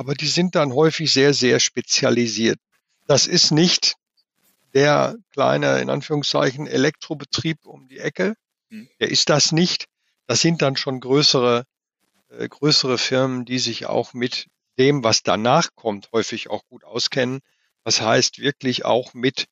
aber 0.00 0.14
die 0.14 0.28
sind 0.28 0.54
dann 0.54 0.72
häufig 0.72 1.12
sehr, 1.12 1.34
sehr 1.34 1.60
spezialisiert. 1.60 2.58
Das 3.06 3.26
ist 3.26 3.50
nicht 3.50 3.96
der 4.72 5.14
kleine, 5.30 5.78
in 5.80 5.90
Anführungszeichen, 5.90 6.66
Elektrobetrieb 6.66 7.66
um 7.66 7.86
die 7.86 7.98
Ecke. 7.98 8.34
Hm. 8.70 8.88
Der 8.98 9.10
ist 9.10 9.28
das 9.28 9.52
nicht. 9.52 9.88
Das 10.26 10.40
sind 10.40 10.62
dann 10.62 10.76
schon 10.76 11.00
größere, 11.00 11.66
äh, 12.30 12.48
größere 12.48 12.98
Firmen, 12.98 13.44
die 13.44 13.58
sich 13.58 13.86
auch 13.86 14.14
mit 14.14 14.48
dem, 14.78 15.04
was 15.04 15.22
danach 15.22 15.74
kommt, 15.74 16.10
häufig 16.12 16.48
auch 16.48 16.64
gut 16.66 16.84
auskennen. 16.84 17.40
Das 17.84 18.00
heißt 18.00 18.38
wirklich 18.38 18.84
auch 18.84 19.14
mit 19.14 19.46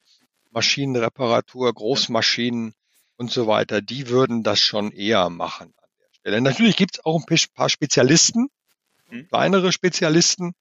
Maschinenreparatur, 0.50 1.72
Großmaschinen 1.72 2.74
und 3.16 3.30
so 3.30 3.46
weiter. 3.46 3.82
Die 3.82 4.08
würden 4.08 4.42
das 4.42 4.60
schon 4.60 4.92
eher 4.92 5.28
machen 5.28 5.74
an 5.76 5.88
der 6.00 6.08
Stelle. 6.12 6.40
Natürlich 6.40 6.76
gibt 6.76 6.96
es 6.96 7.04
auch 7.04 7.20
ein 7.20 7.46
paar 7.54 7.68
Spezialisten, 7.68 8.48
mhm. 9.10 9.28
kleinere 9.28 9.72
Spezialisten, 9.72 10.54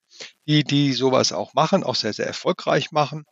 die, 0.48 0.64
die 0.64 0.94
sowas 0.94 1.32
auch 1.32 1.54
machen, 1.54 1.84
auch 1.84 1.96
sehr, 1.96 2.14
sehr 2.14 2.28
erfolgreich 2.28 2.92
machen. 2.92 3.26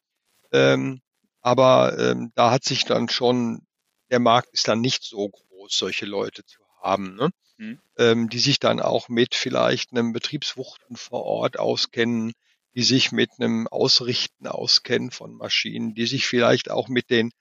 Ähm, 0.51 1.01
aber 1.41 1.97
ähm, 1.99 2.31
da 2.35 2.51
hat 2.51 2.63
sich 2.63 2.85
dann 2.85 3.09
schon, 3.09 3.65
der 4.09 4.19
Markt 4.19 4.49
ist 4.53 4.67
dann 4.67 4.81
nicht 4.81 5.03
so 5.03 5.29
groß, 5.29 5.77
solche 5.77 6.05
Leute 6.05 6.45
zu 6.45 6.61
haben, 6.81 7.15
ne? 7.15 7.29
Mhm. 7.57 7.79
Ähm, 7.97 8.29
die 8.29 8.39
sich 8.39 8.59
dann 8.59 8.81
auch 8.81 9.07
mit 9.07 9.35
vielleicht 9.35 9.91
einem 9.91 10.11
Betriebswuchten 10.11 10.97
vor 10.97 11.23
Ort 11.23 11.57
auskennen, 11.57 12.33
die 12.75 12.83
sich 12.83 13.11
mit 13.11 13.31
einem 13.39 13.67
Ausrichten 13.67 14.47
auskennen 14.47 15.11
von 15.11 15.33
Maschinen, 15.33 15.95
die 15.95 16.05
sich 16.05 16.27
vielleicht 16.27 16.69
auch 16.69 16.89
mit 16.89 17.09
den 17.09 17.31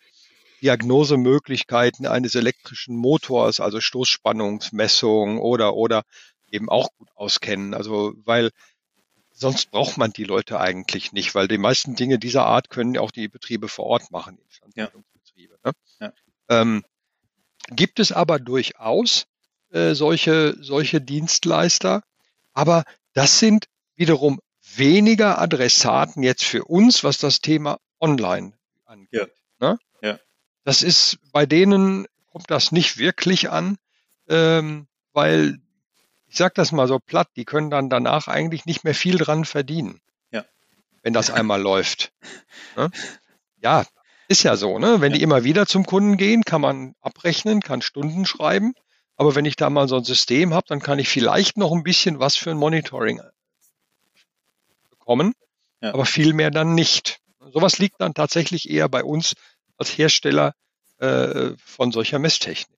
Diagnosemöglichkeiten 0.63 2.07
eines 2.07 2.35
elektrischen 2.37 2.97
Motors, 2.97 3.61
also 3.61 3.81
Stoßspannungsmessung 3.81 5.39
oder, 5.39 5.75
oder 5.75 6.05
eben 6.51 6.71
auch 6.71 6.89
gut 6.97 7.09
auskennen. 7.17 7.75
Also, 7.75 8.15
weil 8.25 8.51
sonst 9.33 9.71
braucht 9.73 9.99
man 9.99 10.13
die 10.13 10.25
Leute 10.25 10.61
eigentlich 10.61 11.13
nicht, 11.13 11.35
weil 11.35 11.49
die 11.49 11.59
meisten 11.59 11.97
Dinge 11.97 12.19
dieser 12.19 12.47
Art 12.47 12.71
können 12.71 12.97
auch 12.97 13.11
die 13.11 13.29
Betriebe 13.29 13.69
vor 13.69 13.87
Ort 13.87 14.11
machen, 14.11 14.39
Instandhaltungsbetriebe. 14.39 15.59
Ne? 15.65 15.73
Ja. 16.01 16.13
Ähm, 16.49 16.85
gibt 17.71 17.99
es 17.99 18.13
aber 18.13 18.39
durchaus 18.39 19.27
äh, 19.75 19.95
solche, 19.95 20.57
solche 20.61 21.01
Dienstleister, 21.01 22.03
aber 22.53 22.85
das 23.13 23.41
sind 23.41 23.67
wiederum 23.97 24.41
weniger 24.77 25.41
Adressaten 25.41 26.23
jetzt 26.23 26.45
für 26.45 26.65
uns, 26.65 27.03
was 27.03 27.19
das 27.19 27.41
Thema 27.41 27.79
Online 28.01 28.53
angeht. 28.85 29.33
Ja. 29.61 29.69
Ne? 29.69 29.79
Ja. 30.01 30.19
Das 30.63 30.83
ist 30.83 31.19
bei 31.33 31.45
denen 31.45 32.07
kommt 32.31 32.51
das 32.51 32.71
nicht 32.71 32.99
wirklich 32.99 33.51
an, 33.51 33.77
ähm, 34.29 34.87
weil 35.13 35.59
ich 36.29 36.37
sag 36.37 36.55
das 36.55 36.71
mal 36.71 36.87
so 36.87 37.01
platt, 37.01 37.29
die 37.35 37.45
können 37.45 37.71
dann 37.71 37.91
danach 37.91 38.29
eigentlich 38.29 38.67
nicht 38.67 38.85
mehr 38.85 38.95
viel 38.95 39.19
dran 39.19 39.45
verdienen. 39.45 40.01
Ja. 40.31 40.45
Wenn 41.03 41.13
das 41.13 41.31
einmal 41.31 41.61
läuft. 41.61 42.13
Ne? 42.77 42.91
Ja, 43.61 43.85
ist 44.29 44.45
ja 44.45 44.57
so, 44.57 44.79
ne? 44.79 45.01
Wenn 45.01 45.13
ja. 45.13 45.19
die 45.19 45.23
immer 45.25 45.45
wieder 45.45 45.67
zum 45.67 45.85
Kunden 45.85 46.17
gehen, 46.17 46.45
kann 46.45 46.61
man 46.61 46.95
abrechnen, 47.01 47.61
kann 47.61 47.83
Stunden 47.83 48.25
schreiben. 48.25 48.75
Aber 49.17 49.35
wenn 49.35 49.45
ich 49.45 49.57
da 49.57 49.71
mal 49.71 49.89
so 49.89 49.97
ein 49.97 50.05
System 50.05 50.55
habe, 50.55 50.67
dann 50.69 50.81
kann 50.81 50.99
ich 50.99 51.09
vielleicht 51.09 51.57
noch 51.57 51.73
ein 51.73 51.83
bisschen 51.83 52.19
was 52.19 52.37
für 52.37 52.51
ein 52.51 52.57
Monitoring 52.57 53.21
bekommen, 54.91 55.35
ja. 55.81 55.95
aber 55.95 56.05
viel 56.05 56.33
mehr 56.33 56.51
dann 56.51 56.75
nicht. 56.75 57.21
Sowas 57.53 57.79
liegt 57.79 58.01
dann 58.01 58.15
tatsächlich 58.15 58.71
eher 58.71 58.89
bei 58.89 59.05
uns 59.05 59.35
als 59.77 59.97
Hersteller 59.97 60.55
äh, 60.99 61.51
von 61.65 61.93
solcher 61.93 62.19
Messtechnik. 62.19 62.75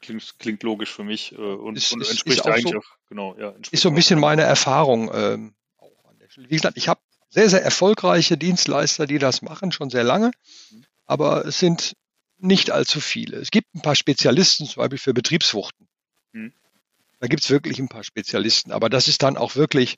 Klingt, 0.00 0.38
klingt 0.38 0.62
logisch 0.62 0.92
für 0.92 1.04
mich 1.04 1.32
äh, 1.32 1.36
und, 1.36 1.76
ist, 1.76 1.92
und 1.92 2.00
ist, 2.00 2.10
entspricht 2.10 2.38
ist 2.38 2.46
eigentlich 2.46 2.72
so, 2.72 2.78
auch, 2.78 3.08
genau, 3.08 3.36
ja. 3.36 3.54
Ist 3.70 3.82
so 3.82 3.88
ein 3.88 3.94
bisschen 3.94 4.20
meine 4.20 4.42
Erfahrung 4.42 5.10
ähm, 5.12 5.54
auch 5.76 6.08
an 6.08 6.18
der 6.18 6.28
Stelle. 6.30 6.48
Wie 6.48 6.54
gesagt, 6.54 6.76
ich 6.76 6.88
habe 6.88 7.00
sehr, 7.30 7.50
sehr 7.50 7.62
erfolgreiche 7.62 8.38
Dienstleister, 8.38 9.06
die 9.06 9.18
das 9.18 9.42
machen, 9.42 9.72
schon 9.72 9.90
sehr 9.90 10.04
lange, 10.04 10.30
mhm. 10.70 10.84
aber 11.06 11.44
es 11.46 11.58
sind 11.58 11.96
nicht 12.38 12.70
allzu 12.70 13.00
viele. 13.00 13.38
Es 13.38 13.50
gibt 13.50 13.74
ein 13.74 13.82
paar 13.82 13.96
Spezialisten, 13.96 14.66
zum 14.66 14.80
Beispiel 14.80 14.98
für 14.98 15.14
Betriebswuchten. 15.14 15.88
Mhm. 16.32 16.52
Da 17.20 17.26
gibt 17.26 17.42
es 17.42 17.50
wirklich 17.50 17.78
ein 17.78 17.88
paar 17.88 18.04
Spezialisten, 18.04 18.70
aber 18.72 18.88
das 18.88 19.08
ist 19.08 19.22
dann 19.22 19.36
auch 19.36 19.56
wirklich, 19.56 19.96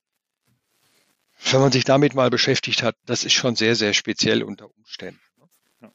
wenn 1.50 1.60
man 1.60 1.72
sich 1.72 1.84
damit 1.84 2.14
mal 2.14 2.30
beschäftigt 2.30 2.82
hat, 2.82 2.96
das 3.04 3.24
ist 3.24 3.34
schon 3.34 3.56
sehr, 3.56 3.76
sehr 3.76 3.92
speziell 3.92 4.42
unter 4.42 4.74
Umständen. 4.74 5.20
Ne? 5.36 5.48
Ja, 5.82 5.92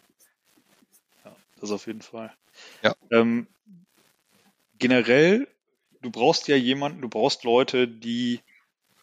ja 1.25 1.35
das 1.59 1.71
auf 1.71 1.87
jeden 1.87 2.01
Fall. 2.01 2.31
Ja. 2.83 2.95
Ähm, 3.09 3.47
generell, 4.77 5.47
du 6.01 6.11
brauchst 6.11 6.47
ja 6.47 6.55
jemanden, 6.55 7.01
du 7.01 7.09
brauchst 7.09 7.43
Leute, 7.43 7.87
die 7.87 8.41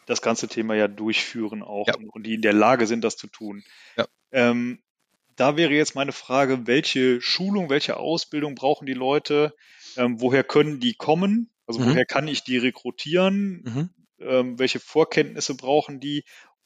das 0.05 0.21
ganze 0.21 0.47
Thema 0.47 0.75
ja 0.75 0.87
durchführen 0.87 1.61
auch 1.61 1.87
ja. 1.87 1.95
und 1.95 2.23
die 2.23 2.33
in 2.33 2.41
der 2.41 2.53
Lage 2.53 2.87
sind, 2.87 3.03
das 3.03 3.15
zu 3.17 3.27
tun. 3.27 3.63
Ja. 3.97 4.07
Ähm, 4.31 4.81
da 5.35 5.57
wäre 5.57 5.73
jetzt 5.73 5.95
meine 5.95 6.11
Frage, 6.11 6.67
welche 6.67 7.21
Schulung, 7.21 7.69
welche 7.69 7.97
Ausbildung 7.97 8.55
brauchen 8.55 8.85
die 8.85 8.93
Leute? 8.93 9.55
Ähm, 9.97 10.21
woher 10.21 10.43
können 10.43 10.79
die 10.79 10.93
kommen? 10.93 11.49
Also 11.65 11.79
mhm. 11.79 11.91
woher 11.91 12.05
kann 12.05 12.27
ich 12.27 12.43
die 12.43 12.57
rekrutieren? 12.57 13.63
Mhm. 13.63 13.89
Ähm, 14.19 14.59
welche 14.59 14.79
Vorkenntnisse 14.79 15.55
brauchen 15.55 15.99
die? 15.99 16.23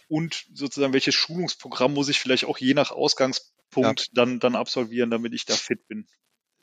Und 0.07 0.45
sozusagen, 0.53 0.93
welches 0.93 1.15
Schulungsprogramm 1.15 1.93
muss 1.93 2.09
ich 2.09 2.19
vielleicht 2.19 2.45
auch 2.45 2.57
je 2.57 2.73
nach 2.73 2.91
Ausgangspunkt 2.91 3.99
ja. 4.07 4.11
dann, 4.13 4.39
dann 4.39 4.55
absolvieren, 4.55 5.11
damit 5.11 5.33
ich 5.33 5.45
da 5.45 5.53
fit 5.53 5.87
bin? 5.87 6.07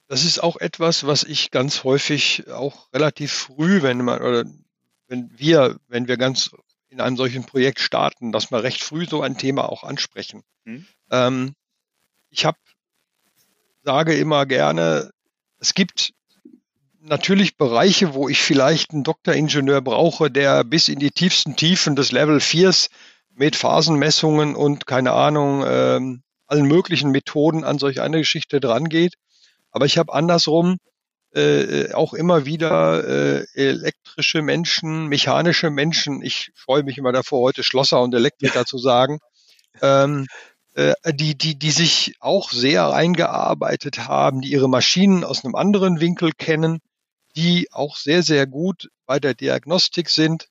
Das 0.09 0.24
ist 0.24 0.38
auch 0.38 0.57
etwas, 0.57 1.07
was 1.07 1.24
ich 1.24 1.50
ganz 1.50 1.84
häufig 1.84 2.48
auch 2.50 2.92
relativ 2.92 3.32
früh, 3.32 3.82
wenn 3.82 3.98
man 3.98 4.20
oder 4.20 4.44
wenn 5.09 5.30
wir, 5.38 5.78
wenn 5.88 6.09
wir 6.09 6.16
ganz 6.16 6.50
in 6.88 7.00
einem 7.00 7.16
solchen 7.16 7.44
Projekt 7.44 7.80
starten, 7.80 8.32
dass 8.32 8.50
wir 8.50 8.62
recht 8.62 8.82
früh 8.82 9.07
so 9.07 9.20
ein 9.20 9.36
Thema 9.36 9.68
auch 9.68 9.82
ansprechen. 9.82 10.42
Mhm. 10.64 10.86
Ähm, 11.11 11.55
ich 12.35 12.45
habe 12.45 12.59
sage 13.85 14.14
immer 14.16 14.45
gerne, 14.47 15.11
es 15.61 15.74
gibt 15.74 16.12
natürlich 17.01 17.57
Bereiche, 17.57 18.14
wo 18.14 18.28
ich 18.28 18.43
vielleicht 18.43 18.91
einen 18.91 19.05
Doktoringenieur 19.05 19.80
brauche, 19.82 20.30
der 20.30 20.64
bis 20.64 20.89
in 20.89 20.99
die 20.99 21.11
tiefsten 21.11 21.55
Tiefen 21.55 21.95
des 21.97 22.12
Level 22.12 22.39
4s 22.39 22.89
mit 23.35 23.57
Phasenmessungen 23.57 24.57
und 24.57 24.87
keine 24.87 25.12
Ahnung, 25.12 25.64
ähm, 25.66 26.22
allen 26.47 26.66
möglichen 26.66 27.11
Methoden 27.11 27.62
an 27.62 27.78
solch 27.78 28.01
eine 28.01 28.18
Geschichte 28.18 28.59
drangeht. 28.59 29.14
Aber 29.70 29.87
ich 29.87 29.99
habe 29.99 30.12
andersrum 30.12 30.78
äh, 31.35 31.93
auch 31.93 32.14
immer 32.14 32.47
wieder 32.47 33.07
äh, 33.07 33.47
elektrische 33.55 34.41
Menschen, 34.43 35.07
mechanische 35.09 35.70
Menschen. 35.70 36.22
Ich 36.22 36.51
freue 36.55 36.85
mich 36.85 36.97
immer 36.99 37.12
davor, 37.12 37.43
heute 37.43 37.62
Schlosser 37.62 38.01
und 38.03 38.14
Elektriker 38.14 38.61
ja. 38.61 38.64
zu 38.64 38.78
sagen, 38.78 39.18
ähm, 39.82 40.22
äh, 40.22 40.53
die, 40.77 41.39
die, 41.39 41.57
die 41.57 41.70
sich 41.70 42.16
auch 42.18 42.51
sehr 42.51 42.93
eingearbeitet 42.93 44.09
haben, 44.09 44.41
die 44.41 44.51
ihre 44.51 44.68
Maschinen 44.68 45.22
aus 45.22 45.45
einem 45.45 45.55
anderen 45.55 46.01
Winkel 46.01 46.33
kennen, 46.33 46.81
die 47.37 47.68
auch 47.72 47.97
sehr, 47.97 48.22
sehr 48.22 48.47
gut 48.47 48.91
bei 49.07 49.18
der 49.18 49.35
Diagnostik 49.35 50.11
sind. 50.11 50.49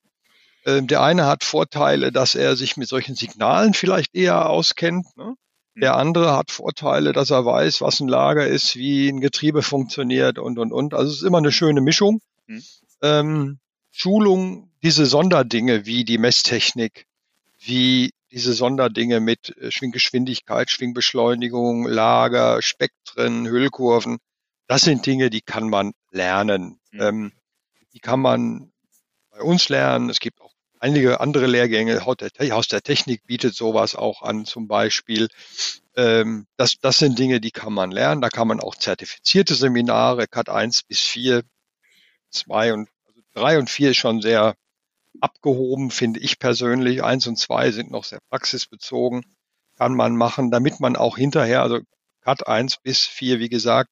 Ähm, 0.65 0.87
der 0.87 1.01
eine 1.01 1.25
hat 1.25 1.43
Vorteile, 1.43 2.11
dass 2.11 2.35
er 2.35 2.55
sich 2.55 2.77
mit 2.77 2.87
solchen 2.87 3.15
Signalen 3.15 3.73
vielleicht 3.73 4.15
eher 4.15 4.49
auskennt. 4.49 5.05
Ne? 5.17 5.35
Der 5.75 5.93
mhm. 5.93 5.99
andere 5.99 6.37
hat 6.37 6.51
Vorteile, 6.51 7.13
dass 7.13 7.31
er 7.31 7.45
weiß, 7.45 7.81
was 7.81 7.99
ein 7.99 8.07
Lager 8.07 8.47
ist, 8.47 8.75
wie 8.75 9.09
ein 9.09 9.21
Getriebe 9.21 9.61
funktioniert 9.61 10.37
und, 10.37 10.59
und, 10.59 10.71
und. 10.71 10.93
Also 10.93 11.11
es 11.11 11.17
ist 11.17 11.23
immer 11.23 11.39
eine 11.39 11.51
schöne 11.51 11.81
Mischung. 11.81 12.21
Mhm. 12.47 12.63
Ähm, 13.01 13.59
Schulung, 13.91 14.71
diese 14.83 15.05
Sonderdinge 15.05 15.85
wie 15.85 16.03
die 16.03 16.17
Messtechnik, 16.17 17.05
wie 17.59 18.11
diese 18.33 18.53
Sonderdinge 18.53 19.19
mit 19.19 19.55
äh, 19.57 19.71
Schwinggeschwindigkeit, 19.71 20.71
Schwingbeschleunigung, 20.71 21.85
Lager, 21.87 22.61
Spektren, 22.61 23.47
Hüllkurven, 23.47 24.17
das 24.67 24.81
sind 24.81 25.05
Dinge, 25.05 25.29
die 25.29 25.41
kann 25.41 25.69
man 25.69 25.93
lernen. 26.09 26.79
Mhm. 26.91 27.01
Ähm, 27.01 27.31
die 27.93 27.99
kann 27.99 28.19
man 28.19 28.71
bei 29.29 29.41
uns 29.41 29.69
lernen. 29.69 30.09
Es 30.09 30.19
gibt 30.19 30.41
auch 30.41 30.53
einige 30.79 31.19
andere 31.19 31.45
Lehrgänge. 31.45 32.05
Haus 32.05 32.67
der 32.67 32.81
Technik 32.81 33.25
bietet 33.27 33.53
sowas 33.53 33.95
auch 33.95 34.23
an, 34.23 34.45
zum 34.45 34.67
Beispiel. 34.67 35.27
Ähm, 35.95 36.47
das, 36.57 36.79
das 36.81 36.97
sind 36.97 37.19
Dinge, 37.19 37.39
die 37.39 37.51
kann 37.51 37.73
man 37.73 37.91
lernen. 37.91 38.21
Da 38.21 38.29
kann 38.29 38.47
man 38.47 38.59
auch 38.59 38.75
zertifizierte 38.75 39.53
Seminare, 39.53 40.27
CAT 40.27 40.49
1 40.49 40.83
bis 40.83 41.01
4, 41.01 41.43
2 42.31 42.73
und 42.73 42.89
also 43.05 43.21
3 43.35 43.59
und 43.59 43.69
4 43.69 43.91
ist 43.91 43.97
schon 43.97 44.21
sehr 44.21 44.55
abgehoben, 45.23 45.89
finde 45.89 46.19
ich 46.19 46.37
persönlich. 46.37 47.03
1 47.03 47.27
und 47.27 47.37
2 47.37 47.71
sind 47.71 47.91
noch 47.91 48.03
sehr 48.03 48.19
praxisbezogen. 48.29 49.25
Kann 49.77 49.95
man 49.95 50.15
machen, 50.15 50.51
damit 50.51 50.79
man 50.79 50.95
auch 50.95 51.17
hinterher, 51.17 51.63
also 51.63 51.79
CAT 52.21 52.47
1 52.47 52.77
bis 52.77 52.99
4, 53.05 53.39
wie 53.39 53.49
gesagt, 53.49 53.89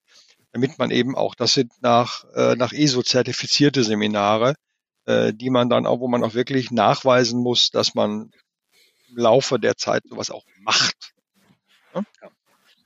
damit 0.52 0.78
man 0.78 0.92
eben 0.92 1.16
auch, 1.16 1.34
das 1.34 1.54
sind 1.54 1.72
nach, 1.82 2.26
äh, 2.36 2.56
nach 2.56 2.74
ESO 2.74 3.02
zertifizierte 3.02 3.84
Seminare, 3.84 4.56
äh, 5.06 5.34
die 5.34 5.50
man 5.50 5.70
dann 5.70 5.88
auch, 5.88 6.00
wo 6.02 6.08
man 6.08 6.24
auch 6.24 6.34
wirklich 6.34 6.72
nachweisen 6.72 7.42
muss, 7.42 7.72
dass 7.72 7.96
man 7.96 8.32
im 9.08 9.18
Laufe 9.18 9.60
der 9.60 9.78
Zeit 9.78 10.04
sowas 10.08 10.30
auch 10.30 10.46
macht. 10.60 11.14
Ja? 11.96 12.04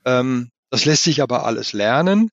Ähm, 0.04 0.50
das 0.70 0.84
lässt 0.84 1.04
sich 1.04 1.20
aber 1.22 1.44
alles 1.44 1.72
lernen 1.72 2.30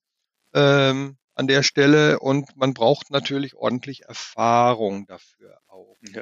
ähm, 0.53 1.17
an 1.35 1.47
der 1.47 1.63
Stelle 1.63 2.19
und 2.19 2.55
man 2.55 2.73
braucht 2.73 3.09
natürlich 3.09 3.55
ordentlich 3.55 4.03
Erfahrung 4.03 5.07
dafür. 5.07 5.49
Ja. 5.49 5.62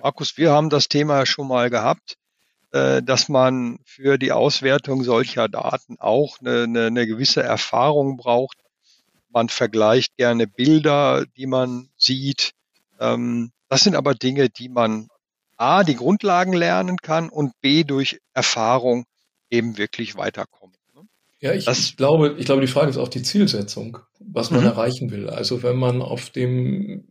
Markus, 0.02 0.38
wir 0.38 0.52
haben 0.52 0.70
das 0.70 0.88
Thema 0.88 1.26
schon 1.26 1.48
mal 1.48 1.70
gehabt, 1.70 2.18
äh, 2.72 3.02
dass 3.02 3.30
man 3.30 3.80
für 3.86 4.18
die 4.18 4.32
Auswertung 4.32 5.04
solcher 5.04 5.50
Daten 5.50 5.98
auch 6.00 6.40
eine, 6.40 6.64
eine, 6.64 6.86
eine 6.88 7.08
gewisse 7.08 7.44
Erfahrung 7.44 8.18
braucht. 8.18 8.58
Man 9.30 9.50
vergleicht 9.50 10.18
gerne 10.18 10.48
Bilder, 10.48 11.26
die 11.38 11.48
man 11.48 11.90
sieht. 11.98 12.52
Ähm, 13.00 13.52
das 13.70 13.84
sind 13.84 13.96
aber 13.96 14.14
Dinge, 14.14 14.50
die 14.50 14.70
man 14.70 15.08
A, 15.58 15.84
die 15.84 15.96
Grundlagen 15.96 16.54
lernen 16.54 16.98
kann 16.98 17.30
und 17.30 17.60
B, 17.62 17.84
durch 17.84 18.20
Erfahrung 18.34 19.06
eben 19.50 19.78
wirklich 19.78 20.16
weiterkommt. 20.16 20.76
Ne? 20.96 21.02
Ja, 21.40 21.54
ich, 21.54 21.66
das, 21.66 21.96
glaube, 21.96 22.36
ich 22.38 22.46
glaube, 22.46 22.62
die 22.62 22.68
Frage 22.72 22.90
ist 22.90 22.98
auch 22.98 23.10
die 23.10 23.22
Zielsetzung, 23.22 24.00
was 24.20 24.50
man 24.50 24.62
mhm. 24.62 24.68
erreichen 24.68 25.12
will. 25.12 25.30
Also 25.30 25.62
wenn 25.62 25.78
man 25.78 26.02
auf 26.02 26.30
dem, 26.30 27.11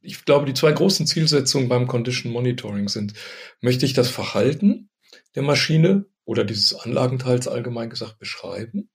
ich 0.00 0.24
glaube, 0.24 0.46
die 0.46 0.54
zwei 0.54 0.72
großen 0.72 1.06
Zielsetzungen 1.06 1.68
beim 1.68 1.86
Condition 1.86 2.32
Monitoring 2.32 2.88
sind, 2.88 3.14
möchte 3.60 3.86
ich 3.86 3.92
das 3.92 4.08
Verhalten 4.08 4.90
der 5.34 5.42
Maschine 5.42 6.06
oder 6.24 6.44
dieses 6.44 6.74
Anlagenteils 6.74 7.48
allgemein 7.48 7.90
gesagt 7.90 8.18
beschreiben? 8.18 8.90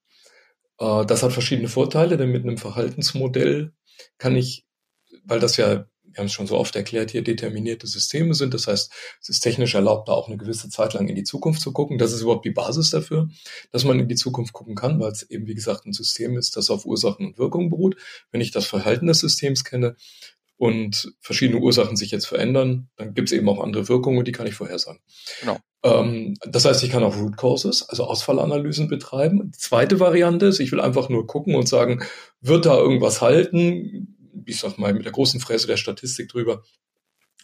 Äh, 0.79 1.05
das 1.05 1.23
hat 1.23 1.33
verschiedene 1.33 1.69
Vorteile, 1.69 2.17
denn 2.17 2.31
mit 2.31 2.43
einem 2.43 2.57
Verhaltensmodell 2.57 3.73
kann 4.17 4.35
ich, 4.35 4.65
weil 5.23 5.39
das 5.39 5.57
ja 5.57 5.85
wir 6.13 6.19
haben 6.19 6.27
es 6.27 6.33
schon 6.33 6.47
so 6.47 6.57
oft 6.57 6.75
erklärt, 6.75 7.11
hier 7.11 7.23
determinierte 7.23 7.87
Systeme 7.87 8.35
sind. 8.35 8.53
Das 8.53 8.67
heißt, 8.67 8.91
es 9.21 9.29
ist 9.29 9.39
technisch 9.39 9.73
erlaubt, 9.73 10.07
da 10.07 10.13
auch 10.13 10.27
eine 10.27 10.37
gewisse 10.37 10.69
Zeit 10.69 10.93
lang 10.93 11.07
in 11.07 11.15
die 11.15 11.23
Zukunft 11.23 11.61
zu 11.61 11.73
gucken. 11.73 11.97
Das 11.97 12.13
ist 12.13 12.21
überhaupt 12.21 12.45
die 12.45 12.51
Basis 12.51 12.91
dafür, 12.91 13.29
dass 13.71 13.83
man 13.83 13.99
in 13.99 14.07
die 14.07 14.15
Zukunft 14.15 14.53
gucken 14.53 14.75
kann, 14.75 14.99
weil 14.99 15.11
es 15.11 15.23
eben, 15.23 15.47
wie 15.47 15.55
gesagt, 15.55 15.85
ein 15.85 15.93
System 15.93 16.37
ist, 16.37 16.55
das 16.55 16.69
auf 16.69 16.85
Ursachen 16.85 17.25
und 17.25 17.37
Wirkungen 17.39 17.69
beruht. 17.69 17.95
Wenn 18.31 18.41
ich 18.41 18.51
das 18.51 18.67
Verhalten 18.67 19.07
des 19.07 19.19
Systems 19.19 19.63
kenne 19.63 19.95
und 20.63 21.13
verschiedene 21.19 21.59
Ursachen 21.59 21.97
sich 21.97 22.11
jetzt 22.11 22.25
verändern, 22.25 22.89
dann 22.95 23.13
gibt 23.13 23.29
es 23.29 23.33
eben 23.33 23.49
auch 23.49 23.61
andere 23.61 23.89
Wirkungen, 23.89 24.23
die 24.23 24.31
kann 24.31 24.47
ich 24.47 24.55
vorhersagen. 24.55 25.01
Genau. 25.41 25.57
Ähm, 25.83 26.35
das 26.47 26.65
heißt, 26.65 26.83
ich 26.83 26.89
kann 26.89 27.03
auch 27.03 27.17
Root 27.17 27.37
Causes, 27.37 27.89
also 27.89 28.05
Ausfallanalysen 28.05 28.87
betreiben. 28.87 29.51
Die 29.51 29.57
zweite 29.57 29.99
Variante 29.99 30.47
ist, 30.47 30.59
ich 30.59 30.71
will 30.71 30.81
einfach 30.81 31.09
nur 31.09 31.27
gucken 31.27 31.55
und 31.55 31.67
sagen, 31.67 32.03
wird 32.41 32.65
da 32.65 32.77
irgendwas 32.77 33.21
halten? 33.21 34.13
ich 34.45 34.59
sag 34.59 34.77
mal, 34.77 34.93
mit 34.93 35.05
der 35.05 35.11
großen 35.11 35.39
Fräse 35.39 35.67
der 35.67 35.77
Statistik 35.77 36.29
drüber, 36.29 36.63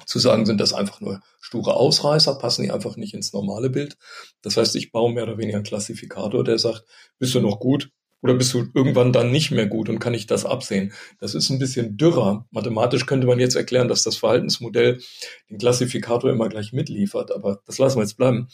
zu 0.05 0.17
sagen, 0.17 0.45
sind 0.45 0.61
das 0.61 0.73
einfach 0.73 1.01
nur 1.01 1.21
sture 1.41 1.73
Ausreißer, 1.73 2.35
passen 2.35 2.63
die 2.63 2.71
einfach 2.71 2.95
nicht 2.95 3.13
ins 3.13 3.33
normale 3.33 3.69
Bild. 3.69 3.97
Das 4.41 4.55
heißt, 4.55 4.75
ich 4.77 4.91
baue 4.91 5.11
mehr 5.11 5.23
oder 5.23 5.37
weniger 5.37 5.57
einen 5.57 5.65
Klassifikator, 5.65 6.43
der 6.43 6.57
sagt, 6.57 6.85
bist 7.17 7.35
du 7.35 7.41
noch 7.41 7.59
gut 7.59 7.91
oder 8.21 8.33
bist 8.33 8.53
du 8.53 8.65
irgendwann 8.73 9.13
dann 9.13 9.31
nicht 9.31 9.51
mehr 9.51 9.65
gut 9.65 9.89
und 9.89 9.99
kann 9.99 10.13
ich 10.13 10.27
das 10.27 10.45
absehen? 10.45 10.93
Das 11.19 11.35
ist 11.35 11.49
ein 11.49 11.59
bisschen 11.59 11.97
dürrer. 11.97 12.47
Mathematisch 12.51 13.05
könnte 13.05 13.27
man 13.27 13.39
jetzt 13.39 13.55
erklären, 13.55 13.87
dass 13.87 14.03
das 14.03 14.17
Verhaltensmodell 14.17 14.99
den 15.49 15.57
Klassifikator 15.57 16.29
immer 16.29 16.49
gleich 16.49 16.73
mitliefert, 16.73 17.31
aber 17.31 17.61
das 17.65 17.77
lassen 17.77 17.97
wir 17.97 18.03
jetzt 18.03 18.17
bleiben. 18.17 18.49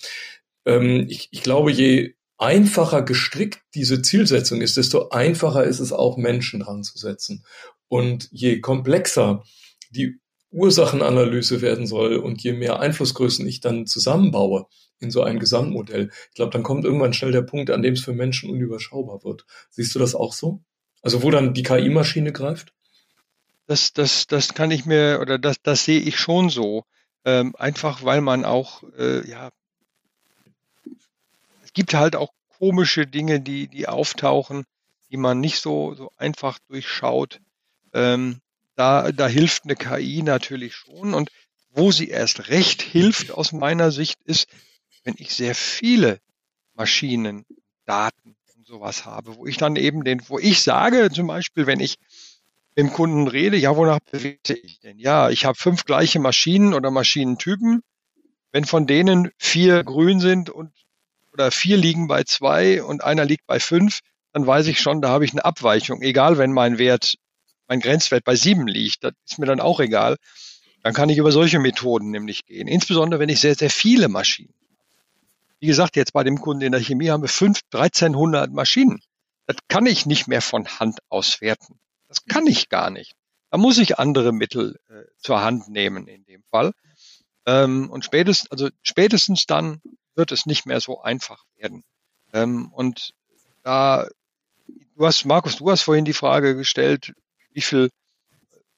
Ähm, 0.65 1.05
ich, 1.09 1.29
ich 1.31 1.41
glaube, 1.41 1.71
je 1.71 2.15
einfacher 2.37 3.01
gestrickt 3.01 3.61
diese 3.73 4.01
Zielsetzung 4.01 4.61
ist, 4.61 4.77
desto 4.77 5.09
einfacher 5.09 5.63
ist 5.63 5.79
es 5.79 5.93
auch 5.93 6.17
Menschen 6.17 6.59
dran 6.59 6.83
zu 6.83 6.97
setzen. 6.97 7.45
Und 7.87 8.27
je 8.31 8.59
komplexer 8.59 9.43
die 9.89 10.19
Ursachenanalyse 10.51 11.61
werden 11.61 11.85
soll 11.87 12.15
und 12.17 12.41
je 12.43 12.53
mehr 12.53 12.79
Einflussgrößen 12.79 13.47
ich 13.47 13.61
dann 13.61 13.87
zusammenbaue 13.87 14.67
in 14.99 15.11
so 15.11 15.23
ein 15.23 15.39
Gesamtmodell, 15.39 16.09
ich 16.29 16.35
glaube, 16.35 16.51
dann 16.51 16.63
kommt 16.63 16.85
irgendwann 16.85 17.13
schnell 17.13 17.31
der 17.31 17.41
Punkt, 17.41 17.69
an 17.69 17.81
dem 17.81 17.93
es 17.93 18.03
für 18.03 18.13
Menschen 18.13 18.49
unüberschaubar 18.49 19.23
wird. 19.23 19.45
Siehst 19.69 19.93
du 19.95 19.99
das 19.99 20.15
auch 20.15 20.33
so? 20.33 20.61
Also 21.01 21.21
wo 21.21 21.29
dann 21.31 21.53
die 21.53 21.63
KI-Maschine 21.63 22.31
greift? 22.31 22.73
Das, 23.67 23.93
das, 23.93 24.27
das 24.27 24.53
kann 24.53 24.71
ich 24.71 24.85
mir 24.85 25.19
oder 25.21 25.37
das, 25.37 25.57
das 25.61 25.85
sehe 25.85 25.99
ich 25.99 26.17
schon 26.17 26.49
so. 26.49 26.83
Ähm, 27.25 27.55
einfach 27.57 28.03
weil 28.03 28.21
man 28.21 28.45
auch, 28.45 28.83
äh, 28.97 29.27
ja, 29.27 29.49
es 31.63 31.73
gibt 31.73 31.93
halt 31.93 32.15
auch 32.15 32.31
komische 32.59 33.07
Dinge, 33.07 33.41
die, 33.41 33.67
die 33.67 33.87
auftauchen, 33.87 34.65
die 35.09 35.17
man 35.17 35.39
nicht 35.39 35.59
so, 35.59 35.95
so 35.95 36.11
einfach 36.17 36.59
durchschaut. 36.67 37.39
Ähm, 37.93 38.39
da, 38.75 39.11
da 39.11 39.27
hilft 39.27 39.63
eine 39.63 39.75
KI 39.75 40.21
natürlich 40.21 40.75
schon. 40.75 41.13
Und 41.13 41.31
wo 41.71 41.91
sie 41.91 42.09
erst 42.09 42.49
recht 42.49 42.81
hilft 42.81 43.31
aus 43.31 43.51
meiner 43.51 43.91
Sicht 43.91 44.21
ist, 44.23 44.47
wenn 45.05 45.15
ich 45.17 45.33
sehr 45.33 45.55
viele 45.55 46.19
Maschinen, 46.73 47.45
Daten 47.85 48.35
und 48.57 48.67
sowas 48.67 49.05
habe, 49.05 49.37
wo 49.37 49.45
ich 49.45 49.57
dann 49.57 49.75
eben 49.75 50.03
den, 50.03 50.21
wo 50.27 50.39
ich 50.39 50.61
sage 50.61 51.09
zum 51.11 51.27
Beispiel, 51.27 51.67
wenn 51.67 51.79
ich 51.79 51.97
mit 52.75 52.87
dem 52.87 52.91
Kunden 52.91 53.27
rede, 53.27 53.55
ja, 53.55 53.77
wonach 53.77 53.99
bewege 54.11 54.57
ich 54.63 54.79
denn? 54.79 54.97
Ja, 54.99 55.29
ich 55.29 55.45
habe 55.45 55.57
fünf 55.57 55.85
gleiche 55.85 56.19
Maschinen 56.19 56.73
oder 56.73 56.91
Maschinentypen. 56.91 57.81
Wenn 58.51 58.65
von 58.65 58.87
denen 58.87 59.31
vier 59.37 59.83
grün 59.83 60.19
sind 60.19 60.49
und 60.49 60.71
oder 61.31 61.51
vier 61.51 61.77
liegen 61.77 62.07
bei 62.07 62.23
zwei 62.23 62.83
und 62.83 63.03
einer 63.03 63.25
liegt 63.25 63.45
bei 63.45 63.59
fünf, 63.59 63.99
dann 64.33 64.47
weiß 64.47 64.67
ich 64.67 64.79
schon, 64.79 65.01
da 65.01 65.09
habe 65.09 65.25
ich 65.25 65.31
eine 65.31 65.45
Abweichung, 65.45 66.01
egal 66.01 66.37
wenn 66.37 66.51
mein 66.51 66.77
Wert 66.77 67.15
mein 67.67 67.79
Grenzwert 67.79 68.23
bei 68.23 68.35
sieben 68.35 68.67
liegt, 68.67 69.03
das 69.03 69.13
ist 69.27 69.39
mir 69.39 69.45
dann 69.45 69.59
auch 69.59 69.79
egal. 69.79 70.17
Dann 70.83 70.93
kann 70.93 71.09
ich 71.09 71.17
über 71.17 71.31
solche 71.31 71.59
Methoden 71.59 72.11
nämlich 72.11 72.45
gehen. 72.45 72.67
Insbesondere, 72.67 73.19
wenn 73.19 73.29
ich 73.29 73.39
sehr, 73.39 73.55
sehr 73.55 73.71
viele 73.71 74.07
Maschinen. 74.07 74.53
Wie 75.59 75.67
gesagt, 75.67 75.95
jetzt 75.95 76.13
bei 76.13 76.23
dem 76.23 76.39
Kunden 76.39 76.63
in 76.63 76.71
der 76.71 76.81
Chemie 76.81 77.09
haben 77.09 77.23
wir 77.23 77.29
5, 77.29 77.61
1300 77.73 78.51
Maschinen. 78.51 79.01
Das 79.47 79.57
kann 79.67 79.85
ich 79.85 80.05
nicht 80.05 80.27
mehr 80.27 80.41
von 80.41 80.67
Hand 80.67 80.99
auswerten. 81.09 81.79
Das 82.07 82.25
kann 82.25 82.47
ich 82.47 82.69
gar 82.69 82.89
nicht. 82.89 83.13
Da 83.51 83.57
muss 83.57 83.77
ich 83.77 83.99
andere 83.99 84.31
Mittel 84.31 84.79
äh, 84.89 85.03
zur 85.17 85.41
Hand 85.41 85.69
nehmen 85.69 86.07
in 86.07 86.25
dem 86.25 86.43
Fall. 86.49 86.71
Ähm, 87.45 87.89
und 87.89 88.03
spätestens, 88.03 88.51
also 88.51 88.69
spätestens 88.81 89.45
dann 89.45 89.81
wird 90.15 90.31
es 90.31 90.45
nicht 90.45 90.65
mehr 90.65 90.81
so 90.81 91.01
einfach 91.01 91.43
werden. 91.55 91.83
Ähm, 92.33 92.71
und 92.73 93.13
da, 93.63 94.07
du 94.67 95.05
hast, 95.05 95.25
Markus, 95.25 95.57
du 95.57 95.69
hast 95.69 95.83
vorhin 95.83 96.05
die 96.05 96.13
Frage 96.13 96.55
gestellt, 96.55 97.13
wie 97.51 97.61
viel 97.61 97.89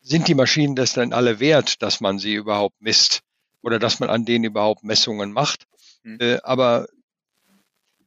sind 0.01 0.27
die 0.27 0.35
Maschinen 0.35 0.75
das 0.75 0.93
denn 0.93 1.13
alle 1.13 1.39
wert, 1.39 1.81
dass 1.81 1.99
man 1.99 2.19
sie 2.19 2.33
überhaupt 2.33 2.81
misst 2.81 3.21
oder 3.61 3.79
dass 3.79 3.99
man 3.99 4.09
an 4.09 4.25
denen 4.25 4.45
überhaupt 4.45 4.83
Messungen 4.83 5.31
macht? 5.31 5.65
Mhm. 6.07 6.17
Äh, 6.21 6.39
aber 6.43 6.87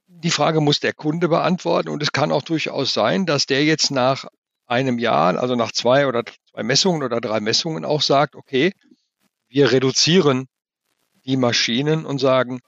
die 0.07 0.31
Frage 0.31 0.61
muss 0.61 0.81
der 0.81 0.95
Kunde 0.95 1.29
beantworten 1.29 1.91
und 1.91 2.03
es 2.03 2.13
kann 2.13 2.33
auch 2.33 2.43
durchaus 2.43 2.95
sein, 2.95 3.27
dass 3.27 3.47
der 3.47 3.65
jetzt 3.65 3.91
nach 3.91 4.27
einem 4.67 4.99
Jahr, 4.99 5.39
also 5.39 5.55
nach 5.55 5.73
zwei 5.73 6.07
oder 6.07 6.25
zwei 6.51 6.63
Messungen 6.63 7.03
oder 7.03 7.21
drei 7.21 7.41
Messungen 7.41 7.85
auch 7.85 8.03
sagt, 8.03 8.37
okay, 8.37 8.73
wir 9.49 9.71
reduzieren 9.71 10.47
die 11.27 11.37
Maschinen 11.37 12.07
und 12.07 12.19
sagen, 12.19 12.61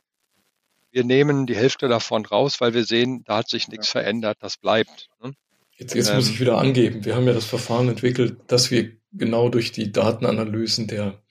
wir 0.90 1.04
nehmen 1.04 1.46
die 1.46 1.56
Hälfte 1.56 1.88
davon 1.88 2.26
raus, 2.26 2.60
weil 2.60 2.74
wir 2.74 2.84
sehen, 2.84 3.24
da 3.24 3.38
hat 3.38 3.48
sich 3.48 3.68
nichts 3.68 3.88
ja. 3.88 4.00
verändert, 4.00 4.38
das 4.40 4.58
bleibt. 4.58 5.08
Ne? 5.22 5.32
Jetzt, 5.76 5.94
jetzt 5.94 6.10
ähm, 6.10 6.16
muss 6.16 6.28
ich 6.28 6.40
wieder 6.40 6.58
angeben, 6.58 7.04
wir 7.06 7.16
haben 7.16 7.26
ja 7.26 7.32
das 7.32 7.46
Verfahren 7.46 7.88
entwickelt, 7.88 8.36
dass 8.48 8.70
wir 8.70 8.92
genau 9.12 9.48
durch 9.48 9.72
die 9.72 9.92
Datenanalysen 9.92 10.88
der 10.88 11.21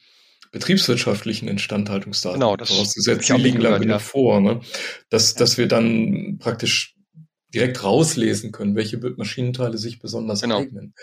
betriebswirtschaftlichen 0.51 1.47
Instandhaltungsdaten 1.47 2.39
genau, 2.39 2.57
das 2.57 2.69
vorausgesetzt, 2.69 3.29
die 3.29 3.33
liegen 3.33 3.59
gehört, 3.59 3.85
ja. 3.85 3.99
vor, 3.99 4.41
ne? 4.41 4.61
dass, 5.09 5.33
dass 5.33 5.57
wir 5.57 5.67
dann 5.67 6.37
praktisch 6.39 6.95
direkt 7.53 7.83
rauslesen 7.83 8.51
können, 8.51 8.75
welche 8.75 8.97
Maschinenteile 8.97 9.77
sich 9.77 9.99
besonders 9.99 10.41
genau. 10.41 10.59
eignen. 10.59 10.93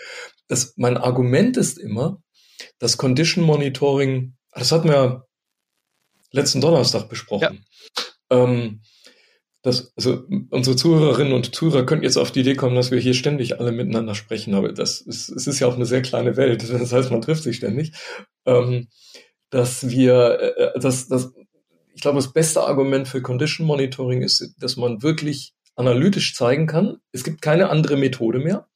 Das, 0.47 0.73
mein 0.77 0.97
Argument 0.97 1.57
ist 1.57 1.77
immer, 1.77 2.21
dass 2.79 2.97
Condition 2.97 3.43
Monitoring, 3.43 4.35
das 4.51 4.71
hatten 4.71 4.89
wir 4.89 5.27
letzten 6.31 6.61
Donnerstag 6.61 7.09
besprochen. 7.09 7.65
Ja. 8.31 8.43
Ähm, 8.43 8.81
das, 9.61 9.91
also 9.97 10.23
unsere 10.51 10.75
Zuhörerinnen 10.77 11.33
und 11.33 11.53
Zuhörer 11.53 11.85
könnten 11.85 12.05
jetzt 12.05 12.17
auf 12.17 12.31
die 12.31 12.41
Idee 12.41 12.55
kommen, 12.55 12.75
dass 12.75 12.91
wir 12.91 12.99
hier 12.99 13.13
ständig 13.13 13.59
alle 13.59 13.73
miteinander 13.73 14.15
sprechen, 14.15 14.53
aber 14.53 14.71
das 14.71 15.01
ist, 15.01 15.29
es 15.29 15.47
ist 15.47 15.59
ja 15.59 15.67
auch 15.67 15.75
eine 15.75 15.85
sehr 15.85 16.01
kleine 16.01 16.37
Welt. 16.37 16.63
Das 16.69 16.93
heißt, 16.93 17.11
man 17.11 17.21
trifft 17.21 17.43
sich 17.43 17.57
ständig. 17.57 17.91
Ähm, 18.45 18.87
dass 19.49 19.89
wir, 19.89 20.39
äh, 20.39 20.63
äh, 20.63 20.79
dass, 20.79 21.07
dass, 21.07 21.33
ich 21.93 22.01
glaube, 22.01 22.17
das 22.17 22.31
beste 22.31 22.61
Argument 22.61 23.07
für 23.07 23.21
Condition 23.21 23.67
Monitoring 23.67 24.21
ist, 24.21 24.55
dass 24.59 24.77
man 24.77 25.01
wirklich 25.03 25.53
analytisch 25.75 26.35
zeigen 26.35 26.67
kann, 26.67 26.97
es 27.11 27.23
gibt 27.23 27.41
keine 27.41 27.69
andere 27.69 27.97
Methode 27.97 28.39
mehr 28.39 28.69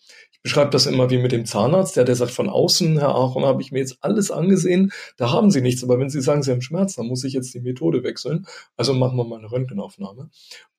beschreibe 0.43 0.71
das 0.71 0.85
immer 0.85 1.09
wie 1.09 1.17
mit 1.17 1.31
dem 1.31 1.45
Zahnarzt, 1.45 1.95
der, 1.95 2.03
der 2.03 2.15
sagt, 2.15 2.31
von 2.31 2.49
außen, 2.49 2.99
Herr 2.99 3.15
Aaron, 3.15 3.45
habe 3.45 3.61
ich 3.61 3.71
mir 3.71 3.79
jetzt 3.79 3.97
alles 4.01 4.29
angesehen, 4.29 4.91
da 5.15 5.31
haben 5.31 5.49
Sie 5.49 5.61
nichts. 5.61 5.83
Aber 5.83 5.97
wenn 5.97 6.09
Sie 6.09 6.21
sagen, 6.21 6.43
Sie 6.43 6.51
haben 6.51 6.61
Schmerz, 6.61 6.95
dann 6.95 7.07
muss 7.07 7.23
ich 7.23 7.33
jetzt 7.33 7.53
die 7.53 7.61
Methode 7.61 8.03
wechseln. 8.03 8.45
Also 8.75 8.93
machen 8.93 9.17
wir 9.17 9.23
mal 9.23 9.39
eine 9.39 9.49
Röntgenaufnahme. 9.49 10.29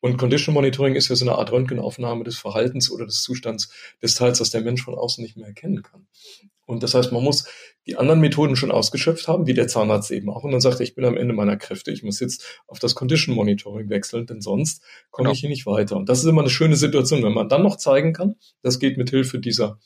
Und 0.00 0.18
Condition 0.18 0.54
Monitoring 0.54 0.94
ist 0.94 1.08
ja 1.08 1.16
so 1.16 1.24
eine 1.24 1.38
Art 1.38 1.50
Röntgenaufnahme 1.50 2.24
des 2.24 2.38
Verhaltens 2.38 2.90
oder 2.90 3.06
des 3.06 3.22
Zustands 3.22 3.70
des 4.02 4.14
Teils, 4.14 4.38
das 4.38 4.50
der 4.50 4.60
Mensch 4.60 4.84
von 4.84 4.94
außen 4.94 5.24
nicht 5.24 5.36
mehr 5.36 5.46
erkennen 5.46 5.82
kann. 5.82 6.06
Und 6.66 6.82
das 6.82 6.94
heißt, 6.94 7.10
man 7.10 7.24
muss 7.24 7.46
die 7.86 7.96
anderen 7.96 8.20
Methoden 8.20 8.56
schon 8.56 8.70
ausgeschöpft 8.70 9.28
haben, 9.28 9.46
wie 9.46 9.54
der 9.54 9.68
Zahnarzt 9.68 10.10
eben 10.10 10.30
auch. 10.30 10.42
Und 10.42 10.52
dann 10.52 10.60
sagt 10.60 10.80
er, 10.80 10.84
ich 10.84 10.94
bin 10.94 11.04
am 11.04 11.16
Ende 11.16 11.34
meiner 11.34 11.56
Kräfte, 11.56 11.90
ich 11.90 12.02
muss 12.02 12.20
jetzt 12.20 12.62
auf 12.66 12.78
das 12.78 12.94
Condition 12.94 13.34
Monitoring 13.34 13.90
wechseln, 13.90 14.26
denn 14.26 14.40
sonst 14.40 14.82
komme 15.10 15.26
genau. 15.26 15.34
ich 15.34 15.40
hier 15.40 15.50
nicht 15.50 15.66
weiter. 15.66 15.96
Und 15.96 16.08
das 16.08 16.20
ist 16.20 16.24
immer 16.24 16.40
eine 16.40 16.50
schöne 16.50 16.76
Situation, 16.76 17.22
wenn 17.22 17.34
man 17.34 17.48
dann 17.48 17.62
noch 17.62 17.76
zeigen 17.76 18.12
kann, 18.12 18.36
das 18.62 18.78
geht 18.78 18.96
mit 18.96 19.10
Hilfe 19.10 19.38
dieser 19.38 19.78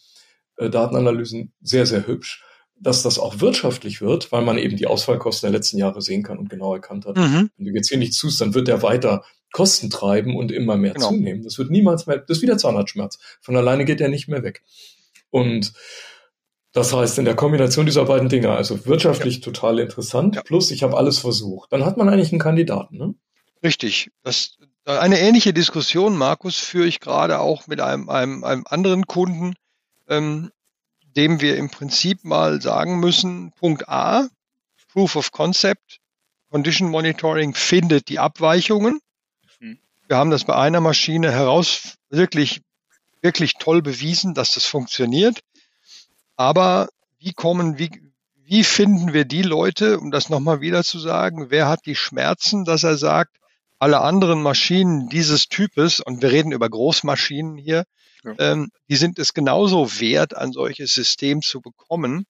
äh, 0.57 0.71
Datenanalysen 0.71 1.53
sehr, 1.61 1.87
sehr 1.87 2.07
hübsch, 2.07 2.45
dass 2.81 3.03
das 3.03 3.19
auch 3.19 3.41
wirtschaftlich 3.41 4.01
wird, 4.01 4.31
weil 4.31 4.43
man 4.43 4.59
eben 4.59 4.77
die 4.77 4.87
Ausfallkosten 4.87 5.51
der 5.51 5.59
letzten 5.59 5.79
Jahre 5.79 6.01
sehen 6.01 6.23
kann 6.23 6.39
und 6.39 6.49
genau 6.49 6.75
erkannt 6.75 7.07
hat. 7.07 7.17
Mhm. 7.17 7.51
Wenn 7.57 7.67
du 7.67 7.73
jetzt 7.73 7.89
hier 7.89 7.99
nicht 7.99 8.19
tust, 8.19 8.41
dann 8.41 8.55
wird 8.55 8.69
der 8.69 8.83
weiter 8.83 9.25
Kosten 9.51 9.91
treiben 9.91 10.37
und 10.37 10.53
immer 10.53 10.77
mehr 10.77 10.95
genau. 10.95 11.09
zunehmen. 11.09 11.43
Das 11.43 11.59
wird 11.59 11.71
niemals 11.71 12.07
mehr, 12.07 12.19
das 12.19 12.37
ist 12.37 12.43
wieder 12.43 12.59
Zahnarztschmerz. 12.59 13.19
Von 13.41 13.57
alleine 13.57 13.85
geht 13.85 14.01
er 14.01 14.09
nicht 14.09 14.29
mehr 14.29 14.45
weg. 14.45 14.63
Und 15.31 15.73
das 16.73 16.93
heißt, 16.93 17.19
in 17.19 17.25
der 17.25 17.35
Kombination 17.35 17.87
dieser 17.87 18.05
beiden 18.05 18.29
Dinge, 18.29 18.51
also 18.51 18.85
wirtschaftlich 18.87 19.37
ja. 19.37 19.41
total 19.41 19.79
interessant, 19.79 20.37
ja. 20.37 20.43
plus 20.43 20.71
ich 20.71 20.83
habe 20.83 20.97
alles 20.97 21.19
versucht, 21.19 21.73
dann 21.73 21.85
hat 21.85 21.97
man 21.97 22.09
eigentlich 22.09 22.33
einen 22.33 22.41
Kandidaten. 22.41 22.97
Ne? 22.97 23.14
Richtig. 23.62 24.11
Das, 24.23 24.59
eine 24.85 25.19
ähnliche 25.19 25.53
Diskussion, 25.53 26.16
Markus, 26.16 26.59
führe 26.59 26.87
ich 26.87 27.01
gerade 27.01 27.41
auch 27.41 27.66
mit 27.66 27.81
einem, 27.81 28.09
einem, 28.09 28.45
einem 28.45 28.64
anderen 28.69 29.07
Kunden, 29.07 29.55
ähm, 30.09 30.51
dem 31.16 31.41
wir 31.41 31.57
im 31.57 31.71
Prinzip 31.71 32.25
mal 32.25 32.61
sagen 32.62 33.01
müssen, 33.01 33.53
Punkt 33.53 33.89
A, 33.89 34.29
Proof 34.93 35.16
of 35.16 35.33
Concept, 35.33 36.01
Condition 36.51 36.91
Monitoring 36.91 37.55
findet 37.55 38.09
die 38.09 38.19
Abweichungen. 38.19 39.01
Mhm. 39.61 39.79
Wir 40.07 40.16
haben 40.16 40.31
das 40.31 40.45
bei 40.45 40.55
einer 40.55 40.81
Maschine 40.81 41.33
heraus 41.33 41.95
wirklich, 42.09 42.62
wirklich 43.21 43.55
toll 43.59 43.83
bewiesen, 43.83 44.35
dass 44.35 44.53
das 44.53 44.64
funktioniert. 44.64 45.41
Aber 46.39 46.89
wie 47.18 47.32
kommen, 47.32 47.78
wie, 47.78 47.91
wie 48.36 48.62
finden 48.62 49.12
wir 49.12 49.24
die 49.24 49.43
Leute, 49.43 49.99
um 49.99 50.12
das 50.12 50.30
nochmal 50.30 50.61
wieder 50.61 50.84
zu 50.84 51.01
sagen, 51.01 51.51
wer 51.51 51.68
hat 51.68 51.84
die 51.84 51.97
Schmerzen, 51.97 52.64
dass 52.64 52.84
er 52.84 52.97
sagt, 52.97 53.36
alle 53.80 54.01
anderen 54.01 54.41
Maschinen 54.41 55.09
dieses 55.09 55.49
Types, 55.49 56.01
und 56.01 56.22
wir 56.22 56.30
reden 56.30 56.53
über 56.53 56.70
Großmaschinen 56.70 57.57
hier, 57.57 57.84
ja. 58.22 58.34
ähm, 58.39 58.70
die 58.89 58.95
sind 58.95 59.18
es 59.18 59.34
genauso 59.34 60.01
wert, 60.01 60.36
ein 60.36 60.53
solches 60.53 60.95
System 60.95 61.43
zu 61.43 61.61
bekommen, 61.61 62.24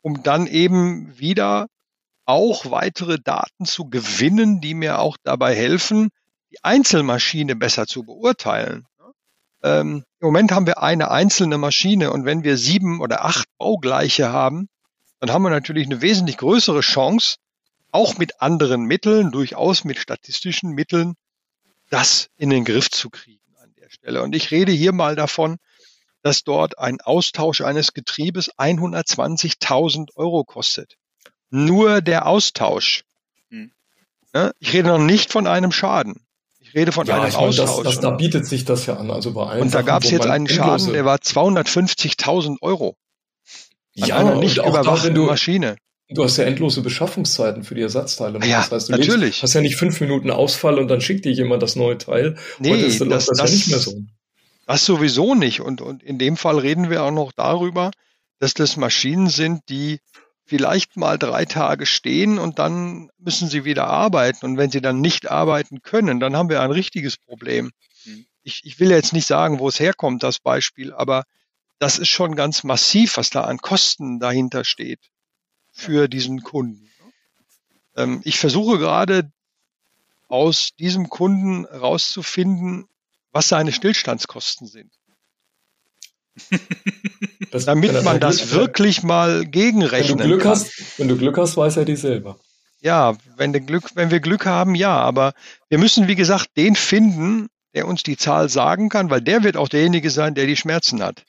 um 0.00 0.22
dann 0.22 0.46
eben 0.46 1.18
wieder 1.18 1.66
auch 2.24 2.70
weitere 2.70 3.18
Daten 3.22 3.66
zu 3.66 3.90
gewinnen, 3.90 4.62
die 4.62 4.72
mir 4.72 5.00
auch 5.00 5.18
dabei 5.22 5.54
helfen, 5.54 6.08
die 6.50 6.64
Einzelmaschine 6.64 7.56
besser 7.56 7.86
zu 7.86 8.04
beurteilen. 8.04 8.86
Ähm, 9.62 10.04
Im 10.20 10.26
Moment 10.26 10.52
haben 10.52 10.66
wir 10.66 10.82
eine 10.82 11.10
einzelne 11.10 11.58
Maschine 11.58 12.12
und 12.12 12.24
wenn 12.24 12.44
wir 12.44 12.56
sieben 12.56 13.00
oder 13.00 13.24
acht 13.24 13.46
baugleiche 13.58 14.30
haben, 14.30 14.68
dann 15.20 15.32
haben 15.32 15.42
wir 15.42 15.50
natürlich 15.50 15.86
eine 15.86 16.00
wesentlich 16.00 16.38
größere 16.38 16.80
Chance, 16.80 17.36
auch 17.92 18.16
mit 18.18 18.40
anderen 18.40 18.82
Mitteln, 18.82 19.30
durchaus 19.32 19.84
mit 19.84 19.98
statistischen 19.98 20.70
Mitteln, 20.70 21.14
das 21.90 22.28
in 22.36 22.50
den 22.50 22.64
Griff 22.64 22.90
zu 22.90 23.10
kriegen 23.10 23.40
an 23.62 23.74
der 23.78 23.90
Stelle. 23.90 24.22
Und 24.22 24.34
ich 24.34 24.50
rede 24.50 24.72
hier 24.72 24.92
mal 24.92 25.16
davon, 25.16 25.58
dass 26.22 26.44
dort 26.44 26.78
ein 26.78 27.00
Austausch 27.00 27.60
eines 27.60 27.92
Getriebes 27.92 28.50
120.000 28.56 30.16
Euro 30.16 30.44
kostet. 30.44 30.96
Nur 31.50 32.00
der 32.00 32.26
Austausch. 32.26 33.04
Hm. 33.50 33.72
Ich 34.58 34.72
rede 34.72 34.88
noch 34.88 34.98
nicht 34.98 35.32
von 35.32 35.46
einem 35.46 35.72
Schaden. 35.72 36.24
Ich 36.70 36.76
rede 36.76 36.92
von 36.92 37.04
ja, 37.06 37.20
einem 37.20 37.34
Austausch. 37.34 37.56
Das, 37.56 37.82
das, 37.82 38.00
da 38.00 38.10
bietet 38.10 38.46
sich 38.46 38.64
das 38.64 38.86
ja 38.86 38.96
an. 38.96 39.10
Also 39.10 39.32
bei 39.32 39.44
allen 39.44 39.62
und 39.62 39.74
da 39.74 39.82
gab 39.82 40.04
es 40.04 40.10
jetzt 40.10 40.26
einen 40.26 40.48
Schaden, 40.48 40.92
der 40.92 41.04
war 41.04 41.16
250.000 41.16 42.58
Euro. 42.60 42.96
An 44.00 44.08
ja, 44.08 44.16
einer 44.16 44.36
nicht 44.36 44.58
überwachten 44.58 45.18
Maschine. 45.26 45.76
Du 46.12 46.24
hast 46.24 46.36
ja 46.36 46.44
endlose 46.44 46.80
Beschaffungszeiten 46.80 47.64
für 47.64 47.74
die 47.74 47.82
Ersatzteile. 47.82 48.38
Ne? 48.38 48.46
Ja, 48.46 48.58
das 48.58 48.70
heißt, 48.70 48.88
du 48.88 48.92
natürlich. 48.92 49.20
Lebst, 49.20 49.42
hast 49.42 49.54
ja 49.54 49.60
nicht 49.60 49.76
fünf 49.76 50.00
Minuten 50.00 50.30
Ausfall 50.30 50.78
und 50.78 50.88
dann 50.88 51.00
schickt 51.00 51.24
dir 51.24 51.32
jemand 51.32 51.62
das 51.62 51.76
neue 51.76 51.98
Teil. 51.98 52.36
Nee, 52.58 52.72
Heute 52.72 52.84
ist, 52.84 53.00
das, 53.00 53.08
das, 53.08 53.26
das 53.26 53.38
ja 53.38 53.56
nicht 53.56 53.68
mehr 53.68 53.78
so. 53.78 54.02
Das 54.66 54.84
sowieso 54.84 55.34
nicht. 55.34 55.60
Und, 55.60 55.80
und 55.80 56.02
in 56.02 56.18
dem 56.18 56.36
Fall 56.36 56.58
reden 56.58 56.90
wir 56.90 57.02
auch 57.02 57.10
noch 57.10 57.32
darüber, 57.32 57.90
dass 58.38 58.54
das 58.54 58.76
Maschinen 58.76 59.28
sind, 59.28 59.62
die 59.68 59.98
vielleicht 60.50 60.96
mal 60.96 61.16
drei 61.16 61.44
Tage 61.44 61.86
stehen 61.86 62.40
und 62.40 62.58
dann 62.58 63.08
müssen 63.18 63.48
sie 63.48 63.64
wieder 63.64 63.86
arbeiten. 63.86 64.44
Und 64.44 64.56
wenn 64.56 64.72
sie 64.72 64.80
dann 64.80 65.00
nicht 65.00 65.30
arbeiten 65.30 65.80
können, 65.80 66.18
dann 66.18 66.36
haben 66.36 66.48
wir 66.48 66.60
ein 66.60 66.72
richtiges 66.72 67.16
Problem. 67.18 67.70
Mhm. 68.04 68.26
Ich, 68.42 68.62
ich 68.64 68.80
will 68.80 68.90
jetzt 68.90 69.12
nicht 69.12 69.28
sagen, 69.28 69.60
wo 69.60 69.68
es 69.68 69.78
herkommt, 69.78 70.24
das 70.24 70.40
Beispiel, 70.40 70.92
aber 70.92 71.22
das 71.78 72.00
ist 72.00 72.08
schon 72.08 72.34
ganz 72.34 72.64
massiv, 72.64 73.16
was 73.16 73.30
da 73.30 73.42
an 73.42 73.58
Kosten 73.58 74.18
dahinter 74.18 74.64
steht 74.64 74.98
für 75.70 76.08
diesen 76.08 76.42
Kunden. 76.42 76.90
Ähm, 77.96 78.20
ich 78.24 78.36
versuche 78.36 78.78
gerade 78.78 79.30
aus 80.26 80.70
diesem 80.80 81.08
Kunden 81.08 81.64
rauszufinden, 81.64 82.88
was 83.30 83.46
seine 83.46 83.70
Stillstandskosten 83.70 84.66
sind. 84.66 84.92
Das, 87.50 87.64
damit 87.64 88.04
man 88.04 88.20
das 88.20 88.38
Glück, 88.38 88.52
wirklich 88.52 89.02
mal 89.02 89.46
gegenrechnen 89.46 90.18
wenn 90.18 90.28
du 90.28 90.34
Glück 90.34 90.42
kann. 90.42 90.50
Hast, 90.52 90.98
wenn 90.98 91.08
du 91.08 91.16
Glück 91.16 91.38
hast, 91.38 91.56
weiß 91.56 91.78
er 91.78 91.84
die 91.86 91.96
selber. 91.96 92.38
Ja, 92.82 93.16
wenn, 93.36 93.52
Glück, 93.66 93.84
wenn 93.94 94.10
wir 94.10 94.20
Glück 94.20 94.46
haben, 94.46 94.74
ja. 94.74 94.96
Aber 94.96 95.32
wir 95.68 95.78
müssen, 95.78 96.06
wie 96.06 96.16
gesagt, 96.16 96.50
den 96.56 96.76
finden, 96.76 97.48
der 97.74 97.86
uns 97.86 98.02
die 98.02 98.16
Zahl 98.16 98.48
sagen 98.48 98.88
kann, 98.88 99.10
weil 99.10 99.22
der 99.22 99.42
wird 99.42 99.56
auch 99.56 99.68
derjenige 99.68 100.10
sein, 100.10 100.34
der 100.34 100.46
die 100.46 100.56
Schmerzen 100.56 101.02
hat. 101.02 101.24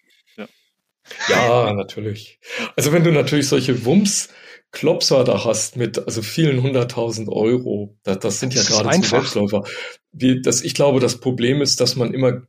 Ja, 1.27 1.67
ja 1.67 1.73
natürlich. 1.73 2.39
Also 2.75 2.91
wenn 2.93 3.03
du 3.03 3.11
natürlich 3.11 3.47
solche 3.47 3.85
Wumms 3.85 4.29
Klopser 4.71 5.25
da 5.25 5.43
hast 5.43 5.75
mit 5.75 5.99
also 5.99 6.21
vielen 6.21 6.63
hunderttausend 6.63 7.27
Euro, 7.27 7.97
das, 8.03 8.19
das 8.19 8.39
sind 8.39 8.55
das 8.55 8.69
ja 8.69 8.81
gerade 8.81 9.05
Selbstläufer. 9.05 9.65
Wie, 10.13 10.41
das, 10.41 10.61
ich 10.61 10.73
glaube, 10.73 11.01
das 11.01 11.19
Problem 11.19 11.61
ist, 11.61 11.81
dass 11.81 11.97
man 11.97 12.13
immer 12.13 12.43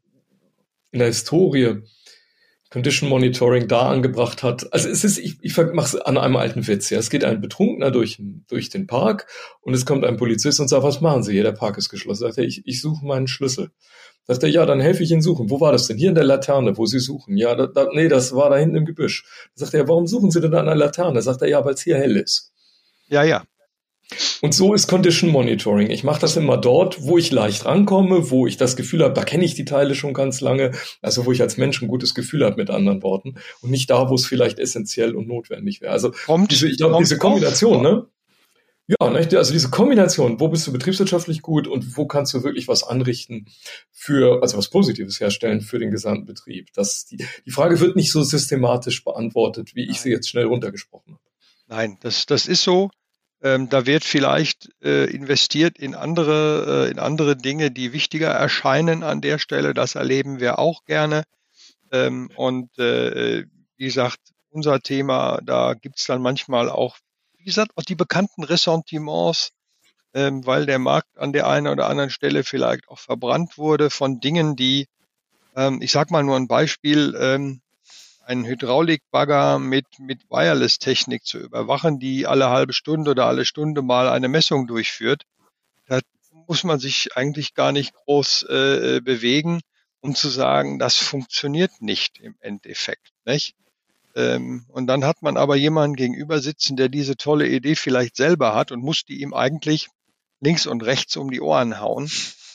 in 0.92 0.98
der 1.00 1.08
Historie 1.08 1.82
Condition 2.72 3.10
Monitoring 3.10 3.68
da 3.68 3.82
angebracht 3.82 4.42
hat. 4.42 4.72
Also 4.72 4.88
es 4.88 5.04
ist, 5.04 5.18
ich, 5.18 5.36
ich 5.42 5.54
mache 5.56 5.86
es 5.86 5.96
an 5.96 6.16
einem 6.16 6.36
alten 6.36 6.66
Witz. 6.66 6.88
Ja. 6.88 6.98
Es 6.98 7.10
geht 7.10 7.22
ein 7.22 7.42
Betrunkener 7.42 7.90
durch, 7.90 8.20
durch 8.48 8.70
den 8.70 8.86
Park 8.86 9.26
und 9.60 9.74
es 9.74 9.84
kommt 9.84 10.06
ein 10.06 10.16
Polizist 10.16 10.58
und 10.58 10.68
sagt, 10.68 10.82
was 10.82 11.02
machen 11.02 11.22
Sie 11.22 11.32
hier? 11.32 11.42
Der 11.42 11.52
Park 11.52 11.76
ist 11.76 11.90
geschlossen. 11.90 12.20
Sagt 12.20 12.38
er, 12.38 12.44
ich, 12.44 12.62
ich 12.64 12.80
suche 12.80 13.04
meinen 13.04 13.26
Schlüssel. 13.28 13.72
Sagt 14.24 14.42
er, 14.42 14.48
ja, 14.48 14.64
dann 14.64 14.80
helfe 14.80 15.02
ich 15.02 15.10
Ihnen 15.10 15.20
suchen. 15.20 15.50
Wo 15.50 15.60
war 15.60 15.72
das 15.72 15.86
denn? 15.86 15.98
Hier 15.98 16.08
in 16.08 16.14
der 16.14 16.24
Laterne, 16.24 16.78
wo 16.78 16.86
Sie 16.86 16.98
suchen. 16.98 17.36
Ja, 17.36 17.54
da, 17.54 17.66
da, 17.66 17.88
nee, 17.92 18.08
das 18.08 18.34
war 18.34 18.48
da 18.48 18.56
hinten 18.56 18.76
im 18.76 18.86
Gebüsch. 18.86 19.24
Sagt 19.54 19.74
er, 19.74 19.86
warum 19.86 20.06
suchen 20.06 20.30
Sie 20.30 20.40
denn 20.40 20.54
an 20.54 20.64
der 20.64 20.74
Laterne? 20.74 21.20
Sagt 21.20 21.42
er, 21.42 21.48
ja, 21.48 21.62
weil 21.66 21.74
es 21.74 21.82
hier 21.82 21.96
hell 21.96 22.16
ist. 22.16 22.52
Ja, 23.08 23.22
ja. 23.22 23.44
Und 24.40 24.54
so 24.54 24.74
ist 24.74 24.86
Condition 24.86 25.30
Monitoring. 25.30 25.90
Ich 25.90 26.04
mache 26.04 26.20
das 26.20 26.36
immer 26.36 26.56
dort, 26.56 27.02
wo 27.02 27.18
ich 27.18 27.30
leicht 27.30 27.64
rankomme, 27.64 28.30
wo 28.30 28.46
ich 28.46 28.56
das 28.56 28.76
Gefühl 28.76 29.02
habe, 29.02 29.14
da 29.14 29.24
kenne 29.24 29.44
ich 29.44 29.54
die 29.54 29.64
Teile 29.64 29.94
schon 29.94 30.14
ganz 30.14 30.40
lange, 30.40 30.72
also 31.00 31.26
wo 31.26 31.32
ich 31.32 31.42
als 31.42 31.56
Mensch 31.56 31.80
ein 31.82 31.88
gutes 31.88 32.14
Gefühl 32.14 32.44
habe, 32.44 32.56
mit 32.56 32.70
anderen 32.70 33.02
Worten, 33.02 33.34
und 33.60 33.70
nicht 33.70 33.90
da, 33.90 34.10
wo 34.10 34.14
es 34.14 34.26
vielleicht 34.26 34.58
essentiell 34.58 35.14
und 35.14 35.28
notwendig 35.28 35.80
wäre. 35.80 35.92
Also 35.92 36.12
kommt, 36.26 36.50
diese, 36.50 36.68
ich 36.68 36.76
glaube, 36.76 36.98
diese 36.98 37.18
Kombination, 37.18 37.82
ne? 37.82 38.06
Ja, 38.88 39.10
ne, 39.10 39.26
also 39.36 39.52
diese 39.52 39.70
Kombination, 39.70 40.40
wo 40.40 40.48
bist 40.48 40.66
du 40.66 40.72
betriebswirtschaftlich 40.72 41.40
gut 41.40 41.68
und 41.68 41.96
wo 41.96 42.06
kannst 42.06 42.34
du 42.34 42.42
wirklich 42.42 42.66
was 42.66 42.82
anrichten 42.82 43.46
für, 43.92 44.42
also 44.42 44.58
was 44.58 44.70
Positives 44.70 45.20
herstellen 45.20 45.60
für 45.60 45.78
den 45.78 45.90
gesamten 45.90 46.26
Betrieb. 46.26 46.72
Das, 46.74 47.06
die, 47.06 47.24
die 47.46 47.50
Frage 47.50 47.78
wird 47.80 47.94
nicht 47.94 48.10
so 48.10 48.22
systematisch 48.22 49.04
beantwortet, 49.04 49.74
wie 49.74 49.88
ich 49.88 50.00
sie 50.00 50.10
jetzt 50.10 50.28
schnell 50.28 50.46
runtergesprochen 50.46 51.14
habe. 51.14 51.22
Nein, 51.68 51.96
das, 52.00 52.26
das 52.26 52.46
ist 52.46 52.64
so. 52.64 52.90
Ähm, 53.42 53.68
da 53.68 53.86
wird 53.86 54.04
vielleicht 54.04 54.70
äh, 54.82 55.10
investiert 55.10 55.78
in 55.78 55.96
andere, 55.96 56.86
äh, 56.86 56.90
in 56.90 57.00
andere 57.00 57.36
Dinge, 57.36 57.72
die 57.72 57.92
wichtiger 57.92 58.28
erscheinen 58.28 59.02
an 59.02 59.20
der 59.20 59.38
Stelle. 59.38 59.74
Das 59.74 59.96
erleben 59.96 60.38
wir 60.38 60.60
auch 60.60 60.84
gerne. 60.84 61.24
Ähm, 61.90 62.30
und 62.36 62.78
äh, 62.78 63.44
wie 63.76 63.84
gesagt, 63.84 64.20
unser 64.50 64.80
Thema, 64.80 65.40
da 65.42 65.74
gibt's 65.74 66.06
dann 66.06 66.22
manchmal 66.22 66.68
auch, 66.68 66.98
wie 67.36 67.44
gesagt, 67.44 67.72
auch 67.76 67.82
die 67.82 67.96
bekannten 67.96 68.44
Ressentiments, 68.44 69.50
ähm, 70.14 70.46
weil 70.46 70.66
der 70.66 70.78
Markt 70.78 71.18
an 71.18 71.32
der 71.32 71.48
einen 71.48 71.66
oder 71.66 71.88
anderen 71.88 72.10
Stelle 72.10 72.44
vielleicht 72.44 72.86
auch 72.88 72.98
verbrannt 72.98 73.58
wurde 73.58 73.90
von 73.90 74.20
Dingen, 74.20 74.54
die, 74.54 74.86
ähm, 75.56 75.80
ich 75.82 75.90
sag 75.90 76.10
mal 76.10 76.22
nur 76.22 76.36
ein 76.36 76.48
Beispiel, 76.48 77.16
ähm, 77.18 77.61
einen 78.32 78.46
Hydraulikbagger 78.46 79.58
mit, 79.58 79.86
mit 79.98 80.28
Wireless-Technik 80.30 81.24
zu 81.24 81.38
überwachen, 81.38 81.98
die 81.98 82.26
alle 82.26 82.48
halbe 82.48 82.72
Stunde 82.72 83.12
oder 83.12 83.26
alle 83.26 83.44
Stunde 83.44 83.82
mal 83.82 84.08
eine 84.08 84.28
Messung 84.28 84.66
durchführt. 84.66 85.24
Da 85.86 86.00
muss 86.48 86.64
man 86.64 86.80
sich 86.80 87.14
eigentlich 87.16 87.54
gar 87.54 87.72
nicht 87.72 87.94
groß 87.94 88.44
äh, 88.44 89.00
bewegen, 89.02 89.60
um 90.00 90.14
zu 90.14 90.28
sagen, 90.28 90.78
das 90.78 90.96
funktioniert 90.96 91.70
nicht 91.80 92.18
im 92.18 92.34
Endeffekt. 92.40 93.10
Nicht? 93.26 93.54
Ähm, 94.16 94.64
und 94.68 94.86
dann 94.86 95.04
hat 95.04 95.22
man 95.22 95.36
aber 95.36 95.54
jemanden 95.56 95.96
gegenüber 95.96 96.40
sitzen, 96.40 96.76
der 96.76 96.88
diese 96.88 97.16
tolle 97.16 97.46
Idee 97.46 97.76
vielleicht 97.76 98.16
selber 98.16 98.54
hat 98.54 98.72
und 98.72 98.82
muss 98.82 99.04
die 99.04 99.20
ihm 99.20 99.34
eigentlich 99.34 99.88
links 100.40 100.66
und 100.66 100.82
rechts 100.82 101.16
um 101.16 101.30
die 101.30 101.42
Ohren 101.42 101.80
hauen. 101.80 102.10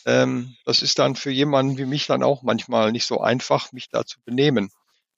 Ähm, 0.05 0.55
das 0.65 0.81
ist 0.81 0.97
dann 0.97 1.15
für 1.15 1.31
jemanden 1.31 1.77
wie 1.77 1.85
mich 1.85 2.07
dann 2.07 2.23
auch 2.23 2.41
manchmal 2.41 2.91
nicht 2.91 3.05
so 3.05 3.21
einfach, 3.21 3.71
mich 3.71 3.89
da 3.89 4.05
zu 4.05 4.19
benehmen 4.25 4.71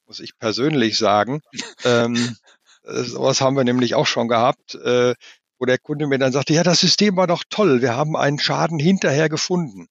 muss 0.09 0.19
ich 0.19 0.37
persönlich 0.39 0.97
sagen. 0.97 1.41
ähm, 1.85 2.35
äh, 2.83 3.03
sowas 3.03 3.41
haben 3.41 3.55
wir 3.55 3.63
nämlich 3.63 3.93
auch 3.93 4.07
schon 4.07 4.27
gehabt, 4.27 4.73
äh, 4.75 5.13
wo 5.59 5.65
der 5.65 5.77
Kunde 5.77 6.07
mir 6.07 6.17
dann 6.17 6.31
sagte, 6.31 6.53
ja, 6.53 6.63
das 6.63 6.79
System 6.79 7.15
war 7.15 7.27
doch 7.27 7.43
toll, 7.49 7.81
wir 7.81 7.95
haben 7.95 8.17
einen 8.17 8.39
Schaden 8.39 8.79
hinterher 8.79 9.29
gefunden. 9.29 9.87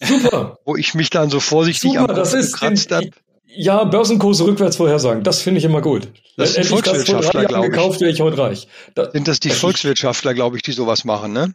Super. 0.00 0.58
wo 0.64 0.76
ich 0.76 0.94
mich 0.94 1.10
dann 1.10 1.28
so 1.28 1.40
vorsichtig 1.40 1.90
Super, 1.90 2.10
am 2.10 2.14
das 2.14 2.32
ist 2.32 2.52
gekratzt 2.52 2.92
habe. 2.92 3.10
Ja, 3.46 3.82
Börsenkurse 3.82 4.44
rückwärts 4.44 4.76
vorhersagen, 4.76 5.24
das 5.24 5.42
finde 5.42 5.58
ich 5.58 5.64
immer 5.64 5.80
gut. 5.80 6.12
Das 6.36 6.52
sind 6.52 6.66
Volkswirtschaftler, 6.66 7.46
glaube 7.46 7.66
ich. 7.66 7.72
Gekauft, 7.72 8.00
wäre 8.00 8.12
ich 8.12 8.20
heute 8.20 8.38
reich. 8.38 8.68
Da, 8.94 9.10
sind 9.10 9.26
das 9.26 9.40
die 9.40 9.50
Volkswirtschaftler, 9.50 10.34
glaube 10.34 10.56
ich, 10.56 10.62
die 10.62 10.70
sowas 10.70 11.04
machen, 11.04 11.32
ne? 11.32 11.52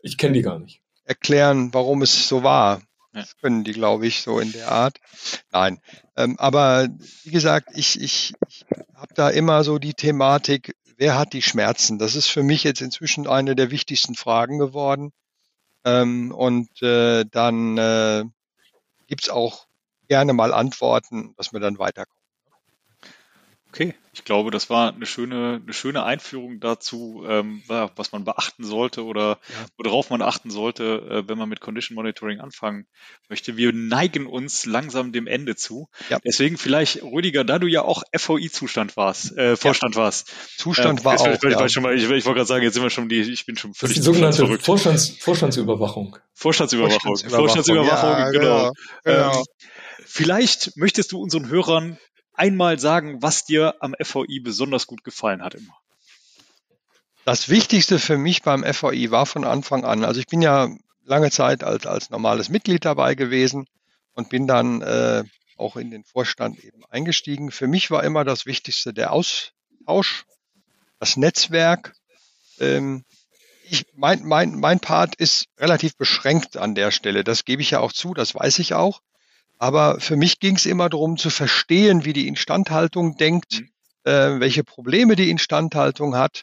Ich 0.00 0.18
kenne 0.18 0.32
die 0.32 0.42
gar 0.42 0.58
nicht. 0.58 0.80
Erklären, 1.04 1.72
warum 1.72 2.02
es 2.02 2.26
so 2.26 2.42
war. 2.42 2.80
Das 3.12 3.36
können 3.38 3.64
die, 3.64 3.72
glaube 3.72 4.06
ich, 4.06 4.22
so 4.22 4.38
in 4.38 4.52
der 4.52 4.70
Art. 4.70 4.98
Nein. 5.50 5.80
Ähm, 6.16 6.38
aber 6.38 6.88
wie 7.24 7.30
gesagt, 7.30 7.70
ich, 7.74 8.00
ich, 8.00 8.34
ich 8.48 8.64
habe 8.94 9.14
da 9.14 9.30
immer 9.30 9.64
so 9.64 9.78
die 9.78 9.94
Thematik, 9.94 10.76
wer 10.96 11.18
hat 11.18 11.32
die 11.32 11.42
Schmerzen? 11.42 11.98
Das 11.98 12.14
ist 12.14 12.28
für 12.28 12.42
mich 12.42 12.64
jetzt 12.64 12.82
inzwischen 12.82 13.26
eine 13.26 13.56
der 13.56 13.70
wichtigsten 13.70 14.14
Fragen 14.14 14.58
geworden. 14.58 15.12
Ähm, 15.84 16.32
und 16.32 16.82
äh, 16.82 17.24
dann 17.30 17.78
äh, 17.78 18.24
gibt 19.06 19.30
auch 19.30 19.66
gerne 20.08 20.32
mal 20.32 20.52
Antworten, 20.52 21.34
dass 21.36 21.52
wir 21.52 21.60
dann 21.60 21.78
weiterkommen. 21.78 22.17
Okay, 23.70 23.94
ich 24.18 24.24
glaube, 24.24 24.50
das 24.50 24.70
war 24.70 24.92
eine 24.92 25.06
schöne, 25.06 25.60
eine 25.62 25.72
schöne 25.72 26.02
Einführung 26.02 26.58
dazu, 26.58 27.24
ähm, 27.28 27.62
was 27.68 28.12
man 28.12 28.24
beachten 28.24 28.64
sollte 28.64 29.04
oder 29.04 29.38
ja. 29.48 29.66
worauf 29.84 30.10
man 30.10 30.22
achten 30.22 30.50
sollte, 30.50 31.06
äh, 31.08 31.28
wenn 31.28 31.38
man 31.38 31.48
mit 31.48 31.60
Condition 31.60 31.94
Monitoring 31.94 32.40
anfangen 32.40 32.86
möchte. 33.28 33.56
Wir 33.56 33.72
neigen 33.72 34.26
uns 34.26 34.66
langsam 34.66 35.12
dem 35.12 35.26
Ende 35.26 35.54
zu. 35.54 35.88
Ja. 36.08 36.18
Deswegen 36.24 36.56
vielleicht, 36.56 37.02
Rüdiger, 37.02 37.44
da 37.44 37.58
du 37.58 37.66
ja 37.66 37.82
auch 37.82 38.02
FOI-Zustand 38.16 38.96
warst, 38.96 39.36
äh, 39.36 39.56
Vorstand 39.56 39.94
ja. 39.94 40.02
warst. 40.02 40.32
Zustand 40.56 41.02
äh, 41.02 41.04
war 41.04 41.20
auch. 41.20 41.26
Ich, 41.26 41.42
ja. 41.42 41.68
schon 41.68 41.82
mal, 41.82 41.94
ich, 41.94 42.02
ich 42.02 42.10
wollte 42.10 42.22
gerade 42.24 42.46
sagen, 42.46 42.64
jetzt 42.64 42.74
sind 42.74 42.82
wir 42.82 42.90
schon 42.90 43.08
die, 43.08 43.20
ich 43.20 43.46
bin 43.46 43.56
schon 43.56 43.74
völlig 43.74 43.98
das 43.98 44.06
ist 44.06 44.14
die 44.14 44.20
sogenannte. 44.34 44.58
Vorstands, 44.64 45.10
Vorstandsüberwachung. 45.20 46.16
Vorstandsüberwachung. 46.34 47.00
Vorstandsüberwachung, 47.00 47.38
Vorstandsüberwachung 47.38 48.32
genau. 48.32 48.72
genau. 49.04 49.36
Ähm, 49.36 49.44
vielleicht 50.04 50.76
möchtest 50.76 51.12
du 51.12 51.20
unseren 51.20 51.48
Hörern 51.48 51.98
einmal 52.38 52.78
sagen, 52.78 53.22
was 53.22 53.44
dir 53.44 53.74
am 53.80 53.94
FVI 54.02 54.40
besonders 54.40 54.86
gut 54.86 55.04
gefallen 55.04 55.42
hat 55.42 55.54
immer? 55.54 55.76
Das 57.24 57.48
Wichtigste 57.48 57.98
für 57.98 58.16
mich 58.16 58.42
beim 58.42 58.64
FVI 58.64 59.10
war 59.10 59.26
von 59.26 59.44
Anfang 59.44 59.84
an, 59.84 60.04
also 60.04 60.20
ich 60.20 60.26
bin 60.26 60.40
ja 60.40 60.70
lange 61.04 61.30
Zeit 61.30 61.64
als, 61.64 61.86
als 61.86 62.10
normales 62.10 62.48
Mitglied 62.48 62.84
dabei 62.84 63.14
gewesen 63.14 63.66
und 64.14 64.28
bin 64.30 64.46
dann 64.46 64.82
äh, 64.82 65.24
auch 65.56 65.76
in 65.76 65.90
den 65.90 66.04
Vorstand 66.04 66.62
eben 66.64 66.84
eingestiegen. 66.86 67.50
Für 67.50 67.66
mich 67.66 67.90
war 67.90 68.04
immer 68.04 68.24
das 68.24 68.46
Wichtigste 68.46 68.94
der 68.94 69.12
Austausch, 69.12 70.24
das 71.00 71.16
Netzwerk. 71.16 71.94
Ähm, 72.60 73.04
ich, 73.64 73.86
mein, 73.94 74.24
mein, 74.24 74.54
mein 74.54 74.80
Part 74.80 75.14
ist 75.16 75.46
relativ 75.58 75.96
beschränkt 75.96 76.56
an 76.56 76.74
der 76.74 76.90
Stelle. 76.90 77.24
Das 77.24 77.44
gebe 77.44 77.60
ich 77.60 77.72
ja 77.72 77.80
auch 77.80 77.92
zu, 77.92 78.14
das 78.14 78.34
weiß 78.34 78.58
ich 78.60 78.74
auch. 78.74 79.00
Aber 79.58 80.00
für 80.00 80.16
mich 80.16 80.38
ging 80.38 80.56
es 80.56 80.66
immer 80.66 80.88
darum 80.88 81.16
zu 81.16 81.30
verstehen, 81.30 82.04
wie 82.04 82.12
die 82.12 82.28
Instandhaltung 82.28 83.16
denkt, 83.16 83.60
mhm. 83.60 83.70
äh, 84.04 84.40
welche 84.40 84.64
Probleme 84.64 85.16
die 85.16 85.30
Instandhaltung 85.30 86.16
hat, 86.16 86.42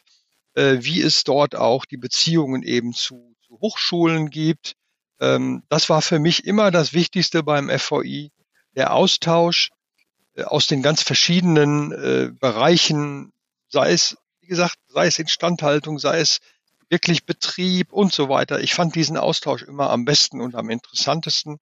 äh, 0.54 0.78
wie 0.80 1.00
es 1.00 1.24
dort 1.24 1.56
auch 1.56 1.86
die 1.86 1.96
Beziehungen 1.96 2.62
eben 2.62 2.92
zu, 2.92 3.34
zu 3.46 3.58
Hochschulen 3.60 4.30
gibt. 4.30 4.74
Ähm, 5.18 5.62
das 5.70 5.88
war 5.88 6.02
für 6.02 6.18
mich 6.18 6.44
immer 6.44 6.70
das 6.70 6.92
Wichtigste 6.92 7.42
beim 7.42 7.70
FVI, 7.70 8.32
der 8.74 8.92
Austausch 8.92 9.70
äh, 10.34 10.42
aus 10.42 10.66
den 10.66 10.82
ganz 10.82 11.02
verschiedenen 11.02 11.92
äh, 11.92 12.30
Bereichen, 12.38 13.32
sei 13.68 13.92
es, 13.92 14.18
wie 14.40 14.48
gesagt, 14.48 14.76
sei 14.88 15.06
es 15.06 15.18
Instandhaltung, 15.18 15.98
sei 15.98 16.20
es 16.20 16.40
wirklich 16.90 17.24
Betrieb 17.24 17.92
und 17.92 18.12
so 18.12 18.28
weiter. 18.28 18.60
Ich 18.60 18.74
fand 18.74 18.94
diesen 18.94 19.16
Austausch 19.16 19.62
immer 19.62 19.90
am 19.90 20.04
besten 20.04 20.40
und 20.40 20.54
am 20.54 20.70
interessantesten 20.70 21.58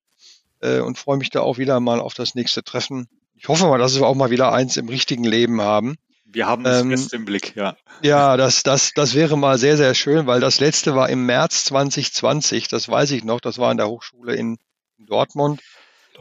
äh, 0.65 0.81
und 0.81 0.99
freue 0.99 1.19
mich 1.19 1.31
da 1.31 1.41
auch 1.41 1.59
wieder 1.59 1.79
mal 1.81 2.01
auf 2.01 2.15
das 2.15 2.35
nächste 2.35 2.65
Treffen. 2.65 3.09
Ich 3.37 3.49
hoffe 3.49 3.67
mal, 3.67 3.79
dass 3.79 3.97
wir 3.97 4.07
auch 4.07 4.15
mal 4.15 4.31
wieder 4.31 4.53
eins 4.53 4.77
im 4.77 4.89
richtigen 4.89 5.25
Leben 5.25 5.61
haben. 5.61 5.97
Wir 6.25 6.47
haben 6.47 6.67
es 6.67 6.81
ähm, 6.81 6.91
fest 6.91 7.13
im 7.13 7.25
Blick, 7.25 7.55
ja. 7.55 7.77
Ja, 8.03 8.37
das, 8.37 8.65
das, 8.65 8.93
das 8.95 9.15
wäre 9.15 9.37
mal 9.37 9.59
sehr, 9.59 9.77
sehr 9.77 9.95
schön, 9.95 10.27
weil 10.27 10.41
das 10.41 10.59
letzte 10.59 10.97
war 10.97 11.09
im 11.09 11.27
März 11.27 11.65
2020, 11.67 12.67
das 12.69 12.89
weiß 12.89 13.13
ich 13.13 13.23
noch, 13.23 13.41
das 13.41 13.59
war 13.59 13.71
in 13.71 13.77
der 13.77 13.89
Hochschule 13.89 14.35
in, 14.35 14.59
in 14.99 15.07
Dortmund. 15.07 15.61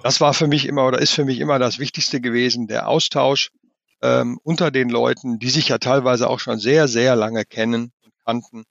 Das 0.03 0.21
war 0.21 0.33
für 0.33 0.47
mich 0.47 0.67
immer 0.67 0.85
oder 0.85 0.99
ist 0.99 1.13
für 1.13 1.25
mich 1.25 1.39
immer 1.39 1.57
das 1.57 1.79
Wichtigste 1.79 2.19
gewesen, 2.19 2.67
der 2.67 2.89
Austausch 2.89 3.51
ähm, 4.01 4.39
unter 4.43 4.69
den 4.69 4.89
Leuten, 4.89 5.39
die 5.39 5.49
sich 5.49 5.69
ja 5.69 5.77
teilweise 5.77 6.29
auch 6.29 6.39
schon 6.39 6.59
sehr, 6.59 6.87
sehr 6.87 7.15
lange 7.15 7.45
kennen 7.45 7.91
und 8.03 8.13
kannten. 8.25 8.65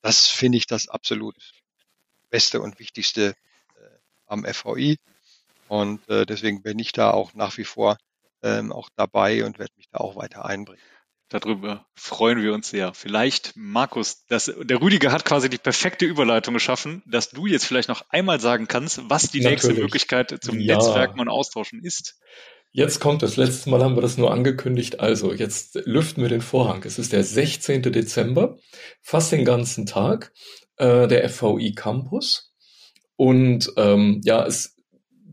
Das 0.00 0.26
finde 0.28 0.58
ich 0.58 0.66
das 0.66 0.88
absolut 0.88 1.36
Beste 2.30 2.60
und 2.60 2.78
Wichtigste 2.78 3.34
äh, 3.76 3.88
am 4.26 4.44
FVI. 4.44 4.96
Und 5.68 6.08
äh, 6.08 6.26
deswegen 6.26 6.62
bin 6.62 6.78
ich 6.78 6.92
da 6.92 7.10
auch 7.10 7.34
nach 7.34 7.56
wie 7.58 7.64
vor 7.64 7.98
ähm, 8.42 8.72
auch 8.72 8.88
dabei 8.96 9.44
und 9.44 9.58
werde 9.58 9.72
mich 9.76 9.88
da 9.90 9.98
auch 9.98 10.16
weiter 10.16 10.44
einbringen. 10.44 10.82
Darüber 11.30 11.84
freuen 11.94 12.42
wir 12.42 12.54
uns 12.54 12.70
sehr. 12.70 12.94
Vielleicht, 12.94 13.52
Markus, 13.54 14.24
das, 14.28 14.50
der 14.62 14.80
Rüdiger 14.80 15.12
hat 15.12 15.26
quasi 15.26 15.50
die 15.50 15.58
perfekte 15.58 16.06
Überleitung 16.06 16.54
geschaffen, 16.54 17.02
dass 17.06 17.28
du 17.28 17.46
jetzt 17.46 17.66
vielleicht 17.66 17.90
noch 17.90 18.02
einmal 18.08 18.40
sagen 18.40 18.66
kannst, 18.66 19.02
was 19.10 19.30
die 19.30 19.40
Natürlich. 19.40 19.64
nächste 19.64 19.74
Möglichkeit 19.74 20.38
zum 20.42 20.58
ja. 20.58 20.76
Netzwerken 20.76 21.20
und 21.20 21.28
Austauschen 21.28 21.84
ist. 21.84 22.18
Jetzt 22.70 23.00
kommt 23.00 23.22
das 23.22 23.36
letzte 23.36 23.68
Mal 23.68 23.82
haben 23.82 23.94
wir 23.94 24.02
das 24.02 24.16
nur 24.16 24.32
angekündigt. 24.32 25.00
Also 25.00 25.34
jetzt 25.34 25.74
lüften 25.84 26.22
wir 26.22 26.28
den 26.30 26.40
Vorhang. 26.40 26.82
Es 26.84 26.98
ist 26.98 27.12
der 27.12 27.24
16. 27.24 27.82
Dezember, 27.82 28.56
fast 29.02 29.32
den 29.32 29.44
ganzen 29.44 29.84
Tag, 29.84 30.32
äh, 30.76 31.08
der 31.08 31.28
FVI 31.28 31.74
Campus. 31.74 32.54
Und 33.16 33.70
ähm, 33.76 34.20
ja, 34.24 34.46
es 34.46 34.77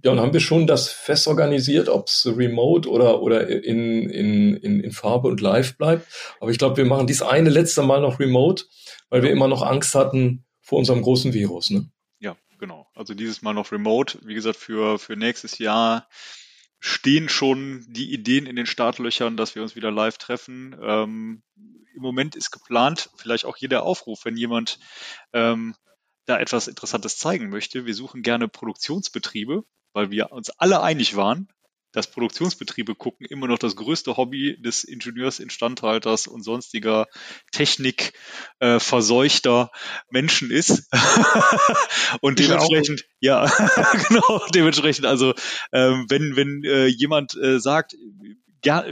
ja, 0.06 0.12
und 0.12 0.20
haben 0.20 0.34
wir 0.34 0.39
schon 0.39 0.68
das 0.68 0.89
fest 0.89 1.28
organisiert, 1.28 1.89
ob 1.89 2.10
es 2.10 2.28
remote 2.28 2.88
oder, 2.88 3.24
oder 3.24 3.47
in, 3.47 4.08
in, 4.08 4.56
in, 4.56 4.80
in 4.80 4.91
Farbe 4.91 5.28
und 5.28 5.41
live 5.41 5.78
bleibt. 5.78 6.08
Aber 6.39 6.51
ich 6.51 6.60
glaube, 6.60 6.78
wir 6.78 6.86
machen 6.86 7.08
dies 7.08 7.24
eine 7.24 7.49
letzte 7.49 7.82
Mal 7.82 8.01
noch 8.01 8.20
remote, 8.20 8.66
weil 9.10 9.24
wir 9.24 9.32
immer 9.32 9.47
noch 9.47 9.64
Angst 9.64 9.95
hatten 9.95 10.45
vor 10.62 10.78
unserem 10.78 11.01
großen 11.01 11.34
Virus. 11.34 11.72
Ne? 11.72 11.89
Ja, 12.20 12.38
genau. 12.60 12.86
Also 12.93 13.16
dieses 13.16 13.41
Mal 13.41 13.53
noch 13.53 13.72
remote. 13.72 14.20
Wie 14.24 14.36
gesagt, 14.36 14.58
für, 14.58 14.99
für 14.99 15.16
nächstes 15.16 15.58
Jahr 15.58 16.08
stehen 16.80 17.28
schon 17.28 17.84
die 17.89 18.14
Ideen 18.14 18.45
in 18.45 18.56
den 18.56 18.68
Startlöchern, 18.68 19.38
dass 19.38 19.56
wir 19.56 19.64
uns 19.64 19.76
wieder 19.76 19.89
live 19.89 20.20
treffen. 20.20 20.76
Ähm, 20.84 21.41
Im 21.95 22.01
Moment 22.03 22.36
ist 22.36 22.51
geplant, 22.51 23.10
vielleicht 23.16 23.45
auch 23.45 23.58
jeder 23.58 23.82
Aufruf, 23.82 24.24
wenn 24.24 24.38
jemand 24.38 24.78
ähm, 25.34 25.74
da 26.28 26.39
etwas 26.39 26.68
Interessantes 26.68 27.18
zeigen 27.18 27.49
möchte. 27.49 27.88
Wir 27.88 27.95
suchen 27.95 28.22
gerne 28.22 28.47
Produktionsbetriebe, 28.47 29.64
weil 29.96 30.12
wir 30.12 30.32
uns 30.32 30.50
alle 30.52 30.82
einig 30.82 31.16
waren, 31.16 31.48
dass 31.93 32.08
Produktionsbetriebe 32.08 32.93
gucken 32.93 33.26
immer 33.26 33.48
noch 33.48 33.58
das 33.58 33.78
größte 33.78 34.18
Hobby 34.18 34.62
des 34.62 34.84
Ingenieurs, 34.84 35.39
Instandhalters 35.39 36.28
und 36.28 36.43
sonstiger 36.43 37.08
Technik 37.54 38.12
äh, 38.60 38.80
Menschen 40.10 40.52
ist. 40.52 40.89
und 42.22 42.41
ich 42.41 42.48
dementsprechend, 42.48 43.02
auch. 43.02 43.16
ja, 43.22 43.46
genau, 44.10 44.41
dementsprechend, 44.54 45.06
also 45.06 45.34
ähm, 45.72 46.06
wenn, 46.10 46.36
wenn 46.36 46.64
äh, 46.66 46.88
jemand 46.88 47.36
äh, 47.36 47.60
sagt, 47.62 47.96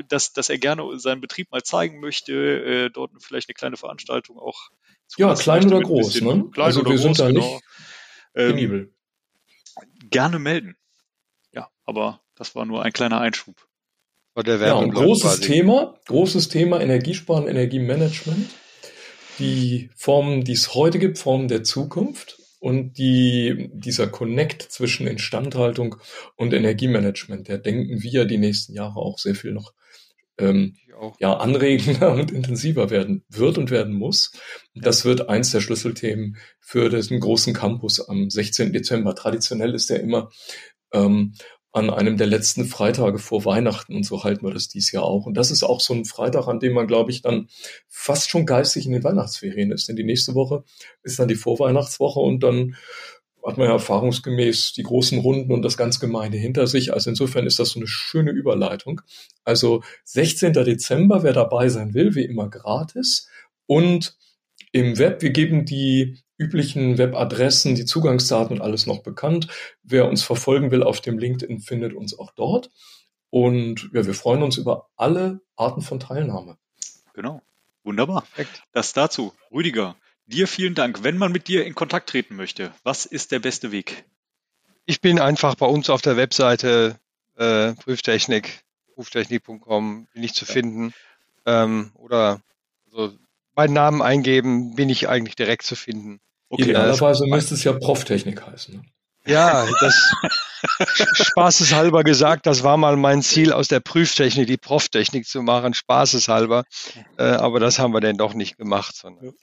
dass, 0.07 0.31
dass 0.33 0.49
er 0.49 0.59
gerne 0.59 0.99
seinen 0.99 1.19
Betrieb 1.19 1.51
mal 1.51 1.63
zeigen 1.63 1.99
möchte, 1.99 2.33
äh, 2.33 2.89
dort 2.89 3.11
vielleicht 3.19 3.49
eine 3.49 3.55
kleine 3.55 3.75
Veranstaltung 3.75 4.37
auch 4.37 4.69
zu 5.07 5.19
Ja, 5.19 5.33
klein 5.33 5.65
oder 5.65 5.81
groß, 5.81 6.21
ne? 6.21 6.45
Klein 6.53 6.65
also 6.67 6.81
oder 6.81 6.91
wir 6.91 6.97
groß, 6.97 7.03
sind 7.03 7.19
da 7.19 7.27
genau. 7.27 7.55
nicht 7.55 7.63
ähm, 8.35 8.93
gerne 10.09 10.39
melden. 10.39 10.77
Aber 11.85 12.21
das 12.35 12.55
war 12.55 12.65
nur 12.65 12.83
ein 12.83 12.93
kleiner 12.93 13.19
Einschub. 13.19 13.55
ja, 14.67 14.79
ein 14.79 14.91
großes 14.91 15.23
quasi. 15.23 15.41
Thema, 15.41 15.99
großes 16.05 16.49
Thema 16.49 16.81
Energiesparen, 16.81 17.47
Energiemanagement. 17.47 18.49
Die 19.39 19.89
Formen, 19.95 20.43
die 20.43 20.53
es 20.53 20.73
heute 20.73 20.99
gibt, 20.99 21.17
Formen 21.17 21.47
der 21.47 21.63
Zukunft 21.63 22.39
und 22.59 22.97
die, 22.97 23.69
dieser 23.73 24.07
Connect 24.07 24.61
zwischen 24.61 25.07
Instandhaltung 25.07 25.97
und 26.35 26.53
Energiemanagement, 26.53 27.47
der 27.47 27.57
denken 27.57 28.01
wir 28.01 28.25
die 28.25 28.37
nächsten 28.37 28.73
Jahre 28.73 28.97
auch 28.99 29.19
sehr 29.19 29.35
viel 29.35 29.51
noch 29.51 29.73
ähm, 30.37 30.77
ja, 31.19 31.33
anregender 31.35 32.13
und 32.13 32.31
intensiver 32.31 32.89
werden 32.89 33.23
wird 33.29 33.57
und 33.57 33.71
werden 33.71 33.93
muss. 33.93 34.31
Das 34.73 35.05
wird 35.05 35.29
eins 35.29 35.51
der 35.51 35.61
Schlüsselthemen 35.61 36.37
für 36.59 36.89
diesen 36.89 37.19
großen 37.19 37.53
Campus 37.53 37.99
am 38.07 38.29
16. 38.29 38.73
Dezember. 38.73 39.15
Traditionell 39.15 39.73
ist 39.73 39.89
der 39.89 39.99
immer 39.99 40.31
ähm, 40.93 41.33
an 41.73 41.89
einem 41.89 42.17
der 42.17 42.27
letzten 42.27 42.65
Freitage 42.65 43.17
vor 43.17 43.45
Weihnachten 43.45 43.95
und 43.95 44.03
so 44.03 44.23
halten 44.23 44.45
wir 44.45 44.53
das 44.53 44.67
dies 44.67 44.91
Jahr 44.91 45.03
auch. 45.03 45.25
Und 45.25 45.33
das 45.35 45.49
ist 45.49 45.63
auch 45.63 45.81
so 45.81 45.93
ein 45.93 46.05
Freitag, 46.05 46.47
an 46.47 46.59
dem 46.59 46.73
man, 46.73 46.85
glaube 46.85 47.09
ich, 47.09 47.23
dann 47.23 47.47
fast 47.89 48.29
schon 48.29 48.45
geistig 48.45 48.85
in 48.85 48.93
den 48.93 49.03
Weihnachtsferien 49.03 49.71
ist. 49.71 49.89
Denn 49.89 49.95
die 49.95 50.03
nächste 50.03 50.35
Woche 50.35 50.63
ist 51.01 51.17
dann 51.17 51.27
die 51.27 51.35
Vorweihnachtswoche 51.35 52.19
und 52.19 52.43
dann 52.43 52.75
hat 53.45 53.57
man 53.57 53.67
ja 53.67 53.73
erfahrungsgemäß 53.73 54.73
die 54.73 54.83
großen 54.83 55.17
Runden 55.19 55.51
und 55.51 55.63
das 55.63 55.75
ganz 55.75 55.99
Gemeine 55.99 56.37
hinter 56.37 56.67
sich. 56.67 56.93
Also 56.93 57.09
insofern 57.09 57.47
ist 57.47 57.59
das 57.59 57.71
so 57.71 57.79
eine 57.79 57.87
schöne 57.87 58.31
Überleitung. 58.31 59.01
Also 59.43 59.83
16. 60.05 60.53
Dezember, 60.53 61.23
wer 61.23 61.33
dabei 61.33 61.69
sein 61.69 61.95
will, 61.95 62.13
wie 62.13 62.23
immer 62.23 62.49
gratis. 62.49 63.27
Und 63.65 64.15
im 64.71 64.97
Web, 64.99 65.23
wir 65.23 65.31
geben 65.31 65.65
die 65.65 66.22
üblichen 66.37 66.97
Webadressen, 66.97 67.75
die 67.75 67.85
Zugangsdaten 67.85 68.57
und 68.57 68.61
alles 68.61 68.85
noch 68.85 69.03
bekannt. 69.03 69.47
Wer 69.83 70.07
uns 70.07 70.23
verfolgen 70.23 70.71
will 70.71 70.83
auf 70.83 71.01
dem 71.01 71.17
LinkedIn, 71.17 71.59
findet 71.59 71.93
uns 71.93 72.17
auch 72.17 72.31
dort. 72.31 72.71
Und 73.29 73.89
ja, 73.93 74.05
wir 74.05 74.13
freuen 74.13 74.43
uns 74.43 74.57
über 74.57 74.89
alle 74.95 75.41
Arten 75.55 75.81
von 75.81 75.99
Teilnahme. 75.99 76.57
Genau. 77.13 77.41
Wunderbar. 77.83 78.21
Perfekt. 78.21 78.63
Das 78.71 78.93
dazu. 78.93 79.33
Rüdiger, 79.51 79.95
dir 80.25 80.47
vielen 80.47 80.75
Dank. 80.75 81.03
Wenn 81.03 81.17
man 81.17 81.31
mit 81.31 81.47
dir 81.47 81.65
in 81.65 81.75
Kontakt 81.75 82.09
treten 82.09 82.35
möchte, 82.35 82.71
was 82.83 83.05
ist 83.05 83.31
der 83.31 83.39
beste 83.39 83.71
Weg? 83.71 84.05
Ich 84.85 85.01
bin 85.01 85.19
einfach 85.19 85.55
bei 85.55 85.65
uns 85.65 85.89
auf 85.89 86.01
der 86.01 86.17
Webseite 86.17 86.99
äh, 87.35 87.73
Prüftechnik, 87.73 88.63
prüftechnik.com 88.95 90.07
bin 90.13 90.23
ich 90.23 90.33
zu 90.33 90.45
finden. 90.45 90.93
Ähm, 91.45 91.91
oder 91.95 92.41
also 92.85 93.17
meinen 93.55 93.73
Namen 93.73 94.01
eingeben, 94.01 94.75
bin 94.75 94.89
ich 94.89 95.07
eigentlich 95.07 95.35
direkt 95.35 95.63
zu 95.63 95.75
finden. 95.75 96.19
Okay, 96.49 96.63
Idealerweise 96.63 97.25
müsste 97.27 97.55
es 97.55 97.63
ja 97.63 97.73
Proftechnik 97.73 98.45
heißen. 98.45 98.75
Ne? 98.75 98.83
Ja, 99.25 99.65
das 99.79 100.11
spaßeshalber 101.13 102.03
gesagt, 102.03 102.45
das 102.45 102.63
war 102.63 102.75
mal 102.75 102.97
mein 102.97 103.21
Ziel, 103.21 103.53
aus 103.53 103.69
der 103.69 103.79
Prüftechnik 103.79 104.47
die 104.47 104.57
Proftechnik 104.57 105.25
zu 105.25 105.41
machen, 105.41 105.73
spaßeshalber. 105.73 106.63
Äh, 107.17 107.23
aber 107.23 107.59
das 107.59 107.79
haben 107.79 107.93
wir 107.93 108.01
denn 108.01 108.17
doch 108.17 108.33
nicht 108.33 108.57
gemacht. 108.57 108.95
Sondern 108.95 109.33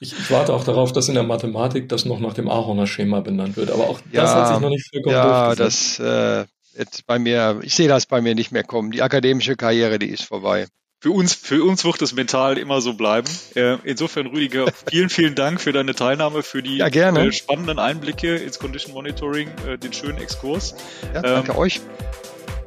ich, 0.00 0.12
ich, 0.12 0.30
warte 0.30 0.52
auch 0.52 0.64
darauf, 0.64 0.92
dass 0.92 1.08
in 1.08 1.14
der 1.14 1.22
Mathematik 1.22 1.88
das 1.88 2.04
noch 2.04 2.18
nach 2.18 2.34
dem 2.34 2.48
Aaroner 2.48 2.88
Schema 2.88 3.20
benannt 3.20 3.56
wird. 3.56 3.70
Aber 3.70 3.88
auch 3.88 4.00
das 4.00 4.12
ja, 4.12 4.34
hat 4.34 4.48
sich 4.48 4.60
noch 4.60 4.68
nicht 4.68 4.88
vollkommen 4.90 5.14
Ja, 5.14 5.54
das 5.54 6.00
äh, 6.00 6.44
jetzt 6.76 7.06
bei 7.06 7.20
mir, 7.20 7.60
ich 7.62 7.74
sehe 7.74 7.88
das 7.88 8.06
bei 8.06 8.20
mir 8.20 8.34
nicht 8.34 8.50
mehr 8.50 8.64
kommen. 8.64 8.90
Die 8.90 9.02
akademische 9.02 9.54
Karriere, 9.54 10.00
die 10.00 10.10
ist 10.10 10.24
vorbei 10.24 10.66
für 11.00 11.10
uns, 11.10 11.34
für 11.34 11.64
uns 11.64 11.84
wird 11.84 12.02
es 12.02 12.12
mental 12.12 12.58
immer 12.58 12.80
so 12.80 12.92
bleiben. 12.92 13.28
Äh, 13.54 13.78
insofern, 13.84 14.26
Rüdiger, 14.26 14.66
vielen, 14.90 15.08
vielen 15.08 15.34
Dank 15.34 15.60
für 15.60 15.72
deine 15.72 15.94
Teilnahme, 15.94 16.42
für 16.42 16.62
die 16.62 16.76
ja, 16.76 16.86
äh, 16.86 17.32
spannenden 17.32 17.78
Einblicke 17.78 18.36
ins 18.36 18.58
Condition 18.58 18.92
Monitoring, 18.92 19.48
äh, 19.66 19.78
den 19.78 19.92
schönen 19.92 20.18
Exkurs. 20.18 20.74
Ja, 21.14 21.22
danke 21.22 21.52
ähm, 21.52 21.58
euch. 21.58 21.80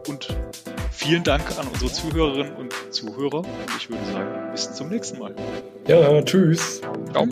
Und 0.08 0.36
vielen 0.92 1.24
Dank 1.24 1.44
an 1.58 1.68
unsere 1.68 1.92
Zuhörerinnen 1.92 2.56
und 2.56 2.74
Zuhörer. 2.90 3.40
Und 3.40 3.48
ich 3.78 3.90
würde 3.90 4.06
sagen, 4.12 4.52
bis 4.52 4.74
zum 4.74 4.90
nächsten 4.90 5.20
Mal. 5.20 5.36
Ja, 5.88 6.22
tschüss. 6.24 6.82
Ciao. 7.12 7.28